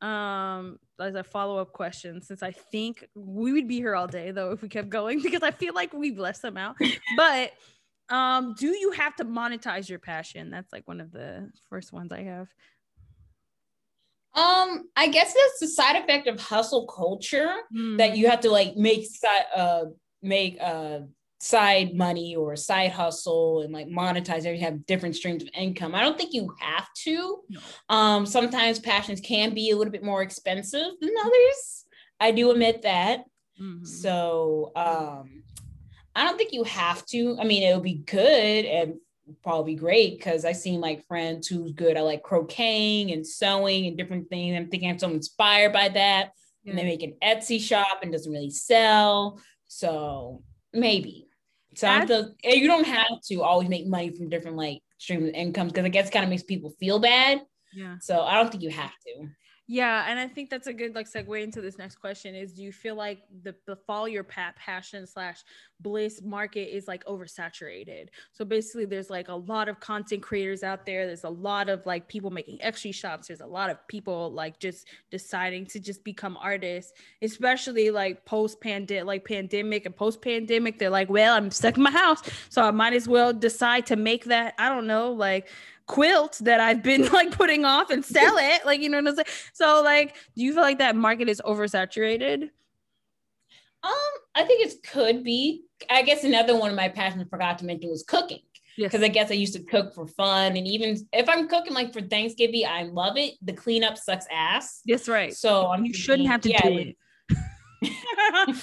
[0.00, 4.52] um as a follow-up question since i think we would be here all day though
[4.52, 6.76] if we kept going because i feel like we've left some out.
[7.16, 7.52] But
[8.08, 10.50] um do you have to monetize your passion?
[10.50, 12.48] That's like one of the first ones i have.
[14.34, 17.98] Um i guess that's the side effect of hustle culture mm.
[17.98, 19.06] that you have to like make
[19.54, 19.86] uh
[20.22, 21.00] make uh
[21.40, 26.00] side money or side hustle and like monetize everything have different streams of income i
[26.00, 27.60] don't think you have to no.
[27.88, 31.84] um sometimes passions can be a little bit more expensive than others
[32.18, 33.20] i do admit that
[33.60, 33.84] mm-hmm.
[33.84, 35.44] so um
[36.16, 38.94] i don't think you have to i mean it would be good and
[39.42, 43.96] probably great because I seen like friends who's good at like crocheting and sewing and
[43.96, 44.56] different things.
[44.56, 46.30] I'm thinking I'm so inspired by that.
[46.64, 46.70] Yeah.
[46.70, 49.40] And they make an Etsy shop and doesn't really sell.
[49.66, 50.42] So
[50.72, 51.27] maybe.
[51.78, 55.70] So the, you don't have to always make money from different like streams of incomes
[55.70, 57.40] because I guess kind of makes people feel bad.
[57.72, 57.96] Yeah.
[58.00, 59.28] So I don't think you have to.
[59.70, 62.62] Yeah, and I think that's a good like segue into this next question is do
[62.62, 65.44] you feel like the the follow your pat passion slash
[65.80, 68.08] bliss market is like oversaturated?
[68.32, 71.06] So basically there's like a lot of content creators out there.
[71.06, 73.28] There's a lot of like people making Etsy shops.
[73.28, 78.62] There's a lot of people like just deciding to just become artists, especially like post
[78.62, 80.78] pandemic like pandemic and post pandemic.
[80.78, 82.22] They're like, well, I'm stuck in my house.
[82.48, 85.48] So I might as well decide to make that, I don't know, like
[85.88, 88.64] quilt that I've been like putting off and sell it.
[88.64, 89.26] Like, you know what I'm saying?
[89.52, 92.50] So, like, do you feel like that market is oversaturated?
[93.82, 93.92] Um,
[94.34, 95.64] I think it could be.
[95.90, 98.40] I guess another one of my passions I forgot to mention was cooking.
[98.76, 99.10] Because yes.
[99.10, 100.56] I guess I used to cook for fun.
[100.56, 103.34] And even if I'm cooking like for Thanksgiving, I love it.
[103.42, 104.82] The cleanup sucks ass.
[104.86, 105.34] That's right.
[105.34, 106.96] So I'm you shouldn't have to yeah, do it.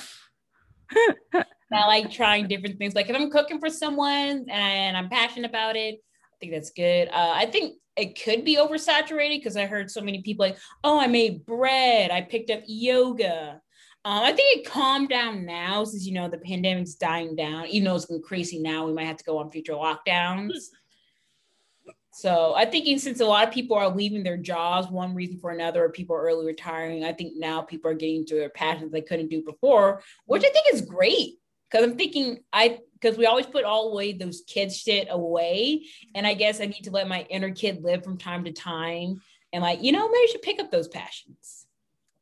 [1.73, 2.95] I like trying different things.
[2.95, 5.99] Like if I'm cooking for someone and I'm passionate about it,
[6.45, 7.07] think that's good.
[7.09, 10.99] Uh, I think it could be oversaturated because I heard so many people like, oh,
[10.99, 13.61] I made bread, I picked up yoga.
[14.03, 17.65] Um, I think it calmed down now since you know the pandemic's dying down.
[17.67, 20.53] Even though it's going crazy now, we might have to go on future lockdowns.
[22.11, 25.49] so I think since a lot of people are leaving their jobs, one reason for
[25.49, 28.91] another, or people are early retiring, I think now people are getting to their passions
[28.91, 31.39] they couldn't do before, which I think is great.
[31.71, 35.85] Because I'm thinking I because we always put all away those kids shit away.
[36.15, 39.21] And I guess I need to let my inner kid live from time to time.
[39.53, 41.67] And like, you know, maybe I should pick up those passions.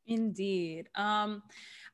[0.05, 0.89] Indeed.
[0.95, 1.43] Um,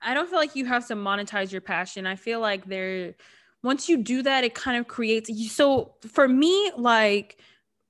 [0.02, 2.08] I don't feel like you have to monetize your passion.
[2.08, 3.16] I feel like there
[3.62, 5.50] once you do that, it kind of creates you.
[5.50, 7.38] so for me, like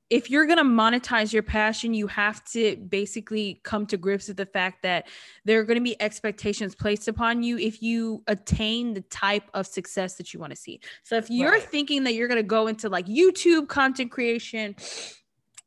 [0.09, 4.37] if you're going to monetize your passion, you have to basically come to grips with
[4.37, 5.07] the fact that
[5.45, 9.67] there are going to be expectations placed upon you if you attain the type of
[9.67, 10.79] success that you want to see.
[11.03, 11.63] So if you're right.
[11.63, 14.75] thinking that you're going to go into like YouTube content creation,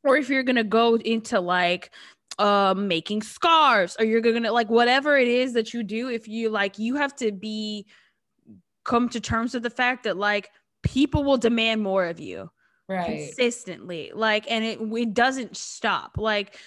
[0.03, 1.91] or if you're going to go into like
[2.39, 6.49] um making scarves or you're gonna like whatever it is that you do if you
[6.49, 7.85] like you have to be
[8.83, 10.49] come to terms with the fact that like
[10.81, 12.49] people will demand more of you
[12.87, 13.27] right.
[13.27, 16.57] consistently like and it it doesn't stop like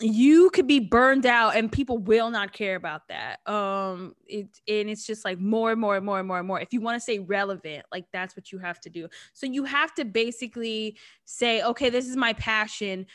[0.00, 4.90] you could be burned out and people will not care about that um it and
[4.90, 6.60] it's just like more and more and more and more and more.
[6.60, 9.08] If you want to stay relevant like that's what you have to do.
[9.32, 13.06] So you have to basically say okay this is my passion.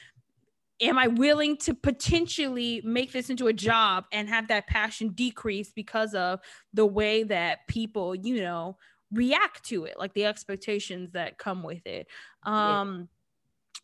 [0.79, 5.71] Am i willing to potentially make this into a job and have that passion decrease
[5.71, 6.39] because of
[6.73, 8.77] the way that people you know
[9.13, 12.07] react to it like the expectations that come with it
[12.43, 13.07] um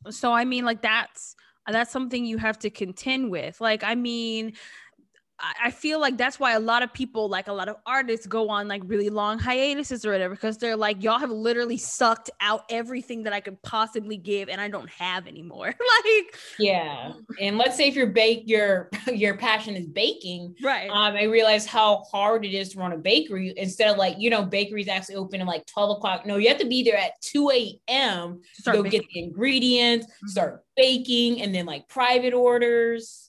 [0.05, 0.11] yeah.
[0.11, 1.35] so i mean like that's
[1.67, 4.53] that's something you have to contend with like i mean
[5.39, 8.49] I feel like that's why a lot of people, like a lot of artists, go
[8.49, 12.63] on like really long hiatuses or whatever, because they're like, y'all have literally sucked out
[12.71, 15.67] everything that I could possibly give, and I don't have anymore.
[16.05, 17.13] like, yeah.
[17.39, 20.89] And let's say if your bake your your passion is baking, right?
[20.89, 24.31] Um, I realize how hard it is to run a bakery instead of like you
[24.31, 26.25] know bakeries actually open at like twelve o'clock.
[26.25, 28.41] No, you have to be there at two a.m.
[28.63, 29.01] to go baking.
[29.01, 30.27] get the ingredients, mm-hmm.
[30.29, 33.26] start baking, and then like private orders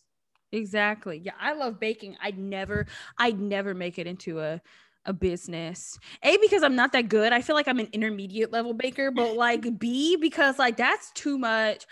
[0.52, 1.20] Exactly.
[1.22, 2.16] Yeah, I love baking.
[2.22, 2.86] I'd never,
[3.18, 4.60] I'd never make it into a
[5.04, 5.98] a business.
[6.22, 7.32] A because I'm not that good.
[7.32, 11.38] I feel like I'm an intermediate level baker, but like B because like that's too
[11.38, 11.86] much.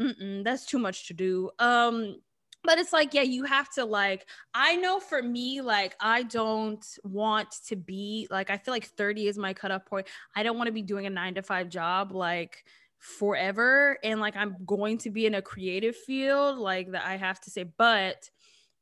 [0.00, 1.50] Mm-mm, that's too much to do.
[1.58, 2.20] Um,
[2.64, 4.26] but it's like yeah, you have to like.
[4.54, 8.50] I know for me, like I don't want to be like.
[8.50, 10.06] I feel like 30 is my cutoff point.
[10.34, 12.64] I don't want to be doing a nine to five job like
[12.98, 17.40] forever and like I'm going to be in a creative field like that I have
[17.42, 18.28] to say but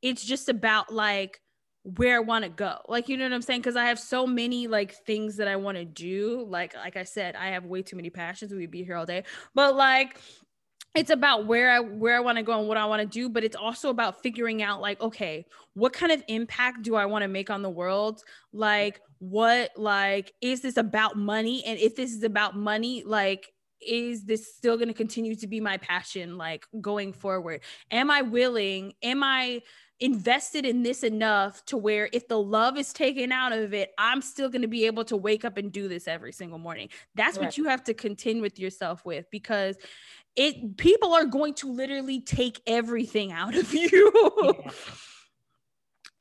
[0.01, 1.39] it's just about like
[1.83, 2.79] where I want to go.
[2.89, 5.55] Like you know what I'm saying cuz I have so many like things that I
[5.55, 6.45] want to do.
[6.47, 8.53] Like like I said I have way too many passions.
[8.53, 9.23] We'd be here all day.
[9.55, 10.19] But like
[10.95, 13.29] it's about where I where I want to go and what I want to do,
[13.29, 15.45] but it's also about figuring out like okay,
[15.75, 18.23] what kind of impact do I want to make on the world?
[18.51, 23.51] Like what like is this about money and if this is about money like
[23.85, 28.21] is this still going to continue to be my passion like going forward am i
[28.21, 29.61] willing am i
[29.99, 34.21] invested in this enough to where if the love is taken out of it i'm
[34.21, 37.37] still going to be able to wake up and do this every single morning that's
[37.37, 37.45] right.
[37.45, 39.75] what you have to contend with yourself with because
[40.35, 44.11] it people are going to literally take everything out of you
[44.43, 44.71] yeah.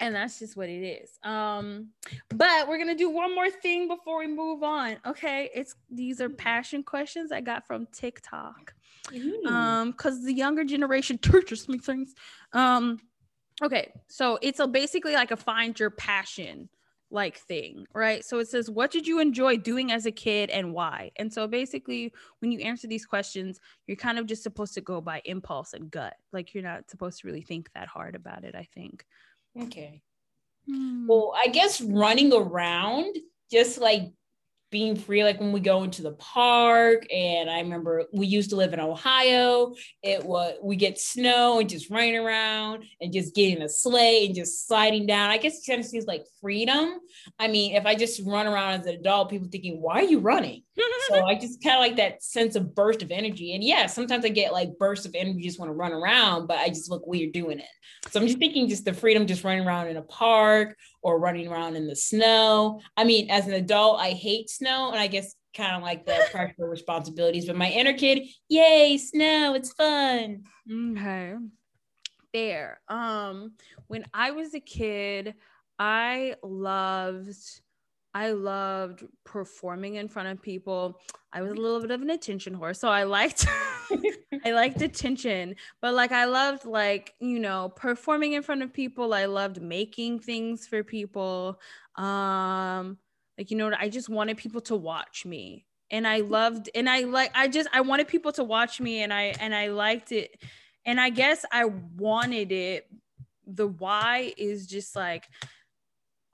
[0.01, 1.89] And that's just what it is um
[2.31, 6.29] but we're gonna do one more thing before we move on okay it's these are
[6.29, 8.75] passion questions i got from tiktok
[9.07, 9.47] mm-hmm.
[9.47, 12.15] um because the younger generation teaches me things
[12.53, 12.99] um
[13.63, 16.69] okay so it's a basically like a find your passion
[17.11, 18.25] like thing, right?
[18.25, 21.13] So it says, What did you enjoy doing as a kid and why?
[21.17, 25.01] And so basically, when you answer these questions, you're kind of just supposed to go
[25.01, 26.15] by impulse and gut.
[26.33, 29.07] Like you're not supposed to really think that hard about it, I think.
[29.63, 30.03] Okay.
[30.69, 31.07] Hmm.
[31.09, 33.17] Well, I guess running around,
[33.51, 34.13] just like
[34.77, 38.57] being free like when we go into the park and i remember we used to
[38.57, 39.75] live in ohio.
[40.03, 44.35] It was we get snow and just running around and just getting a sleigh and
[44.35, 45.31] just sliding down.
[45.31, 46.99] I guess of seems like freedom.
[47.39, 50.19] I mean if i just run around as an adult people thinking why are you
[50.19, 50.63] running?
[51.09, 53.55] So i just kind of like that sense of burst of energy.
[53.55, 56.59] And yeah sometimes i get like bursts of energy just want to run around but
[56.59, 58.11] i just look weird doing it.
[58.11, 60.77] So i'm just thinking just the freedom just running around in a park
[61.07, 62.81] or running around in the snow.
[62.97, 66.27] I mean, as an adult, I hate snow and I guess kind of like the
[66.33, 70.43] practical responsibilities, but my inner kid, yay, snow, it's fun.
[70.69, 71.35] Okay.
[72.33, 72.81] Fair.
[72.89, 73.53] Um,
[73.87, 75.35] when I was a kid,
[75.79, 77.37] I loved
[78.17, 81.03] I loved performing in front of people.
[81.35, 83.47] I was a little bit of an attention whore, so I liked
[84.47, 89.13] I liked attention, but like I loved like, you know, performing in front of people.
[89.13, 91.61] I loved making things for people.
[91.97, 92.97] Um
[93.37, 95.67] like you know, I just wanted people to watch me.
[95.91, 99.13] And I loved and I like I just I wanted people to watch me and
[99.13, 100.43] I and I liked it.
[100.87, 102.87] And I guess I wanted it
[103.47, 105.29] the why is just like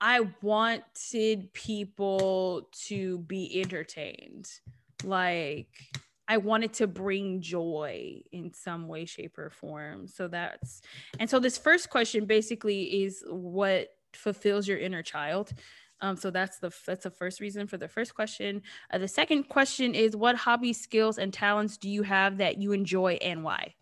[0.05, 4.49] I wanted people to be entertained.
[5.05, 5.69] Like
[6.27, 10.09] I wanted to bring joy in some way, shape, or form.
[10.09, 10.81] So that's
[11.19, 15.53] and so this first question basically is what fulfills your inner child.
[16.01, 18.61] Um, so that's the that's the first reason for the first question.
[18.91, 22.73] Uh, the second question is what hobby skills and talents do you have that you
[22.73, 23.73] enjoy and why?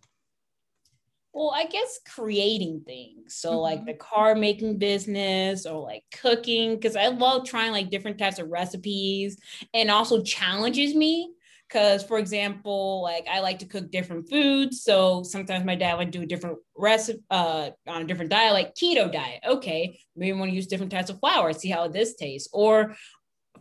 [1.33, 3.35] Well i guess creating things.
[3.35, 3.59] So mm-hmm.
[3.59, 8.39] like the car making business or like cooking because i love trying like different types
[8.39, 9.37] of recipes
[9.73, 11.31] and also challenges me
[11.67, 14.83] because for example like i like to cook different foods.
[14.83, 18.75] So sometimes my dad would do a different recipe uh, on a different diet like
[18.75, 19.41] keto diet.
[19.47, 22.49] Okay maybe i want to use different types of flour see how this tastes.
[22.51, 22.95] Or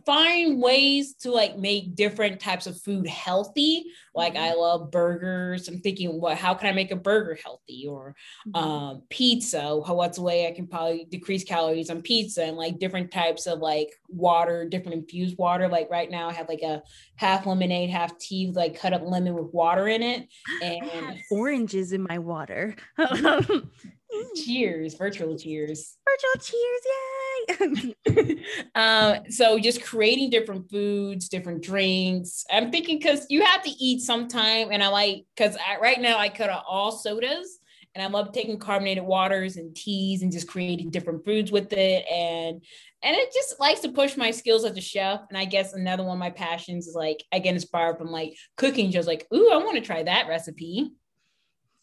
[0.05, 3.85] find ways to like make different types of food healthy.
[4.13, 4.59] Like I mm-hmm.
[4.59, 5.67] love burgers.
[5.67, 6.37] I'm thinking, what?
[6.37, 7.85] How can I make a burger healthy?
[7.87, 8.15] Or
[8.47, 8.55] mm-hmm.
[8.55, 9.61] um, pizza.
[9.61, 12.43] How, what's a way I can probably decrease calories on pizza?
[12.43, 15.67] And like different types of like water, different infused water.
[15.67, 16.83] Like right now, I have like a
[17.15, 20.27] half lemonade, half tea, like cut up lemon with water in it,
[20.61, 22.75] and oranges in my water.
[24.35, 25.97] cheers, virtual cheers.
[26.07, 27.95] Virtual cheers, yay!
[28.75, 32.45] um, so just creating different foods, different drinks.
[32.51, 36.29] I'm thinking because you have to eat sometime, and I like because right now I
[36.29, 37.59] cut out all sodas,
[37.95, 42.05] and I love taking carbonated waters and teas and just creating different foods with it,
[42.11, 42.63] and
[43.03, 45.21] and it just likes to push my skills as a chef.
[45.29, 48.35] And I guess another one of my passions is like I get inspired from like
[48.57, 50.91] cooking, just like ooh, I want to try that recipe.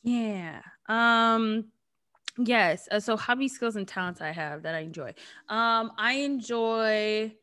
[0.02, 0.62] Yeah.
[0.88, 1.66] Um
[2.38, 2.88] Yes.
[2.90, 5.14] Uh, so hobby skills and talents I have that I enjoy.
[5.48, 7.34] Um, I enjoy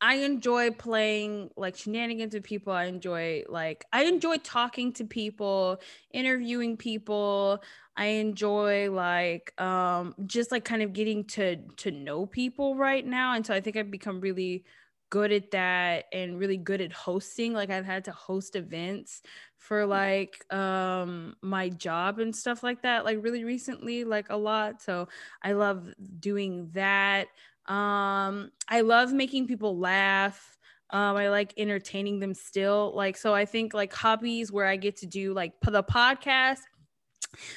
[0.00, 2.72] I enjoy playing like shenanigans with people.
[2.72, 5.80] I enjoy like I enjoy talking to people,
[6.12, 7.62] interviewing people.
[7.96, 13.34] I enjoy like um just like kind of getting to to know people right now.
[13.34, 14.64] And so I think I've become really
[15.10, 17.52] good at that and really good at hosting.
[17.52, 19.22] Like I've had to host events
[19.58, 24.80] for like um my job and stuff like that like really recently like a lot
[24.80, 25.08] so
[25.42, 27.28] i love doing that.
[27.66, 30.56] Um i love making people laugh
[30.90, 34.96] um i like entertaining them still like so i think like hobbies where i get
[34.98, 36.60] to do like the podcast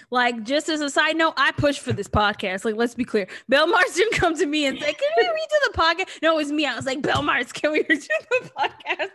[0.10, 2.65] like, just as a side note, I pushed for this podcast.
[2.65, 3.27] Like, let's be clear.
[3.47, 6.22] Bell Mars didn't come to me and say, Can we redo the podcast?
[6.22, 6.65] No, it was me.
[6.65, 9.10] I was like, Bell Mars, can we redo the podcast?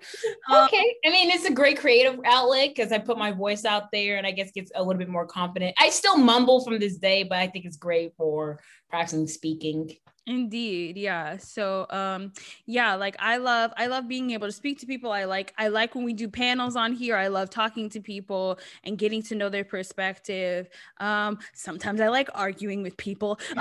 [0.50, 0.94] Um, okay.
[1.04, 4.26] I mean, it's a great creative outlet because I put my voice out there and
[4.26, 5.74] I guess gets a little bit more confident.
[5.78, 9.90] I still mumble from this day, but I think it's great for practicing speaking.
[10.26, 11.36] Indeed, yeah.
[11.36, 12.32] So um
[12.64, 15.12] yeah, like I love I love being able to speak to people.
[15.12, 17.14] I like I like when we do panels on here.
[17.14, 20.70] I love talking to people and getting to know their perspective.
[20.98, 23.38] Um sometimes I like arguing with people.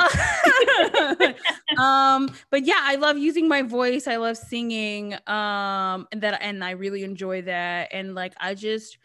[1.77, 4.07] um but yeah, I love using my voice.
[4.07, 8.98] I love singing um and that and I really enjoy that and like I just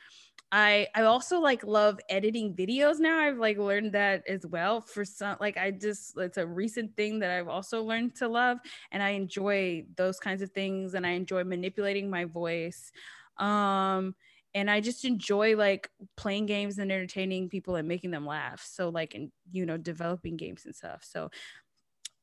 [0.51, 3.19] I I also like love editing videos now.
[3.19, 4.81] I've like learned that as well.
[4.81, 8.59] For some like I just it's a recent thing that I've also learned to love
[8.91, 12.91] and I enjoy those kinds of things and I enjoy manipulating my voice.
[13.37, 14.15] Um
[14.55, 18.63] and I just enjoy like playing games and entertaining people and making them laugh.
[18.63, 21.05] So like and you know developing games and stuff.
[21.05, 21.31] So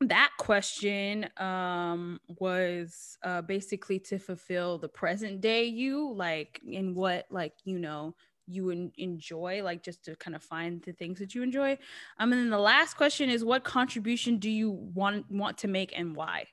[0.02, 7.26] that question um was uh basically to fulfill the present day you like in what
[7.30, 8.14] like you know
[8.48, 11.72] you en- enjoy like just to kind of find the things that you enjoy
[12.20, 15.98] um and then the last question is what contribution do you want want to make
[15.98, 16.46] and why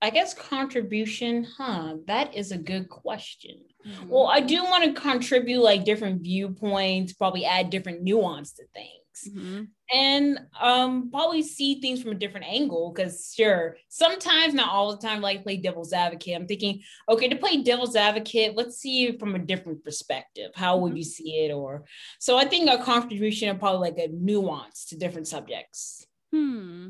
[0.00, 1.96] I guess contribution, huh?
[2.06, 3.56] That is a good question.
[3.84, 4.08] Mm-hmm.
[4.08, 9.07] Well, I do want to contribute like different viewpoints, probably add different nuance to things
[9.26, 9.64] mm-hmm.
[9.92, 15.06] and um probably see things from a different angle because sure sometimes not all the
[15.06, 19.18] time like play devil's advocate i'm thinking okay to play devil's advocate let's see it
[19.18, 20.82] from a different perspective how mm-hmm.
[20.84, 21.84] would you see it or
[22.18, 26.88] so i think a contribution of probably like a nuance to different subjects hmm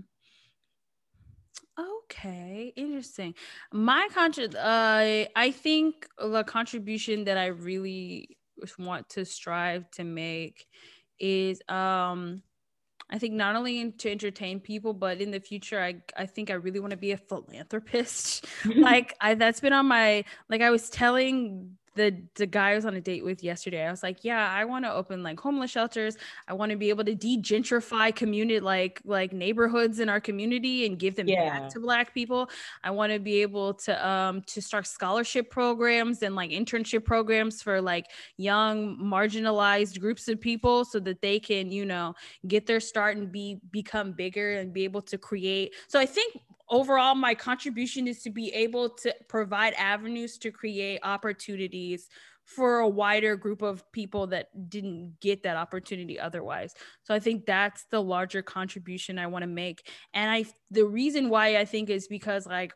[2.11, 3.35] Okay, interesting.
[3.73, 8.37] My contra- uh, I think the contribution that I really
[8.79, 10.67] want to strive to make
[11.19, 12.43] is um
[13.11, 16.55] I think not only to entertain people, but in the future, I I think I
[16.55, 18.47] really want to be a philanthropist.
[18.77, 22.87] like I that's been on my like I was telling the the guy I was
[22.87, 23.85] on a date with yesterday.
[23.85, 26.17] I was like, yeah, I want to open like homeless shelters.
[26.47, 30.97] I want to be able to de-gentrify community like like neighborhoods in our community and
[30.97, 31.59] give them yeah.
[31.59, 32.49] back to black people.
[32.85, 37.61] I want to be able to um to start scholarship programs and like internship programs
[37.63, 38.07] for like
[38.37, 42.15] young marginalized groups of people so that they can, you know,
[42.47, 45.75] get their start and be become bigger and be able to create.
[45.89, 46.39] So I think
[46.71, 52.09] overall my contribution is to be able to provide avenues to create opportunities
[52.45, 56.73] for a wider group of people that didn't get that opportunity otherwise.
[57.03, 59.87] So I think that's the larger contribution I want to make.
[60.15, 62.73] And I the reason why I think is because like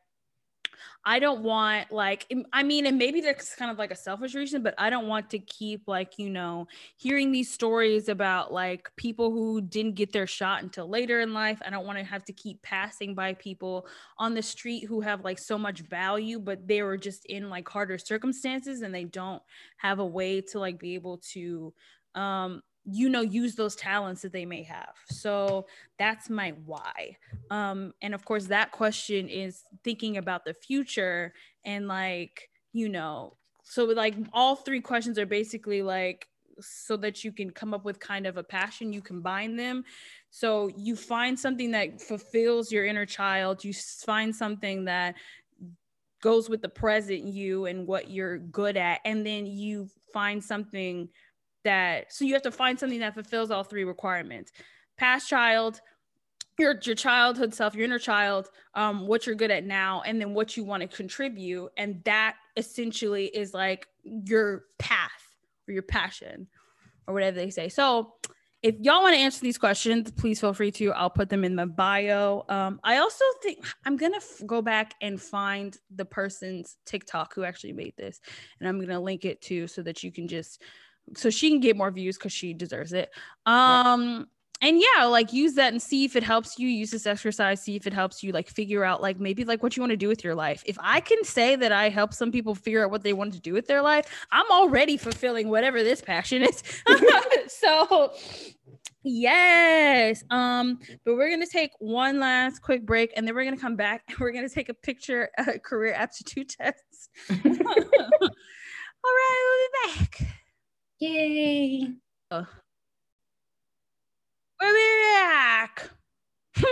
[1.04, 4.62] I don't want like I mean, and maybe that's kind of like a selfish reason,
[4.62, 9.30] but I don't want to keep like, you know, hearing these stories about like people
[9.32, 11.60] who didn't get their shot until later in life.
[11.66, 13.86] I don't want to have to keep passing by people
[14.18, 17.68] on the street who have like so much value, but they were just in like
[17.68, 19.42] harder circumstances and they don't
[19.78, 21.74] have a way to like be able to
[22.14, 24.94] um you know use those talents that they may have.
[25.08, 25.66] So
[25.98, 27.16] that's my why.
[27.50, 31.32] Um and of course that question is thinking about the future
[31.64, 36.28] and like you know so like all three questions are basically like
[36.60, 39.84] so that you can come up with kind of a passion you combine them.
[40.30, 45.14] So you find something that fulfills your inner child you find something that
[46.22, 51.08] goes with the present you and what you're good at and then you find something
[51.64, 54.52] that so you have to find something that fulfills all three requirements.
[54.96, 55.80] Past child
[56.58, 60.34] your your childhood self your inner child um what you're good at now and then
[60.34, 65.10] what you want to contribute and that essentially is like your path
[65.66, 66.46] or your passion
[67.06, 67.68] or whatever they say.
[67.68, 68.14] So
[68.62, 71.54] if y'all want to answer these questions please feel free to i'll put them in
[71.54, 72.44] my bio.
[72.48, 77.42] Um, i also think i'm gonna f- go back and find the person's tiktok who
[77.42, 78.20] actually made this
[78.60, 80.62] and i'm gonna link it too so that you can just
[81.16, 83.10] so she can get more views because she deserves it.
[83.46, 84.28] Um,
[84.62, 86.68] and yeah, like use that and see if it helps you.
[86.68, 89.76] Use this exercise, see if it helps you like figure out like maybe like what
[89.76, 90.62] you want to do with your life.
[90.64, 93.40] If I can say that I help some people figure out what they want to
[93.40, 96.62] do with their life, I'm already fulfilling whatever this passion is.
[97.48, 98.12] so
[99.04, 103.74] yes um but we're gonna take one last quick break and then we're gonna come
[103.74, 105.28] back and we're gonna take a picture
[105.64, 108.30] career aptitude test all right
[109.02, 110.41] we'll be back
[111.02, 111.88] Yay.
[112.30, 112.46] Oh.
[114.60, 115.90] We're back.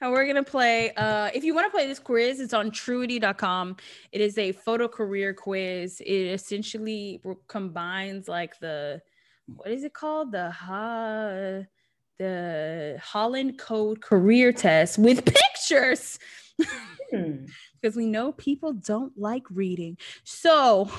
[0.00, 3.76] and we're gonna play uh if you want to play this quiz it's on truity.com
[4.12, 9.00] it is a photo career quiz it essentially combines like the
[9.46, 11.62] what is it called the ha
[12.18, 16.18] the holland code career test with pictures
[17.10, 17.46] hmm
[17.80, 19.96] because we know people don't like reading.
[20.24, 20.90] So,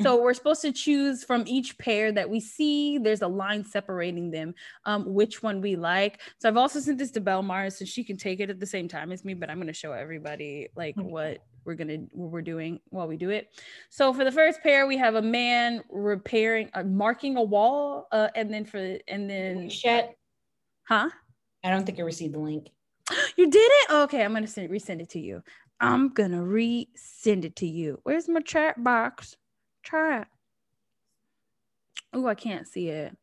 [0.00, 2.98] so we're supposed to choose from each pair that we see.
[2.98, 4.54] There's a line separating them,
[4.84, 6.20] um, which one we like.
[6.38, 8.88] So I've also sent this to Belmar so she can take it at the same
[8.88, 12.42] time as me, but I'm going to show everybody like what we're gonna what we're
[12.42, 13.48] doing while we do it.
[13.90, 18.28] So for the first pair, we have a man repairing, uh, marking a wall, uh,
[18.34, 20.10] and then for and then Chat.
[20.88, 21.10] Huh?
[21.64, 22.68] I don't think I received the link.
[23.36, 23.90] You did it?
[23.90, 25.42] Okay, I'm gonna send, resend it to you.
[25.80, 27.98] I'm gonna resend it to you.
[28.04, 29.36] Where's my chat box?
[29.82, 30.28] Chat.
[32.12, 33.16] Oh, I can't see it.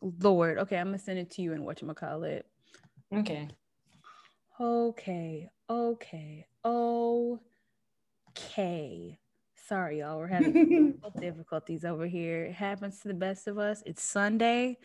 [0.00, 0.58] Lord.
[0.58, 2.46] Okay, I'm gonna send it to you and what you call it.
[3.12, 3.48] Okay.
[4.60, 5.50] Okay.
[5.68, 6.46] Okay.
[6.64, 7.66] Okay.
[9.68, 10.18] Sorry, y'all.
[10.18, 12.44] We're having difficulties over here.
[12.44, 13.82] It happens to the best of us.
[13.84, 14.78] It's Sunday.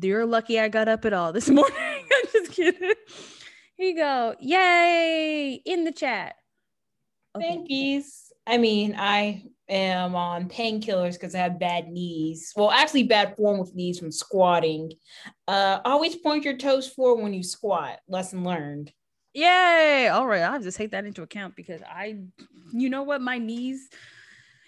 [0.00, 1.76] You're lucky I got up at all this morning.
[1.76, 2.92] I'm just kidding.
[3.76, 4.36] Here you go.
[4.38, 5.60] Yay!
[5.64, 6.36] In the chat.
[7.34, 7.46] Okay.
[7.46, 8.32] Thank yous.
[8.46, 12.52] I mean, I am on painkillers because I have bad knees.
[12.56, 14.92] Well, actually, bad form with knees from squatting.
[15.48, 17.98] Uh, always point your toes forward when you squat.
[18.08, 18.92] Lesson learned.
[19.34, 20.08] Yay!
[20.08, 22.18] All right, I'll just take that into account because I,
[22.72, 23.88] you know what, my knees.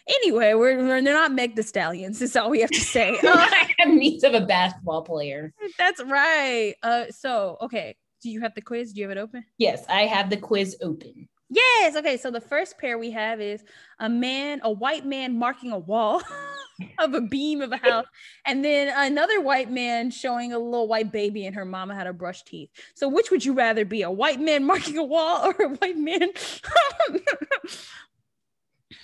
[0.09, 2.19] Anyway, we're, we're they're not Meg Thee Stallion's.
[2.19, 3.19] That's all we have to say.
[3.23, 5.53] I have knees of a basketball player.
[5.79, 6.75] That's right.
[6.83, 8.93] Uh, so okay, do you have the quiz?
[8.93, 9.45] Do you have it open?
[9.59, 11.29] Yes, I have the quiz open.
[11.55, 11.95] Yes.
[11.95, 12.17] Okay.
[12.17, 13.63] So the first pair we have is
[13.99, 16.21] a man, a white man marking a wall
[16.99, 18.07] of a beam of a house,
[18.45, 22.13] and then another white man showing a little white baby and her mama how to
[22.13, 22.71] brush teeth.
[22.95, 25.97] So which would you rather be, a white man marking a wall or a white
[25.97, 26.31] man?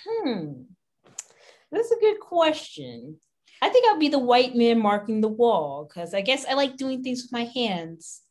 [0.05, 0.51] hmm.
[1.71, 3.17] That's a good question.
[3.61, 6.75] I think I'll be the white man marking the wall because I guess I like
[6.75, 8.21] doing things with my hands.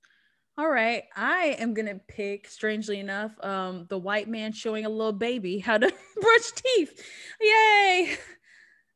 [0.61, 5.15] All right, I am gonna pick, strangely enough, um, the white man showing a little
[5.15, 7.03] baby how to brush teeth.
[7.41, 8.19] Yay!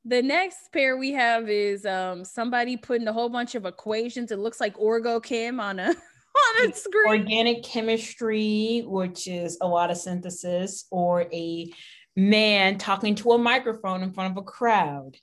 [0.05, 4.31] The next pair we have is um, somebody putting a whole bunch of equations.
[4.31, 5.89] It looks like Orgo Chem on a
[6.59, 7.23] on a screen.
[7.23, 11.73] Organic chemistry, which is a lot of synthesis, or a
[12.15, 15.17] man talking to a microphone in front of a crowd.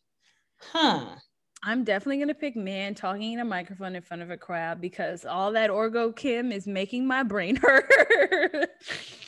[0.60, 1.18] Huh.
[1.64, 5.26] I'm definitely gonna pick man talking in a microphone in front of a crowd because
[5.26, 8.70] all that Orgo Chem is making my brain hurt.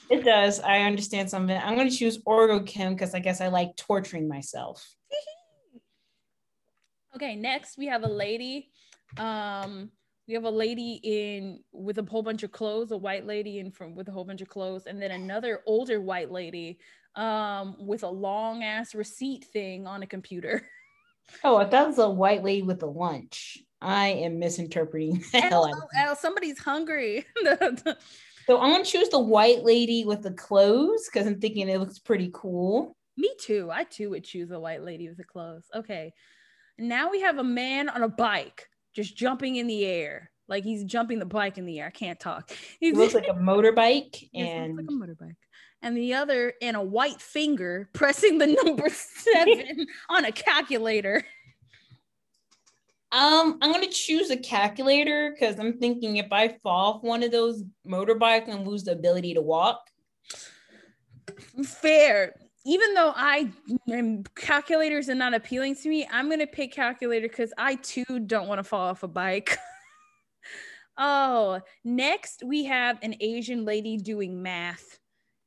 [0.09, 0.59] it does.
[0.59, 1.55] I understand something.
[1.55, 4.83] I'm gonna choose Orgo Chem because I guess I like torturing myself.
[7.15, 8.71] okay, next we have a lady.
[9.17, 9.91] Um,
[10.27, 13.69] we have a lady in with a whole bunch of clothes, a white lady in
[13.69, 16.79] from with a whole bunch of clothes, and then another older white lady
[17.15, 20.67] um with a long ass receipt thing on a computer.
[21.43, 23.57] Oh, I thought it was a white lady with a lunch.
[23.81, 26.17] I am misinterpreting the hell out of.
[26.17, 27.25] Somebody's hungry.
[27.43, 31.99] so I'm gonna choose the white lady with the clothes because I'm thinking it looks
[31.99, 32.95] pretty cool.
[33.17, 33.69] Me too.
[33.71, 35.65] I too would choose a white lady with the clothes.
[35.75, 36.13] Okay.
[36.77, 40.31] Now we have a man on a bike just jumping in the air.
[40.47, 41.87] Like he's jumping the bike in the air.
[41.87, 42.51] I can't talk.
[42.79, 45.35] He looks like a motorbike and like a motorbike
[45.83, 51.23] and the other in a white finger pressing the number seven on a calculator.
[53.11, 57.31] Um, I'm gonna choose a calculator because I'm thinking if I fall off one of
[57.31, 59.87] those motorbikes and lose the ability to walk.
[61.63, 62.33] Fair.
[62.65, 63.51] Even though I
[63.91, 68.47] am calculators are not appealing to me, I'm gonna pick calculator because I too don't
[68.47, 69.59] want to fall off a bike.
[70.97, 74.97] oh, next we have an Asian lady doing math.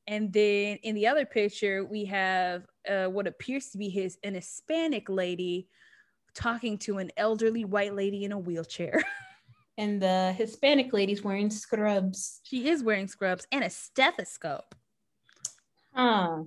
[0.07, 4.35] And then in the other picture, we have uh, what appears to be his an
[4.35, 5.69] Hispanic lady
[6.35, 9.03] talking to an elderly white lady in a wheelchair.
[9.79, 12.41] and the Hispanic lady's wearing scrubs.
[12.45, 14.75] She is wearing scrubs and a stethoscope.
[15.93, 16.45] Huh.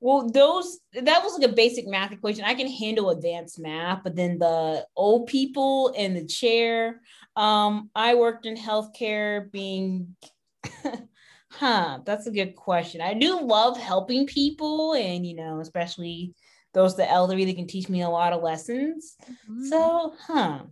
[0.00, 2.44] Well, those that was like a basic math equation.
[2.44, 7.02] I can handle advanced math, but then the old people in the chair.
[7.36, 10.16] Um, I worked in healthcare, being
[11.52, 13.00] Huh, that's a good question.
[13.00, 16.34] I do love helping people, and you know, especially
[16.72, 19.16] those the elderly that can teach me a lot of lessons.
[19.30, 19.64] Mm-hmm.
[19.66, 20.62] So, huh.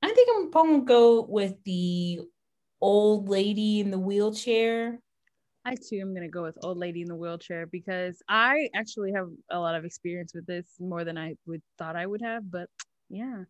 [0.00, 2.20] I think I'm probably gonna go with the
[2.80, 5.00] old lady in the wheelchair.
[5.64, 9.28] I too am gonna go with old lady in the wheelchair because I actually have
[9.50, 12.50] a lot of experience with this more than I would thought I would have.
[12.50, 12.68] But
[13.10, 13.42] yeah,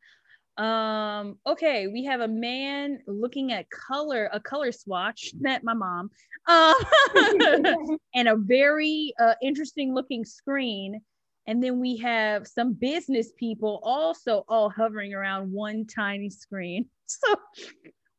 [0.58, 6.10] um, okay, we have a man looking at color, a color swatch, met my mom,
[6.46, 6.74] uh,
[8.14, 11.00] and a very uh, interesting looking screen.
[11.46, 16.86] And then we have some business people also all hovering around one tiny screen.
[17.10, 17.36] So,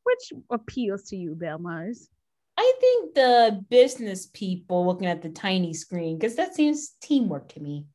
[0.02, 2.08] which appeals to you, Belmars?
[2.58, 7.60] I think the business people looking at the tiny screen because that seems teamwork to
[7.60, 7.86] me.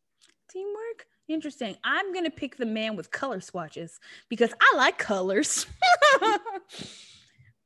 [0.53, 0.84] Teamwork?
[1.29, 1.77] Interesting.
[1.85, 3.99] I'm gonna pick the man with color swatches
[4.29, 5.67] because I like colors.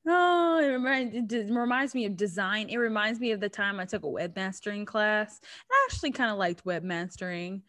[0.07, 2.69] oh, it reminds, it reminds me of design.
[2.69, 5.41] It reminds me of the time I took a webmastering class.
[5.71, 7.63] I actually kind of liked webmastering.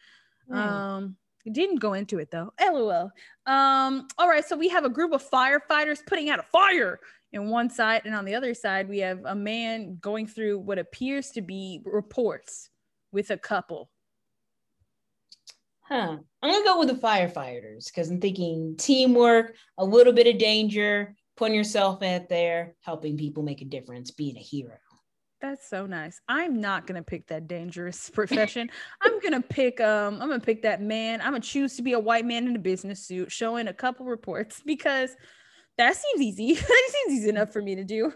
[0.50, 0.56] Mm.
[0.56, 1.16] Um,
[1.52, 2.54] didn't go into it though.
[2.62, 3.12] LOL.
[3.48, 7.00] Um, all right, so we have a group of firefighters putting out a fire
[7.32, 10.78] in one side, and on the other side, we have a man going through what
[10.78, 12.70] appears to be reports
[13.12, 13.90] with a couple
[15.90, 16.18] Huh.
[16.44, 21.16] I'm gonna go with the firefighters because I'm thinking teamwork, a little bit of danger,
[21.36, 24.78] putting yourself out there, helping people make a difference, being a hero.
[25.42, 26.22] That's so nice.
[26.28, 28.70] I'm not gonna pick that dangerous profession.
[29.02, 31.22] I'm gonna pick um I'm gonna pick that man.
[31.22, 34.06] I'm gonna choose to be a white man in a business suit showing a couple
[34.06, 35.16] reports because
[35.80, 36.54] that seems easy.
[36.68, 38.14] that seems easy enough for me to do.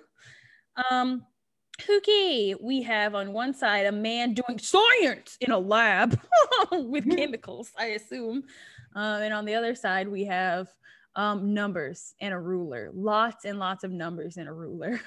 [0.91, 1.25] Um
[1.89, 6.11] okay, we have on one side a man doing science in a lab
[6.71, 7.11] with mm-hmm.
[7.11, 8.43] chemicals, I assume.
[8.95, 10.67] Uh, and on the other side, we have
[11.15, 14.99] um, numbers and a ruler, lots and lots of numbers and a ruler.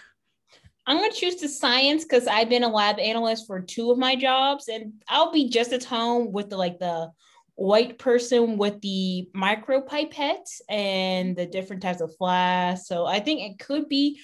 [0.86, 3.98] I'm going to choose the science because I've been a lab analyst for two of
[3.98, 7.10] my jobs, and I'll be just at home with the like the
[7.56, 12.86] white person with the micro pipette and the different types of flasks.
[12.86, 14.20] So I think it could be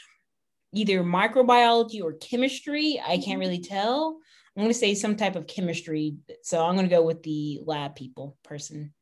[0.74, 3.01] either microbiology or chemistry.
[3.07, 4.19] I can't really tell.
[4.57, 6.16] I'm going to say some type of chemistry.
[6.43, 8.93] So I'm going to go with the lab people person.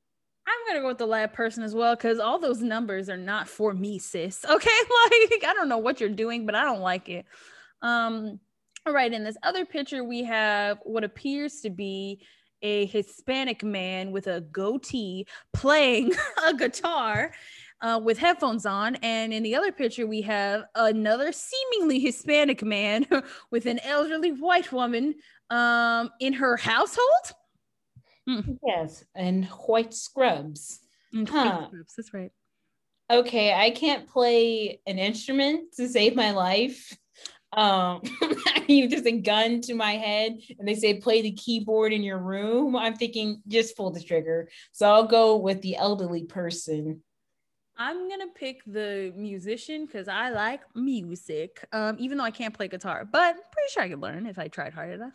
[0.47, 3.49] I'm gonna go with the lab person as well because all those numbers are not
[3.49, 4.45] for me, sis.
[4.51, 4.71] Okay,
[5.31, 7.25] like I don't know what you're doing, but I don't like it.
[7.83, 8.41] Um,
[8.87, 12.25] all right, in this other picture, we have what appears to be
[12.63, 16.13] a Hispanic man with a goatee playing
[16.47, 17.33] a guitar
[17.83, 18.97] uh, with headphones on.
[18.97, 23.07] And in the other picture, we have another seemingly Hispanic man
[23.51, 25.15] with an elderly white woman
[25.51, 27.33] um, in her household.
[28.27, 28.41] Hmm.
[28.67, 30.81] Yes, and white scrubs.
[31.13, 31.67] And huh.
[31.69, 32.31] scrubs, that's right.
[33.11, 36.97] Okay, I can't play an instrument to save my life.
[37.53, 38.03] Um,
[38.69, 42.19] you just a gun to my head, and they say play the keyboard in your
[42.19, 42.77] room.
[42.77, 44.49] I'm thinking just pull the trigger.
[44.71, 47.03] So I'll go with the elderly person.
[47.81, 52.69] I'm gonna pick the musician because I like music, um, even though I can't play
[52.69, 55.15] guitar, but I'm pretty sure I could learn if I tried hard enough.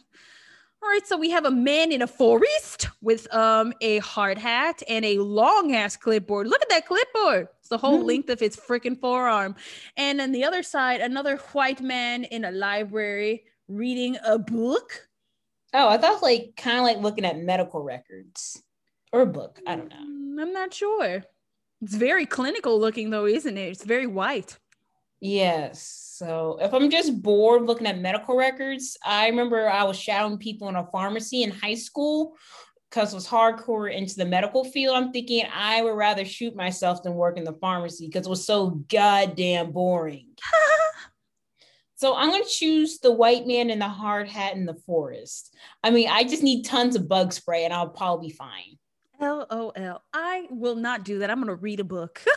[0.81, 4.81] All right, so we have a man in a forest with um a hard hat
[4.89, 6.47] and a long ass clipboard.
[6.47, 7.49] Look at that clipboard.
[7.59, 8.07] It's the whole mm-hmm.
[8.07, 9.55] length of his freaking forearm.
[9.95, 15.07] And on the other side, another white man in a library reading a book.
[15.71, 18.63] Oh, I thought like kind of like looking at medical records
[19.13, 19.59] or a book.
[19.67, 19.97] I don't know.
[19.97, 21.23] Mm, I'm not sure.
[21.81, 23.69] It's very clinical looking though, isn't it?
[23.69, 24.57] It's very white.
[25.21, 26.13] Yes.
[26.17, 30.69] So if I'm just bored looking at medical records, I remember I was shadowing people
[30.69, 32.35] in a pharmacy in high school
[32.89, 34.95] because it was hardcore into the medical field.
[34.95, 38.45] I'm thinking I would rather shoot myself than work in the pharmacy because it was
[38.45, 40.29] so goddamn boring.
[41.95, 45.55] so I'm gonna choose the white man in the hard hat in the forest.
[45.83, 48.77] I mean, I just need tons of bug spray and I'll probably be fine.
[49.19, 50.01] LOL.
[50.13, 51.29] I will not do that.
[51.29, 52.23] I'm going to read a book.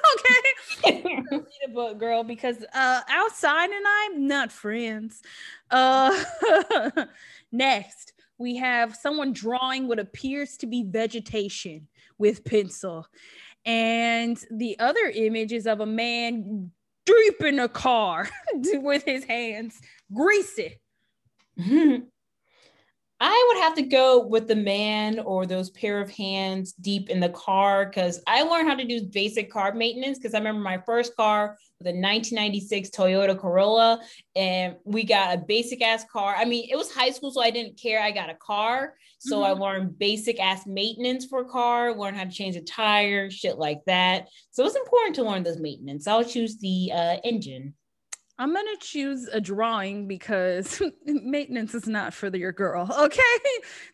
[0.84, 1.22] okay.
[1.30, 5.22] read a book, girl, because uh, outside and I'm not friends.
[5.70, 6.24] Uh,
[7.52, 11.88] next, we have someone drawing what appears to be vegetation
[12.18, 13.06] with pencil.
[13.64, 16.70] And the other image is of a man
[17.04, 19.80] deep in a car with his hands
[20.12, 20.78] greasy.
[23.20, 27.18] I would have to go with the man or those pair of hands deep in
[27.18, 30.78] the car because I learned how to do basic car maintenance because I remember my
[30.86, 34.00] first car was a 1996 Toyota Corolla
[34.36, 36.36] and we got a basic ass car.
[36.36, 38.00] I mean, it was high school, so I didn't care.
[38.00, 38.94] I got a car.
[39.18, 39.46] So mm-hmm.
[39.46, 43.58] I learned basic ass maintenance for a car, learned how to change a tire, shit
[43.58, 44.28] like that.
[44.52, 46.06] So it's important to learn those maintenance.
[46.06, 47.74] I'll choose the uh, engine.
[48.38, 52.88] I'm gonna choose a drawing because maintenance is not for your girl.
[53.08, 53.20] Okay,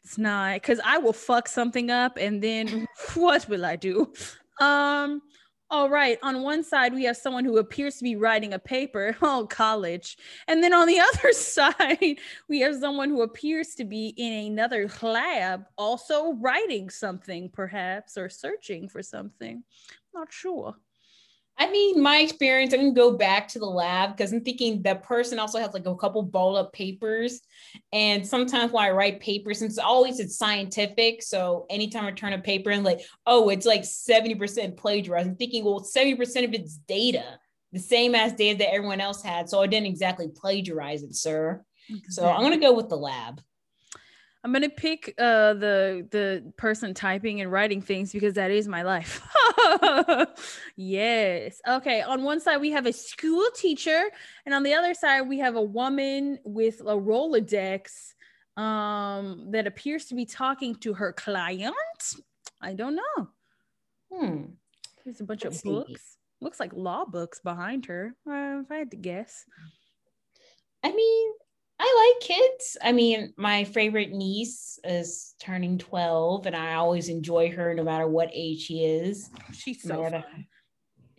[0.03, 4.13] it's not because I will fuck something up and then what will I do?
[4.61, 5.23] Um,
[5.71, 6.19] all right.
[6.23, 9.17] On one side, we have someone who appears to be writing a paper.
[9.23, 10.19] Oh, college.
[10.47, 12.19] And then on the other side,
[12.49, 18.29] we have someone who appears to be in another lab, also writing something, perhaps, or
[18.29, 19.65] searching for something.
[20.15, 20.77] Not sure.
[21.57, 25.05] I mean, my experience, I'm gonna go back to the lab because I'm thinking that
[25.05, 27.41] person also has like a couple balled up papers.
[27.93, 32.39] And sometimes when I write papers, since always it's scientific, so anytime I turn a
[32.39, 35.29] paper and like, oh, it's like 70% plagiarized.
[35.29, 37.39] I'm thinking, well, 70% of it's data,
[37.73, 39.49] the same as data that everyone else had.
[39.49, 41.65] So I didn't exactly plagiarize it, sir.
[41.89, 42.13] Exactly.
[42.15, 43.41] So I'm gonna go with the lab.
[44.45, 48.83] I'm gonna pick uh, the the person typing and writing things because that is my
[48.83, 49.23] life.
[50.77, 51.63] yes.
[51.67, 52.03] Okay.
[52.03, 54.05] On one side we have a school teacher,
[54.45, 58.13] and on the other side we have a woman with a Rolodex
[58.59, 61.75] um, that appears to be talking to her client.
[62.61, 63.29] I don't know.
[64.13, 64.43] Hmm.
[65.05, 66.19] There's a bunch Let's of books.
[66.43, 68.15] Looks like law books behind her.
[68.29, 69.47] Uh, if I had to guess.
[70.83, 71.33] I mean,
[71.87, 72.79] I like kids.
[72.83, 78.09] I mean, my favorite niece is turning 12, and I always enjoy her no matter
[78.09, 79.29] what age she is.
[79.53, 80.25] She's so fun.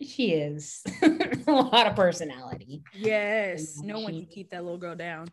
[0.02, 2.82] She is a lot of personality.
[2.92, 5.28] Yes, And no one can keep that little girl down.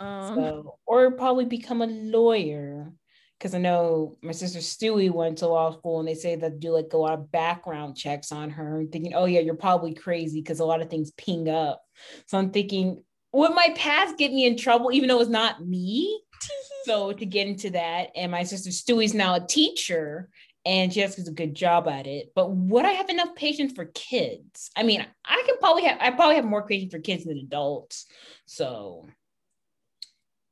[0.00, 2.92] Um, So, or probably become a lawyer.
[3.38, 6.70] Because I know my sister Stewie went to law school and they say that do
[6.72, 8.80] like a lot of background checks on her.
[8.80, 11.82] I'm thinking, oh yeah, you're probably crazy because a lot of things ping up.
[12.26, 13.02] So I'm thinking,
[13.32, 16.20] would my past get me in trouble, even though it's not me?
[16.84, 20.28] so to get into that, and my sister Stewie's now a teacher
[20.64, 22.32] and she has a good job at it.
[22.34, 24.70] But would I have enough patience for kids?
[24.76, 28.06] I mean, I can probably have I probably have more patience for kids than adults.
[28.46, 29.06] So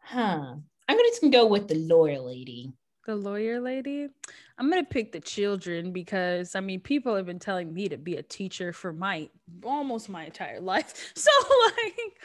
[0.00, 0.54] huh.
[0.88, 2.72] I'm gonna just go with the lawyer lady.
[3.06, 4.08] the lawyer lady.
[4.58, 8.16] I'm gonna pick the children because I mean people have been telling me to be
[8.16, 9.28] a teacher for my
[9.62, 11.12] almost my entire life.
[11.14, 11.30] So
[11.66, 12.20] like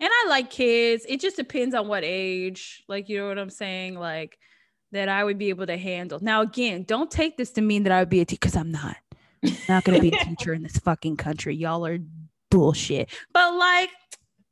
[0.00, 1.04] and I like kids.
[1.08, 2.84] It just depends on what age.
[2.88, 3.94] Like you know what I'm saying?
[3.94, 4.38] Like
[4.92, 6.18] that I would be able to handle.
[6.20, 8.72] Now again, don't take this to mean that I would be a teacher because I'm
[8.72, 8.96] not.
[9.44, 11.54] I'm not gonna be a teacher in this fucking country.
[11.54, 11.98] Y'all are
[12.50, 13.10] bullshit.
[13.32, 13.90] But like,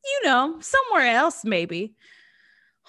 [0.05, 1.95] you know, somewhere else maybe.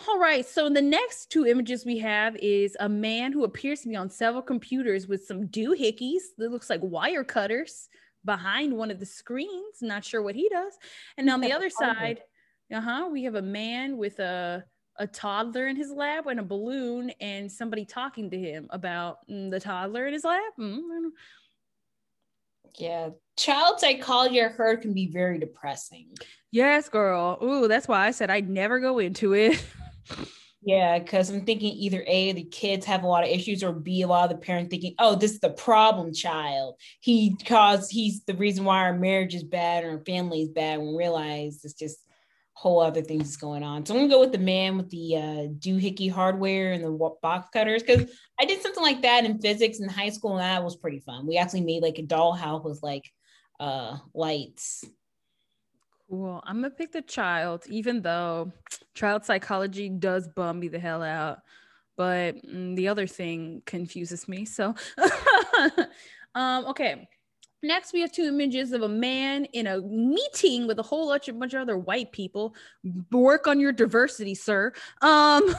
[0.08, 0.46] All right.
[0.46, 4.10] So the next two images we have is a man who appears to be on
[4.10, 7.90] several computers with some doohickeys that looks like wire cutters
[8.24, 9.82] behind one of the screens.
[9.82, 10.74] Not sure what he does.
[11.18, 12.22] And on the other side,
[12.72, 14.64] uh-huh, we have a man with a
[15.00, 19.50] a toddler in his lap and a balloon and somebody talking to him about mm,
[19.50, 20.42] the toddler in his lap.
[20.60, 21.12] Mm,
[22.78, 23.10] Yeah.
[23.38, 26.10] Child psychology I heard can be very depressing.
[26.52, 27.40] Yes, girl.
[27.42, 29.64] Ooh, that's why I said I'd never go into it.
[30.62, 34.02] Yeah, because I'm thinking either A, the kids have a lot of issues, or B,
[34.02, 36.76] a lot of the parents thinking, oh, this is the problem child.
[37.00, 40.80] He caused, he's the reason why our marriage is bad or our family is bad,
[40.80, 42.00] when we realize it's just
[42.60, 43.86] whole other things going on.
[43.86, 47.48] So I'm gonna go with the man with the uh, doohickey hardware and the box
[47.54, 50.76] cutters, because I did something like that in physics in high school, and that was
[50.76, 51.26] pretty fun.
[51.26, 53.10] We actually made like a dollhouse with like
[53.62, 54.84] uh lights.
[56.10, 56.42] Cool.
[56.44, 58.52] I'm gonna pick the child, even though
[58.94, 61.40] child psychology does bum me the hell out.
[61.96, 64.44] But mm, the other thing confuses me.
[64.44, 64.76] So,
[66.36, 67.08] um, okay.
[67.62, 71.28] Next, we have two images of a man in a meeting with a whole bunch
[71.28, 72.56] of, bunch of other white people.
[73.12, 74.72] Work on your diversity, sir.
[75.02, 75.54] Um,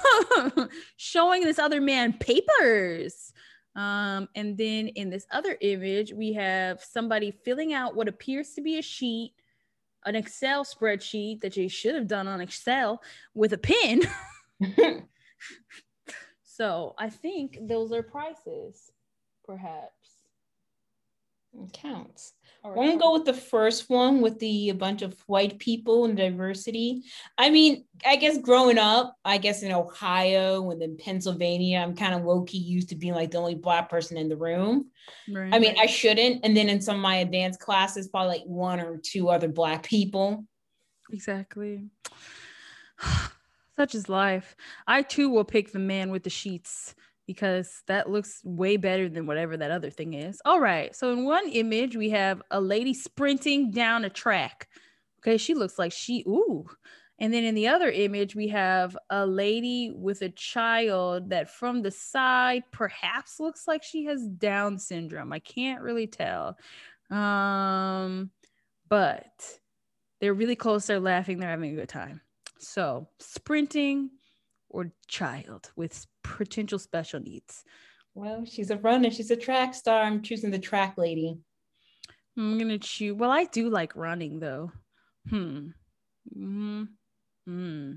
[0.97, 3.33] showing this other man papers.
[3.77, 8.63] Um, and then in this other image, we have somebody filling out what appears to
[8.63, 9.35] be a sheet
[10.07, 13.03] an Excel spreadsheet that you should have done on Excel
[13.35, 14.03] with a pen.
[16.43, 18.91] so I think those are prices,
[19.45, 20.00] perhaps.
[21.73, 22.33] Counts.
[22.63, 26.05] Or I'm gonna go with the first one with the a bunch of white people
[26.05, 27.03] and diversity.
[27.39, 32.15] I mean, I guess growing up, I guess in Ohio and then Pennsylvania, I'm kind
[32.15, 34.91] of low key used to being like the only black person in the room.
[35.33, 35.53] Right.
[35.55, 36.45] I mean, I shouldn't.
[36.45, 39.83] And then in some of my advanced classes, probably like one or two other black
[39.85, 40.45] people.
[41.11, 41.87] exactly.
[43.77, 44.55] Such is life.
[44.87, 46.95] I too will pick the man with the sheets
[47.31, 50.43] because that looks way better than whatever that other thing is.
[50.45, 50.97] All right.
[50.97, 54.67] So in one image, we have a lady sprinting down a track.
[55.21, 55.37] Okay.
[55.37, 56.67] She looks like she, ooh.
[57.21, 61.83] And then in the other image, we have a lady with a child that from
[61.83, 65.33] the side perhaps looks like she has Down syndrome.
[65.33, 66.59] I can't really tell.
[67.11, 68.33] Um,
[68.89, 69.31] but
[70.21, 70.89] they're really close.
[70.89, 71.39] They're laughing.
[71.39, 72.23] They're having a good time.
[72.59, 74.11] So sprinting
[74.71, 77.65] or child with potential special needs.
[78.15, 79.11] Well, she's a runner.
[79.11, 80.03] She's a track star.
[80.03, 81.39] I'm choosing the track lady.
[82.37, 83.15] I'm gonna choose.
[83.15, 84.73] Well, I do like running though.
[85.29, 85.69] Hmm.
[86.33, 86.85] Hmm.
[87.47, 87.93] Hmm.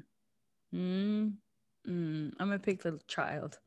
[0.72, 1.28] Hmm.
[1.86, 2.30] Hmm.
[2.40, 3.60] I'm gonna pick the child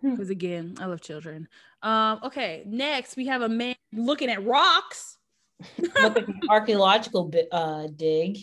[0.00, 0.10] Hmm.
[0.10, 1.48] because again, I love children.
[1.82, 2.20] Um.
[2.22, 2.62] Okay.
[2.66, 5.18] Next, we have a man looking at rocks.
[5.78, 8.38] With archaeological bit, uh, dig.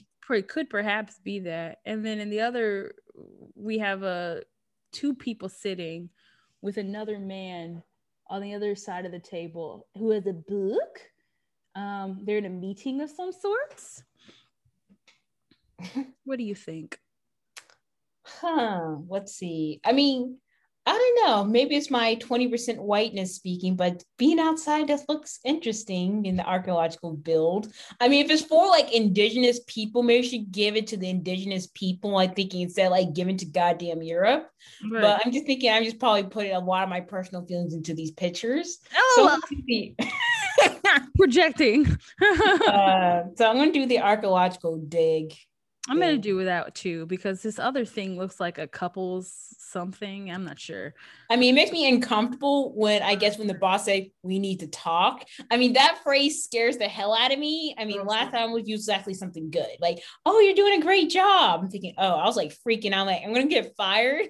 [0.48, 1.80] Could perhaps be that.
[1.86, 2.94] And then in the other,
[3.56, 4.42] we have a
[4.92, 6.10] two people sitting
[6.62, 7.84] with another man
[8.28, 11.02] on the other side of the table who has a book.
[11.76, 14.04] Um, they're in a meeting of some sorts.
[16.26, 17.00] what do you think?
[18.24, 18.98] Huh.
[19.08, 19.80] Let's see.
[19.84, 20.38] I mean,
[20.86, 21.44] I don't know.
[21.44, 27.14] Maybe it's my 20% whiteness speaking, but being outside just looks interesting in the archaeological
[27.14, 27.72] build.
[28.00, 31.10] I mean, if it's for like indigenous people, maybe you should give it to the
[31.10, 32.18] indigenous people.
[32.18, 34.50] I think instead of like giving to goddamn Europe.
[34.90, 37.94] But I'm just thinking I'm just probably putting a lot of my personal feelings into
[37.94, 38.80] these pictures.
[38.96, 39.62] Oh, gonna
[41.18, 41.86] projecting.
[42.22, 45.34] uh, so I'm gonna do the archaeological dig.
[45.88, 50.30] I'm gonna do that too because this other thing looks like a couple's something.
[50.30, 50.94] I'm not sure.
[51.30, 54.60] I mean, it makes me uncomfortable when I guess when the boss say we need
[54.60, 55.26] to talk.
[55.50, 57.76] I mean, that phrase scares the hell out of me.
[57.78, 61.62] I mean, last time was exactly something good, like, "Oh, you're doing a great job."
[61.62, 64.28] I'm thinking, "Oh, I was like freaking out, like I'm gonna get fired."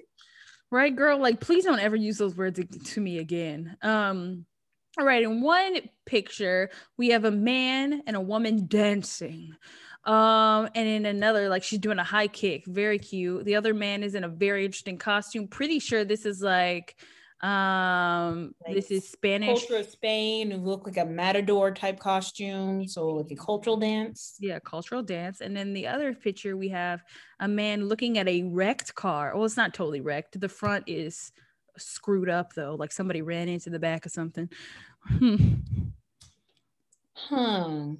[0.70, 1.18] Right, girl.
[1.18, 3.76] Like, please don't ever use those words to me again.
[3.82, 4.46] Um,
[4.98, 9.56] all right, in one picture, we have a man and a woman dancing.
[10.04, 13.44] Um, and in another, like she's doing a high kick, very cute.
[13.44, 15.48] The other man is in a very interesting costume.
[15.48, 16.96] Pretty sure this is like
[17.42, 20.62] um like this is Spanish culture of Spain.
[20.62, 24.36] Look like a matador type costume, so like a cultural dance.
[24.40, 25.40] Yeah, cultural dance.
[25.40, 27.02] And then the other picture we have
[27.38, 29.32] a man looking at a wrecked car.
[29.34, 30.40] Well, it's not totally wrecked.
[30.40, 31.32] The front is
[31.76, 34.48] screwed up though, like somebody ran into the back of something.
[35.18, 35.36] Hmm.
[37.14, 37.94] Huh.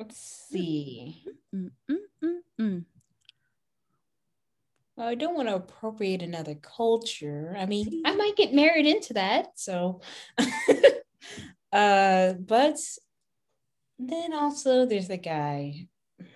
[0.00, 1.22] Let's see.
[4.96, 7.54] Well, I don't want to appropriate another culture.
[7.58, 9.48] I mean, I might get married into that.
[9.56, 10.00] So,
[11.72, 12.78] uh, but
[13.98, 15.86] then also there's the guy.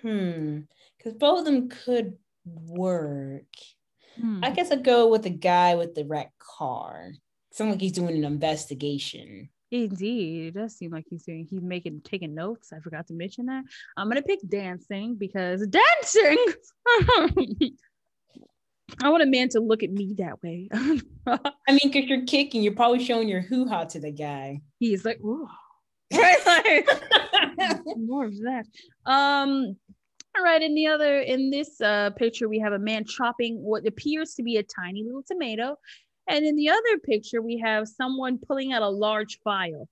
[0.03, 0.61] Hmm.
[0.99, 3.47] Because both of them could work.
[4.20, 4.45] Hmm.
[4.45, 7.12] I guess I'd go with the guy with the wrecked car.
[7.53, 9.49] Sounds like he's doing an investigation.
[9.75, 11.49] Indeed, it does seem like he's doing.
[11.51, 12.73] He's making taking notes.
[12.73, 13.65] I forgot to mention that.
[13.97, 16.39] I'm gonna pick dancing because dancing.
[19.03, 20.69] I want a man to look at me that way.
[21.27, 24.61] I mean, because you're kicking, you're probably showing your hoo ha to the guy.
[24.79, 25.49] He's like, Ooh.
[26.13, 26.85] right,
[27.59, 28.67] like more of that.
[29.07, 29.75] Um,
[30.37, 33.85] all right, in the other in this uh, picture, we have a man chopping what
[33.89, 35.77] appears to be a tiny little tomato,
[36.27, 39.89] and in the other picture, we have someone pulling out a large file.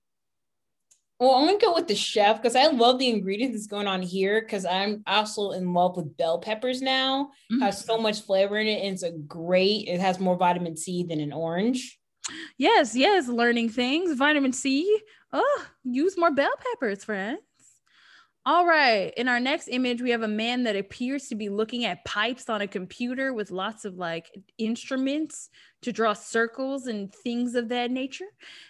[1.19, 4.01] Well, I'm gonna go with the chef because I love the ingredients that's going on
[4.01, 7.29] here because I'm also in love with bell peppers now.
[7.51, 7.61] Mm-hmm.
[7.61, 9.87] Has so much flavor in it, and it's a great.
[9.87, 11.97] It has more vitamin C than an orange.
[12.57, 14.17] Yes, yes, learning things.
[14.17, 14.99] Vitamin C.
[15.31, 17.39] Oh, use more bell peppers, friends.
[18.45, 19.13] All right.
[19.15, 22.49] In our next image, we have a man that appears to be looking at pipes
[22.49, 25.49] on a computer with lots of like instruments
[25.83, 28.27] to draw circles and things of that nature.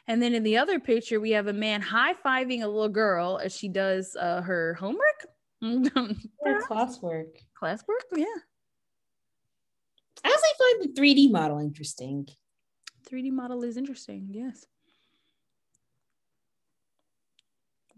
[0.07, 3.39] And then in the other picture, we have a man high fiving a little girl
[3.43, 5.25] as she does uh, her homework.
[5.61, 7.37] or classwork.
[7.59, 8.25] Classwork, yeah.
[10.25, 12.27] I also find the 3D model interesting.
[13.09, 14.65] 3D model is interesting, yes.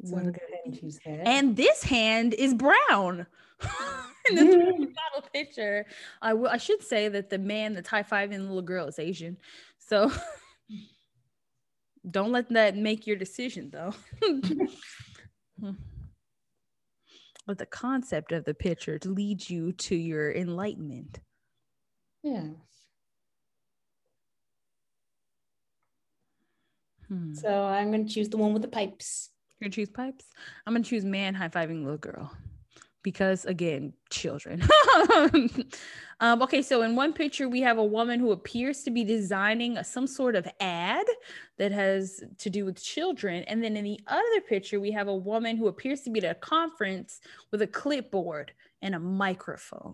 [0.03, 0.33] So go ahead
[0.65, 1.27] and choose that.
[1.27, 3.25] And this hand is brown.
[4.29, 5.85] in the model picture,
[6.21, 8.99] I, w- I should say that the man that's high fiving the little girl is
[8.99, 9.37] Asian.
[9.77, 10.11] So
[12.09, 13.93] don't let that make your decision, though.
[17.45, 21.19] but the concept of the picture leads you to your enlightenment.
[22.23, 22.47] Yeah.
[27.07, 27.33] Hmm.
[27.35, 29.29] So I'm going to choose the one with the pipes.
[29.59, 30.25] You're gonna choose pipes?
[30.65, 32.29] I'm gonna choose man high fiving little girl
[33.05, 34.63] because again, children.
[36.19, 39.77] um, okay, so in one picture, we have a woman who appears to be designing
[39.77, 41.05] a, some sort of ad
[41.59, 43.43] that has to do with children.
[43.43, 46.31] And then in the other picture, we have a woman who appears to be at
[46.31, 47.19] a conference
[47.51, 49.93] with a clipboard and a microphone.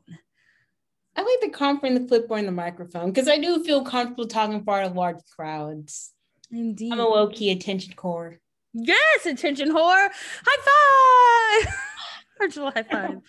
[1.17, 4.55] I like the conference, the clipboard, and the microphone because I do feel comfortable talking
[4.55, 6.13] in front of large crowds.
[6.49, 6.93] Indeed.
[6.93, 8.39] I'm a low key attention core.
[8.73, 10.07] Yes, attention whore.
[10.45, 11.75] High five.
[12.45, 13.21] Virtual high five.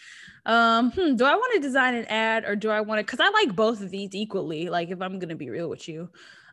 [0.46, 3.04] Um, hmm, do I want to design an ad or do I want to?
[3.04, 4.68] Because I like both of these equally.
[4.68, 6.08] Like, if I'm gonna be real with you,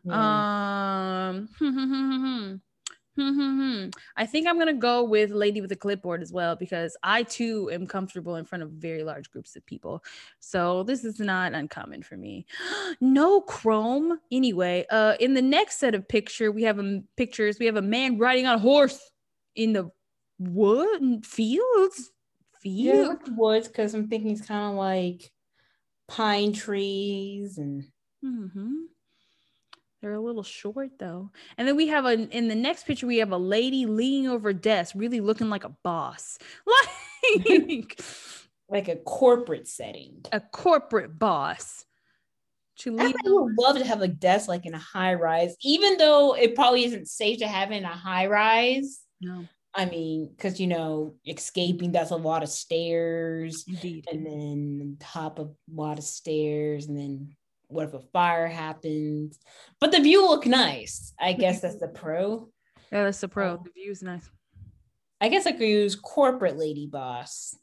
[0.08, 2.54] um, hmm,
[3.16, 7.22] hmm, I think I'm gonna go with Lady with a Clipboard as well because I
[7.22, 10.02] too am comfortable in front of very large groups of people.
[10.38, 12.46] So this is not uncommon for me.
[13.00, 14.18] no Chrome.
[14.30, 17.58] Anyway, uh, in the next set of picture, we have a pictures.
[17.58, 19.10] We have a man riding on a horse
[19.54, 19.90] in the
[20.38, 22.10] wood and fields.
[22.60, 25.30] Fields, yeah, woods, because I'm thinking it's kind of like
[26.08, 27.84] pine trees and.
[28.24, 28.74] Mm-hmm.
[30.00, 31.30] They're a little short though.
[31.58, 34.48] And then we have a in the next picture we have a lady leaning over
[34.48, 36.38] a desk, really looking like a boss.
[37.46, 38.00] Like
[38.70, 40.24] like a corporate setting.
[40.32, 41.84] A corporate boss.
[42.78, 46.34] To I would love to have a desk like in a high rise, even though
[46.34, 49.00] it probably isn't safe to have in a high rise.
[49.20, 49.44] No.
[49.74, 53.64] I mean, because you know, escaping that's a lot of stairs.
[53.68, 54.06] Indeed.
[54.10, 57.36] And then top of a lot of stairs, and then
[57.68, 59.38] what if a fire happens?
[59.80, 61.14] But the view look nice.
[61.20, 62.48] I guess that's the pro.
[62.90, 63.54] Yeah, that's the pro.
[63.54, 64.28] Um, the view's nice.
[65.20, 67.54] I guess I could use corporate lady boss.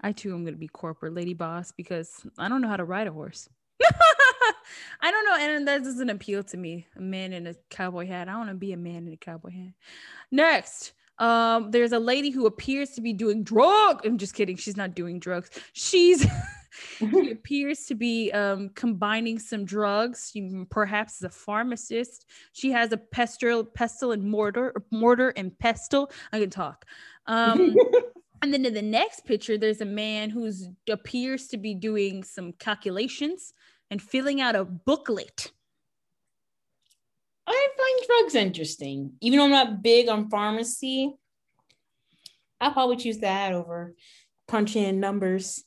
[0.00, 3.08] I too am gonna be corporate lady boss because I don't know how to ride
[3.08, 3.48] a horse.
[5.00, 6.86] I don't know, and that doesn't appeal to me.
[6.96, 8.28] A man in a cowboy hat.
[8.28, 9.72] I want to be a man in a cowboy hat.
[10.30, 14.04] Next, um, there's a lady who appears to be doing drug.
[14.04, 14.56] I'm just kidding.
[14.56, 15.50] She's not doing drugs.
[15.72, 16.26] She's
[16.98, 20.30] she appears to be um, combining some drugs.
[20.32, 22.26] She perhaps is a pharmacist.
[22.52, 26.10] She has a pestle, pestle and mortar, mortar and pestle.
[26.32, 26.84] I can talk.
[27.26, 27.76] Um,
[28.42, 30.50] and then in the next picture, there's a man who
[30.88, 33.52] appears to be doing some calculations
[33.90, 35.52] and filling out a booklet.
[37.46, 39.12] I find drugs interesting.
[39.20, 41.14] Even though I'm not big on pharmacy,
[42.60, 43.94] I'll probably choose that over
[44.48, 45.64] punching in numbers.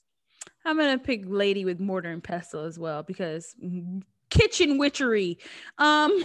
[0.65, 3.55] I'm gonna pick lady with mortar and pestle as well because
[4.29, 5.39] kitchen witchery.
[5.77, 6.23] Um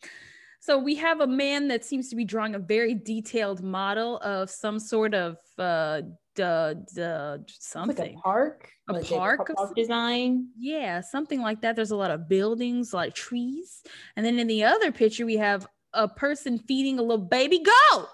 [0.60, 4.50] so we have a man that seems to be drawing a very detailed model of
[4.50, 6.02] some sort of uh
[6.34, 7.96] duh, the something.
[7.96, 8.70] Like a park?
[8.88, 10.48] A like park, a park design?
[10.58, 11.76] Yeah, something like that.
[11.76, 13.82] There's a lot of buildings, like trees.
[14.16, 18.08] And then in the other picture, we have a person feeding a little baby goat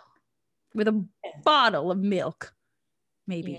[0.74, 1.06] with a
[1.44, 2.52] bottle of milk,
[3.26, 3.52] maybe.
[3.52, 3.58] Yeah.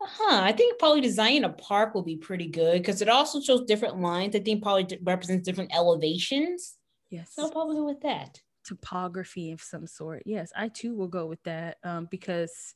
[0.00, 0.40] Huh.
[0.42, 4.00] I think probably designing a park will be pretty good because it also shows different
[4.00, 4.36] lines.
[4.36, 6.76] I think probably represents different elevations.
[7.10, 7.32] Yes.
[7.34, 8.40] So I'll probably go with that.
[8.64, 10.22] Topography of some sort.
[10.24, 12.74] Yes, I too will go with that um, because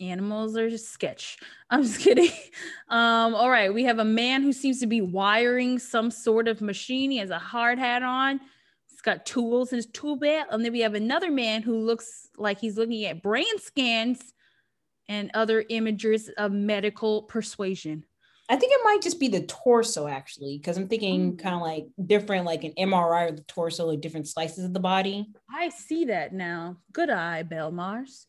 [0.00, 1.38] animals are just sketch.
[1.70, 2.30] I'm just kidding.
[2.88, 6.60] Um, all right, we have a man who seems to be wiring some sort of
[6.60, 7.10] machine.
[7.10, 8.40] He has a hard hat on.
[8.88, 10.46] He's got tools in his tool belt.
[10.50, 14.32] And then we have another man who looks like he's looking at brain scans
[15.08, 18.04] and other images of medical persuasion.
[18.48, 21.38] I think it might just be the torso actually, because I'm thinking mm.
[21.38, 24.80] kind of like different, like an MRI of the torso, like different slices of the
[24.80, 25.26] body.
[25.50, 26.76] I see that now.
[26.92, 28.26] Good eye, Belmars.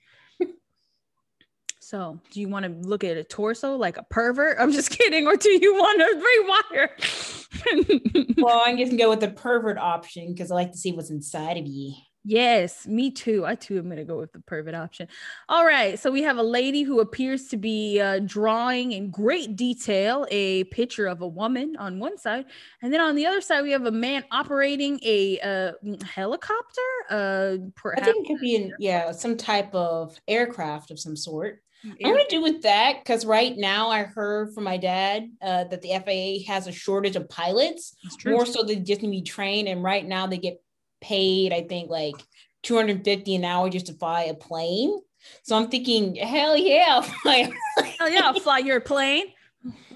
[1.87, 4.57] So, do you want to look at a torso like a pervert?
[4.59, 5.25] I'm just kidding.
[5.25, 8.35] Or do you want to rewire?
[8.43, 11.11] well, I'm going to go with the pervert option because I like to see what's
[11.11, 11.93] inside of you.
[12.25, 13.45] Yes, me too.
[13.45, 15.07] I too am going to go with the pervert option.
[15.47, 15.97] All right.
[15.97, 20.65] So we have a lady who appears to be uh, drawing in great detail a
[20.65, 22.47] picture of a woman on one side.
[22.81, 25.71] And then on the other side, we have a man operating a uh,
[26.05, 26.81] helicopter.
[27.09, 28.01] Uh, perhaps.
[28.01, 31.61] I think it could be, an, yeah, some type of aircraft of some sort.
[31.83, 35.65] I'm going to do with that because right now I heard from my dad uh,
[35.65, 37.95] that the FAA has a shortage of pilots,
[38.25, 39.67] more so they just need to be trained.
[39.67, 40.61] And right now they get
[41.01, 42.15] paid, I think like
[42.63, 44.99] 250 an hour just to fly a plane.
[45.43, 47.51] So I'm thinking, hell yeah, fly.
[47.99, 49.25] hell yeah, I'll fly your plane.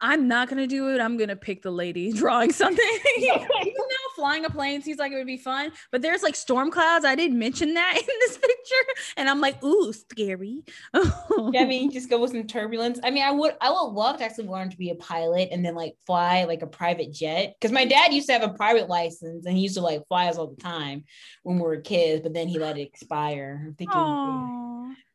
[0.00, 1.00] I'm not gonna do it.
[1.00, 2.98] I'm gonna pick the lady drawing something.
[3.18, 6.70] Even though flying a plane seems like it would be fun, but there's like storm
[6.70, 7.04] clouds.
[7.04, 10.62] I didn't mention that in this picture, and I'm like, ooh, scary.
[10.94, 12.98] yeah, I mean, just go with some turbulence.
[13.02, 15.64] I mean, I would, I would love to actually learn to be a pilot and
[15.64, 18.88] then like fly like a private jet because my dad used to have a private
[18.88, 21.04] license and he used to like fly us all the time
[21.42, 23.62] when we were kids, but then he let it expire.
[23.66, 23.98] I'm thinking.
[23.98, 24.57] Aww.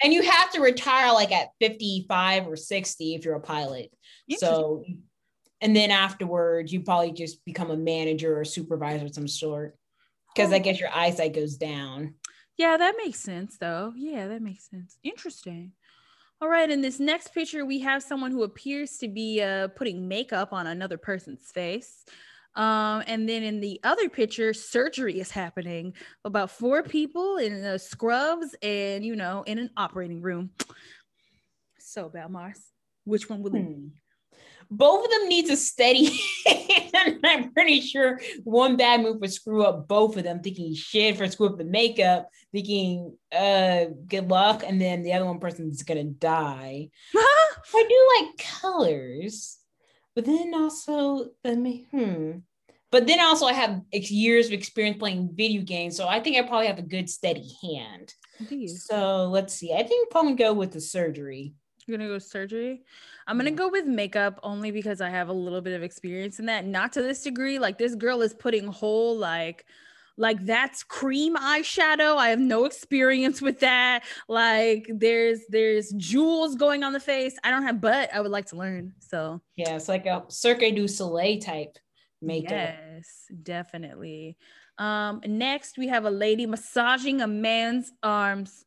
[0.04, 3.92] And you have to retire like at 55 or 60 if you're a pilot.
[4.38, 4.84] So,
[5.62, 9.78] and then afterwards, you probably just become a manager or supervisor of some sort
[10.34, 10.56] because oh.
[10.56, 12.16] I guess your eyesight goes down.
[12.58, 13.94] Yeah, that makes sense, though.
[13.96, 14.98] Yeah, that makes sense.
[15.04, 15.72] Interesting.
[16.42, 20.08] All right, in this next picture, we have someone who appears to be uh, putting
[20.08, 22.06] makeup on another person's face.
[22.56, 25.94] Um, and then in the other picture, surgery is happening.
[26.26, 30.52] About four people in the scrubs and, you know, in an operating room.
[31.86, 32.58] So, Belmars,
[33.04, 33.68] which one will it hmm.
[33.68, 33.92] be?
[34.70, 37.20] both of them needs a steady hand.
[37.24, 41.28] I'm pretty sure one bad move would screw up both of them, thinking shit for
[41.28, 46.04] screw up the makeup, thinking uh good luck, and then the other one person's gonna
[46.04, 46.90] die.
[47.16, 49.58] I do like colors,
[50.16, 52.40] but then also let me hmm.
[52.92, 56.48] But then also I have years of experience playing video games, so I think I
[56.48, 58.14] probably have a good steady hand.
[58.68, 59.74] So let's see.
[59.74, 61.56] I think I'm probably go with the surgery.
[61.88, 62.84] You're gonna go surgery.
[63.26, 66.46] I'm gonna go with makeup only because I have a little bit of experience in
[66.46, 66.66] that.
[66.66, 67.58] Not to this degree.
[67.58, 69.66] Like this girl is putting whole like
[70.18, 72.18] like that's cream eyeshadow.
[72.18, 74.04] I have no experience with that.
[74.28, 77.36] Like there's there's jewels going on the face.
[77.44, 79.42] I don't have but i would like to learn so.
[79.56, 81.78] Yeah it's like a cirque du soleil type
[82.22, 82.52] makeup.
[82.52, 84.38] Yes definitely.
[84.78, 88.66] Um next we have a lady massaging a man's arms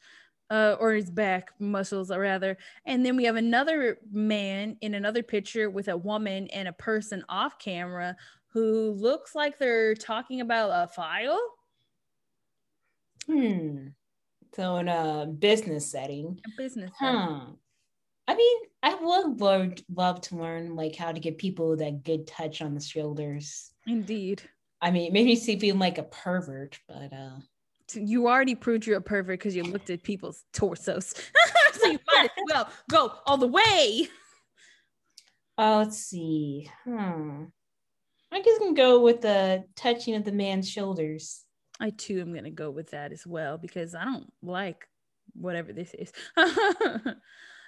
[0.50, 2.56] uh, or his back muscles, or rather.
[2.84, 7.24] And then we have another man in another picture with a woman and a person
[7.28, 8.16] off camera
[8.56, 11.38] who looks like they're talking about a file.
[13.26, 13.88] Hmm.
[14.54, 16.40] So in a business setting.
[16.46, 16.90] A business.
[16.98, 17.48] Huh.
[18.26, 22.26] I mean, I would love, love to learn like how to give people that good
[22.26, 23.72] touch on the shoulders.
[23.86, 24.40] Indeed.
[24.80, 27.36] I mean, it made me see feeling like a pervert, but uh
[27.94, 31.14] you already proved you're a pervert because you looked at people's torsos.
[31.74, 34.08] so you might as well go all the way.
[35.58, 36.70] Uh, let's see.
[36.84, 37.44] Hmm.
[38.36, 41.42] I guess I can go with the touching of the man's shoulders.
[41.80, 44.86] I too am gonna go with that as well because I don't like
[45.32, 46.12] whatever this is.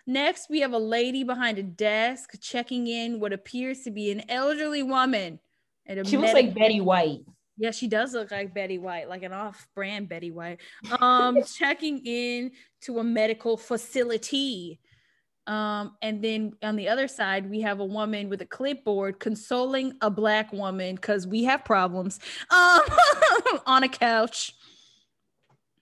[0.06, 4.24] Next, we have a lady behind a desk checking in what appears to be an
[4.28, 5.38] elderly woman.
[5.86, 7.20] At a she looks like Betty White.
[7.56, 10.60] Yeah, she does look like Betty White, like an off-brand Betty White.
[11.00, 12.50] Um, checking in
[12.82, 14.80] to a medical facility.
[15.48, 19.94] Um, and then on the other side, we have a woman with a clipboard consoling
[20.02, 22.20] a black woman because we have problems
[22.50, 22.82] um,
[23.66, 24.54] on a couch.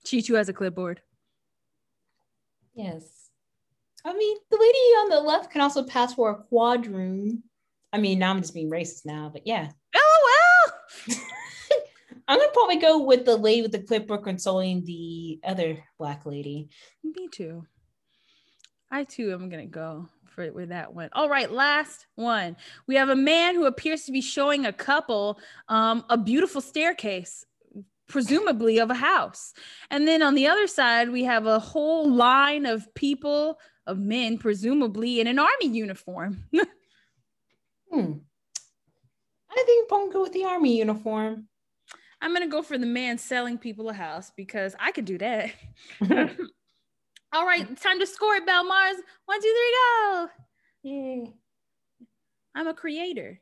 [0.06, 1.02] She too has a clipboard.
[2.76, 3.28] Yes.
[4.04, 7.42] I mean, the lady on the left can also pass for a quadroon.
[7.92, 9.68] I mean, now I'm just being racist now, but yeah.
[9.96, 10.72] Oh
[11.08, 11.18] well.
[12.28, 16.68] I'm gonna probably go with the lady with the clipboard consoling the other black lady.
[17.02, 17.64] Me too.
[18.90, 21.08] I too am gonna go for with that one.
[21.12, 22.56] All right, last one.
[22.86, 27.44] We have a man who appears to be showing a couple um, a beautiful staircase
[28.08, 29.52] presumably of a house.
[29.90, 34.38] And then on the other side, we have a whole line of people of men,
[34.38, 36.44] presumably in an army uniform.
[37.90, 38.12] hmm.
[39.50, 41.48] I think I'm gonna go with the army uniform.
[42.20, 45.52] I'm gonna go for the man selling people a house because I could do that.
[47.36, 48.96] All right, time to score it, Belmars.
[49.26, 50.28] One, two, three, go.
[50.84, 51.34] Yay.
[52.54, 53.38] I'm a creator.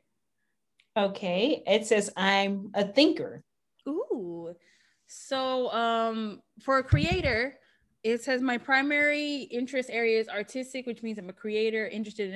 [0.97, 1.63] Okay.
[1.65, 3.41] It says I'm a thinker.
[3.87, 4.53] Ooh.
[5.07, 7.57] So um for a creator,
[8.05, 12.35] it says my primary interest area is artistic, which means I'm a creator interested in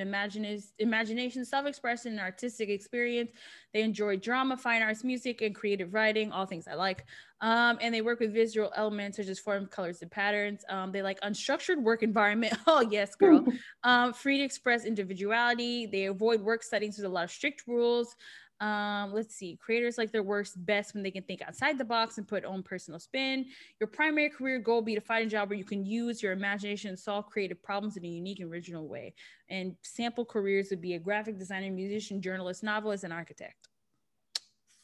[0.80, 3.30] imagination, self-expression, and artistic experience.
[3.72, 7.04] They enjoy drama, fine arts, music, and creative writing, all things I like.
[7.40, 10.64] Um, and they work with visual elements such as form, colors, and patterns.
[10.68, 12.54] Um, they like unstructured work environment.
[12.66, 13.44] oh yes, girl.
[13.84, 15.86] um, free to express individuality.
[15.86, 18.16] They avoid work settings with a lot of strict rules.
[18.60, 22.18] Um, let's see, creators like their works best when they can think outside the box
[22.18, 23.46] and put own personal spin.
[23.80, 26.90] Your primary career goal be to find a job where you can use your imagination
[26.90, 29.14] and solve creative problems in a unique and original way.
[29.48, 33.68] And sample careers would be a graphic designer, musician, journalist, novelist, and architect.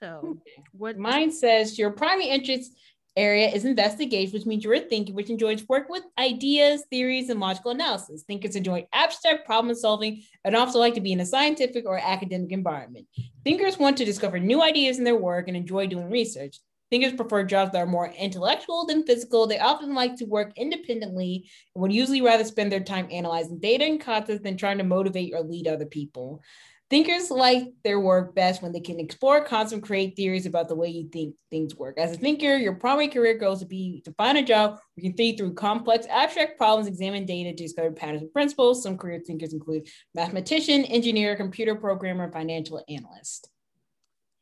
[0.00, 0.38] So,
[0.72, 2.76] what mine says your primary interest
[3.16, 7.40] area is investigation, which means you're a thinker, which enjoys work with ideas, theories, and
[7.40, 8.24] logical analysis.
[8.24, 12.52] Thinkers enjoy abstract problem solving and also like to be in a scientific or academic
[12.52, 13.06] environment.
[13.44, 16.58] Thinkers want to discover new ideas in their work and enjoy doing research.
[16.90, 19.46] Thinkers prefer jobs that are more intellectual than physical.
[19.46, 23.84] They often like to work independently and would usually rather spend their time analyzing data
[23.84, 26.42] and concepts than trying to motivate or lead other people.
[26.88, 30.76] Thinkers like their work best when they can explore concepts and create theories about the
[30.76, 31.98] way you think things work.
[31.98, 34.80] As a thinker, your primary career goal is to be to find a job where
[34.94, 38.84] you can think through complex abstract problems, examine data to discover patterns and principles.
[38.84, 43.50] Some career thinkers include mathematician, engineer, computer programmer, financial analyst.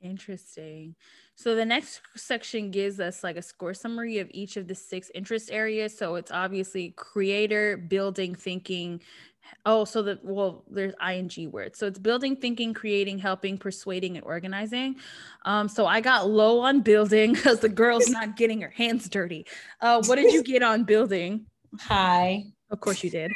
[0.03, 0.97] Interesting.
[1.37, 5.11] So the next section gives us like a score summary of each of the six
[5.15, 5.97] interest areas.
[5.97, 9.01] So it's obviously creator, building, thinking,
[9.67, 11.79] Oh, so the well, there's ing words.
[11.79, 14.97] So it's building, thinking, creating, helping, persuading, and organizing.
[15.45, 19.47] Um, so I got low on building because the girl's not getting her hands dirty.
[19.81, 21.47] Uh, what did you get on building?
[21.81, 22.45] High.
[22.71, 23.31] Of course you did.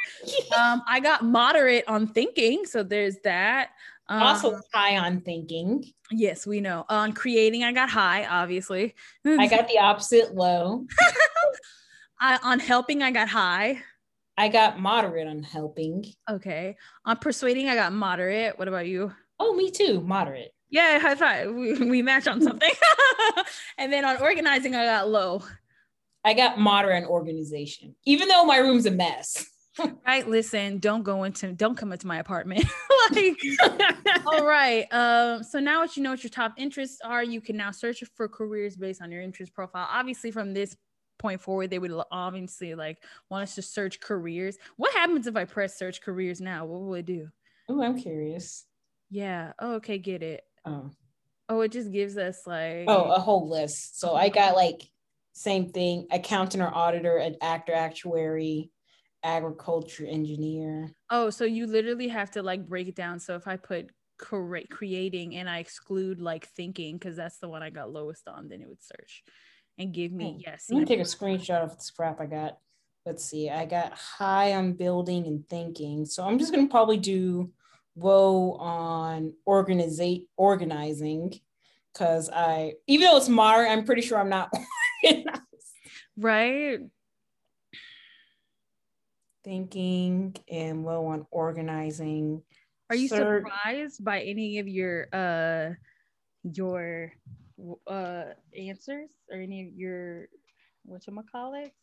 [0.57, 2.65] Um, I got moderate on thinking.
[2.65, 3.69] So there's that.
[4.07, 5.85] Um, also high on thinking.
[6.11, 6.85] Yes, we know.
[6.89, 8.95] On creating, I got high, obviously.
[9.25, 10.87] I got the opposite low.
[12.19, 13.83] I, on helping, I got high.
[14.39, 16.05] I got moderate on helping.
[16.29, 16.77] Okay.
[17.03, 18.57] On persuading, I got moderate.
[18.57, 19.13] What about you?
[19.37, 19.99] Oh, me too.
[19.99, 20.53] Moderate.
[20.69, 21.53] Yeah, high five.
[21.53, 22.71] We, we match on something.
[23.77, 25.43] and then on organizing, I got low.
[26.23, 29.45] I got moderate on organization, even though my room's a mess.
[30.07, 30.25] right.
[30.25, 32.63] Listen, don't go into, don't come into my apartment.
[33.11, 33.37] like,
[34.25, 34.85] all right.
[34.93, 38.01] Um, so now that you know what your top interests are, you can now search
[38.15, 39.87] for careers based on your interest profile.
[39.91, 40.77] Obviously, from this
[41.19, 44.57] point forward, they would obviously like want us to search careers.
[44.77, 46.65] What happens if I press search careers now?
[46.65, 47.27] What will it do?
[47.69, 48.65] Oh, I'm curious.
[49.11, 49.53] Yeah.
[49.59, 50.43] Oh, okay, get it.
[50.65, 50.89] Oh.
[51.49, 53.99] Oh, it just gives us like oh a whole list.
[53.99, 54.81] So I got like
[55.33, 58.71] same thing: accountant or auditor, an actor, actuary,
[59.23, 60.91] agriculture engineer.
[61.09, 63.19] Oh, so you literally have to like break it down.
[63.19, 67.63] So if I put correct creating and I exclude like thinking because that's the one
[67.63, 69.23] I got lowest on, then it would search
[69.79, 70.65] and give me oh, yes.
[70.69, 72.57] Let me take a screenshot of the scrap I got
[73.05, 76.05] let's see, I got high on building and thinking.
[76.05, 77.51] So I'm just gonna probably do
[77.95, 81.33] low on organizate organizing
[81.93, 84.53] because I even though it's modern, I'm pretty sure I'm not
[85.03, 85.39] organized.
[86.17, 86.79] Right.
[89.43, 92.43] Thinking and low on organizing.
[92.89, 95.73] Are you Third, surprised by any of your uh
[96.43, 97.13] your
[97.87, 98.25] uh
[98.57, 100.27] answers or any of your
[100.85, 101.73] what you call it?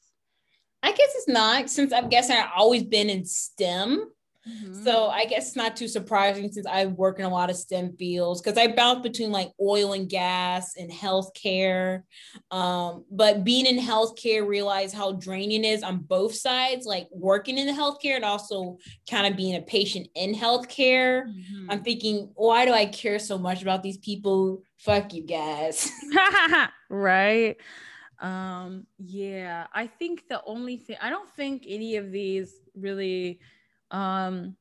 [0.83, 4.11] I guess it's not since I'm guessing I've always been in STEM.
[4.49, 4.85] Mm-hmm.
[4.85, 7.97] So I guess it's not too surprising since I work in a lot of STEM
[7.97, 12.03] fields because I bounce between like oil and gas and healthcare.
[12.53, 17.59] Um, but being in healthcare, realize how draining it is on both sides, like working
[17.59, 18.79] in the healthcare and also
[19.11, 21.27] kind of being a patient in healthcare.
[21.27, 21.71] Mm-hmm.
[21.71, 24.63] I'm thinking, why do I care so much about these people?
[24.77, 25.91] Fuck you guys.
[26.91, 27.57] right.
[28.21, 33.41] Um, yeah, I think the only thing I don't think any of these really
[33.91, 34.57] um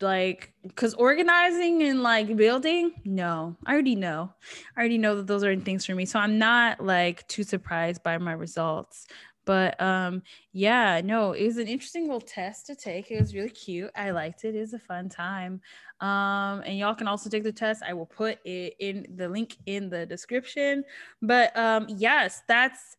[0.00, 4.30] like because organizing and like building no i already know
[4.76, 8.02] i already know that those are things for me so i'm not like too surprised
[8.02, 9.06] by my results
[9.48, 13.48] but um yeah no it was an interesting little test to take it was really
[13.48, 15.58] cute i liked it it was a fun time
[16.00, 19.56] um and y'all can also take the test i will put it in the link
[19.64, 20.84] in the description
[21.22, 22.96] but um yes that's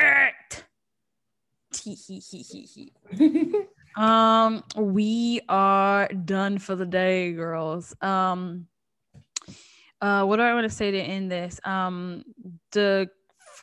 [0.00, 0.64] it
[3.96, 7.94] um, we are done for the day, girls.
[8.00, 8.66] Um,
[10.00, 11.60] uh, what do I want to say to end this?
[11.62, 12.24] Um,
[12.72, 13.08] the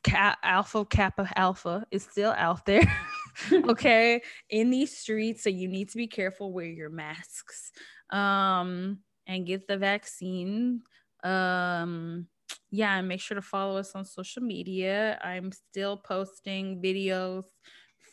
[0.04, 2.84] ca- alpha kappa alpha is still out there.
[3.70, 6.52] okay, in these streets, so you need to be careful.
[6.52, 7.72] Wear your masks.
[8.10, 10.82] Um, and get the vaccine.
[11.24, 12.28] Um,
[12.72, 15.20] yeah, and make sure to follow us on social media.
[15.24, 17.44] I'm still posting videos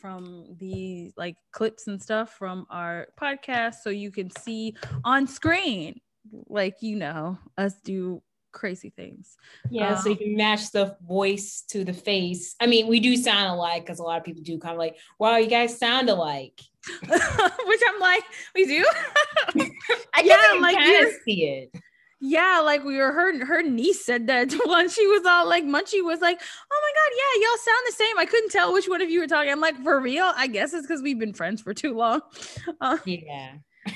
[0.01, 5.99] from the like clips and stuff from our podcast so you can see on screen
[6.47, 8.21] like you know us do
[8.55, 9.37] crazy things
[9.69, 12.99] yeah um, so you um, can match the voice to the face i mean we
[12.99, 15.77] do sound alike because a lot of people do kind of like wow you guys
[15.77, 16.59] sound alike
[17.01, 18.23] which i'm like
[18.55, 18.85] we do
[20.13, 21.81] i yeah like you see it
[22.21, 26.03] yeah, like we were her her niece said that once she was all like Munchie
[26.03, 28.17] was like, Oh my god, yeah, y'all sound the same.
[28.17, 29.51] I couldn't tell which one of you were talking.
[29.51, 30.31] I'm like, for real?
[30.35, 32.21] I guess it's because we've been friends for too long.
[32.81, 33.55] Uh, yeah.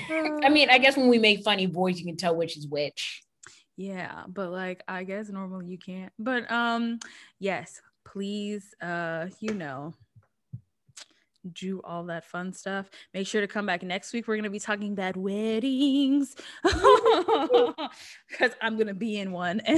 [0.09, 3.23] I mean, I guess when we make funny boys, you can tell which is which.
[3.79, 6.11] Yeah, but like I guess normally you can't.
[6.19, 6.99] But um
[7.39, 9.93] yes, please uh, you know,
[11.53, 12.89] do all that fun stuff.
[13.13, 14.27] Make sure to come back next week.
[14.27, 19.61] We're going to be talking about weddings because I'm going to be in one.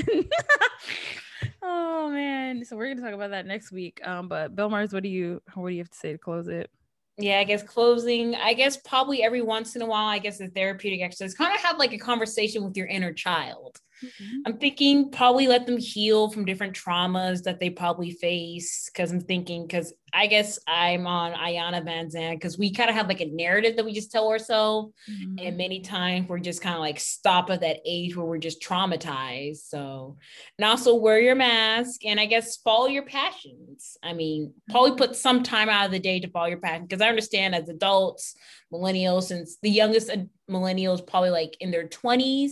[1.43, 3.99] And oh man, so we're going to talk about that next week.
[4.03, 6.47] Um, but Bill Mars, what do you what do you have to say to close
[6.47, 6.71] it?
[7.17, 10.47] yeah, I guess closing, I guess probably every once in a while, I guess the
[10.47, 13.80] therapeutic exercise kind of have like a conversation with your inner child.
[14.03, 14.41] Mm-hmm.
[14.45, 18.89] I'm thinking probably let them heal from different traumas that they probably face.
[18.95, 23.07] Cause I'm thinking, cause I guess I'm on Iyanla Vanzant because we kind of have
[23.07, 24.93] like a narrative that we just tell ourselves.
[25.09, 25.35] Mm-hmm.
[25.39, 28.61] And many times we're just kind of like stop at that age where we're just
[28.61, 29.67] traumatized.
[29.67, 30.17] So,
[30.57, 33.97] and also wear your mask and I guess follow your passions.
[34.03, 37.01] I mean, probably put some time out of the day to follow your passion because
[37.01, 38.35] I understand as adults,
[38.73, 40.09] millennials, since the youngest
[40.49, 42.51] millennials probably like in their 20s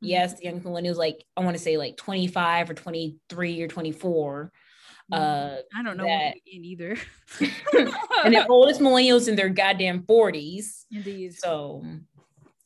[0.00, 4.52] yes the young millennials like i want to say like 25 or 23 or 24
[5.12, 6.96] mm, uh i don't know that, either.
[8.24, 11.34] And the oldest millennials in their goddamn 40s Indeed.
[11.34, 11.84] so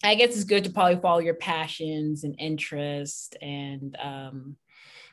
[0.03, 4.57] i guess it's good to probably follow your passions and interests and um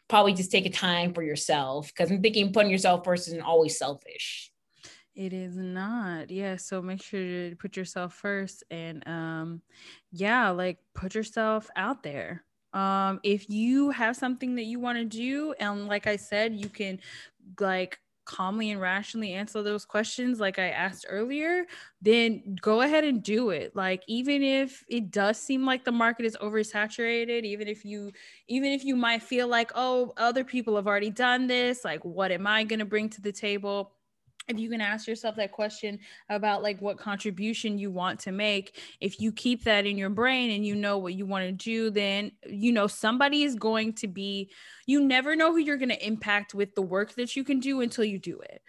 [0.08, 3.78] probably just take a time for yourself because i'm thinking putting yourself first isn't always
[3.78, 4.52] selfish
[5.20, 6.32] it is not.
[6.32, 6.56] Yeah.
[6.56, 9.62] So make sure to put yourself first and um
[10.12, 12.46] yeah, like put yourself out there.
[12.74, 16.70] Um if you have something that you want to do and like I said, you
[16.70, 17.00] can
[17.60, 21.66] like calmly and rationally answer those questions like I asked earlier,
[22.02, 23.76] then go ahead and do it.
[23.76, 28.12] Like even if it does seem like the market is oversaturated, even if you
[28.48, 32.32] even if you might feel like, "Oh, other people have already done this, like what
[32.32, 33.94] am I going to bring to the table?"
[34.50, 38.80] If you can ask yourself that question about like what contribution you want to make
[39.00, 41.90] if you keep that in your brain and you know what you want to do
[41.90, 44.50] then you know somebody is going to be
[44.88, 47.82] you never know who you're going to impact with the work that you can do
[47.82, 48.62] until you do it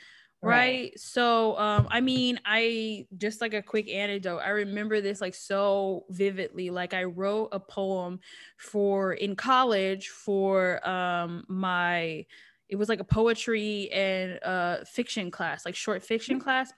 [0.42, 1.00] right, right.
[1.00, 6.04] so um i mean i just like a quick anecdote i remember this like so
[6.10, 8.20] vividly like i wrote a poem
[8.58, 12.24] for in college for um my
[12.70, 16.44] it was like a poetry and uh fiction class, like short fiction mm-hmm.
[16.44, 16.72] class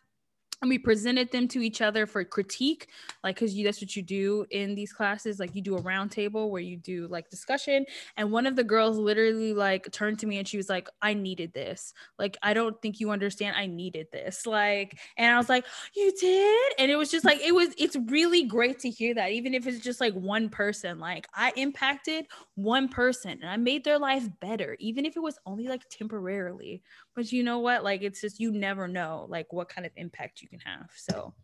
[0.62, 2.88] and we presented them to each other for critique
[3.22, 6.10] like because you that's what you do in these classes like you do a round
[6.10, 7.84] table where you do like discussion.
[8.16, 11.14] And one of the girls literally like turned to me and she was like i
[11.14, 11.92] needed this.
[12.18, 13.56] Like i don't think you understand.
[13.56, 14.46] I needed this.
[14.46, 16.72] Like and i was like you did?
[16.78, 19.66] And it was just like it was it's really great to hear that even if
[19.66, 20.98] it's just like one person.
[20.98, 25.38] Like i impacted one person and i made their life better even if it was
[25.46, 26.82] only like temporarily
[27.14, 27.84] but you know what?
[27.84, 30.90] Like it's just you never know like what kind of impact you can have.
[30.96, 31.34] So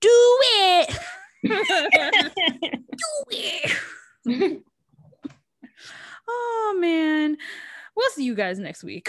[0.00, 0.98] do it.
[1.42, 1.56] do
[4.26, 4.62] it.
[6.28, 7.36] oh man.
[7.96, 9.08] We'll see you guys next week.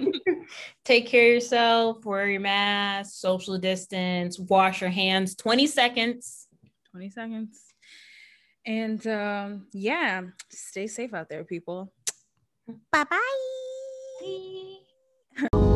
[0.84, 6.46] Take care of yourself, wear your mask, social distance, wash your hands 20 seconds.
[6.92, 7.60] 20 seconds.
[8.64, 11.92] And um, yeah, stay safe out there, people.
[12.92, 13.06] Bye-bye.
[14.20, 14.76] Bye
[15.38, 15.48] you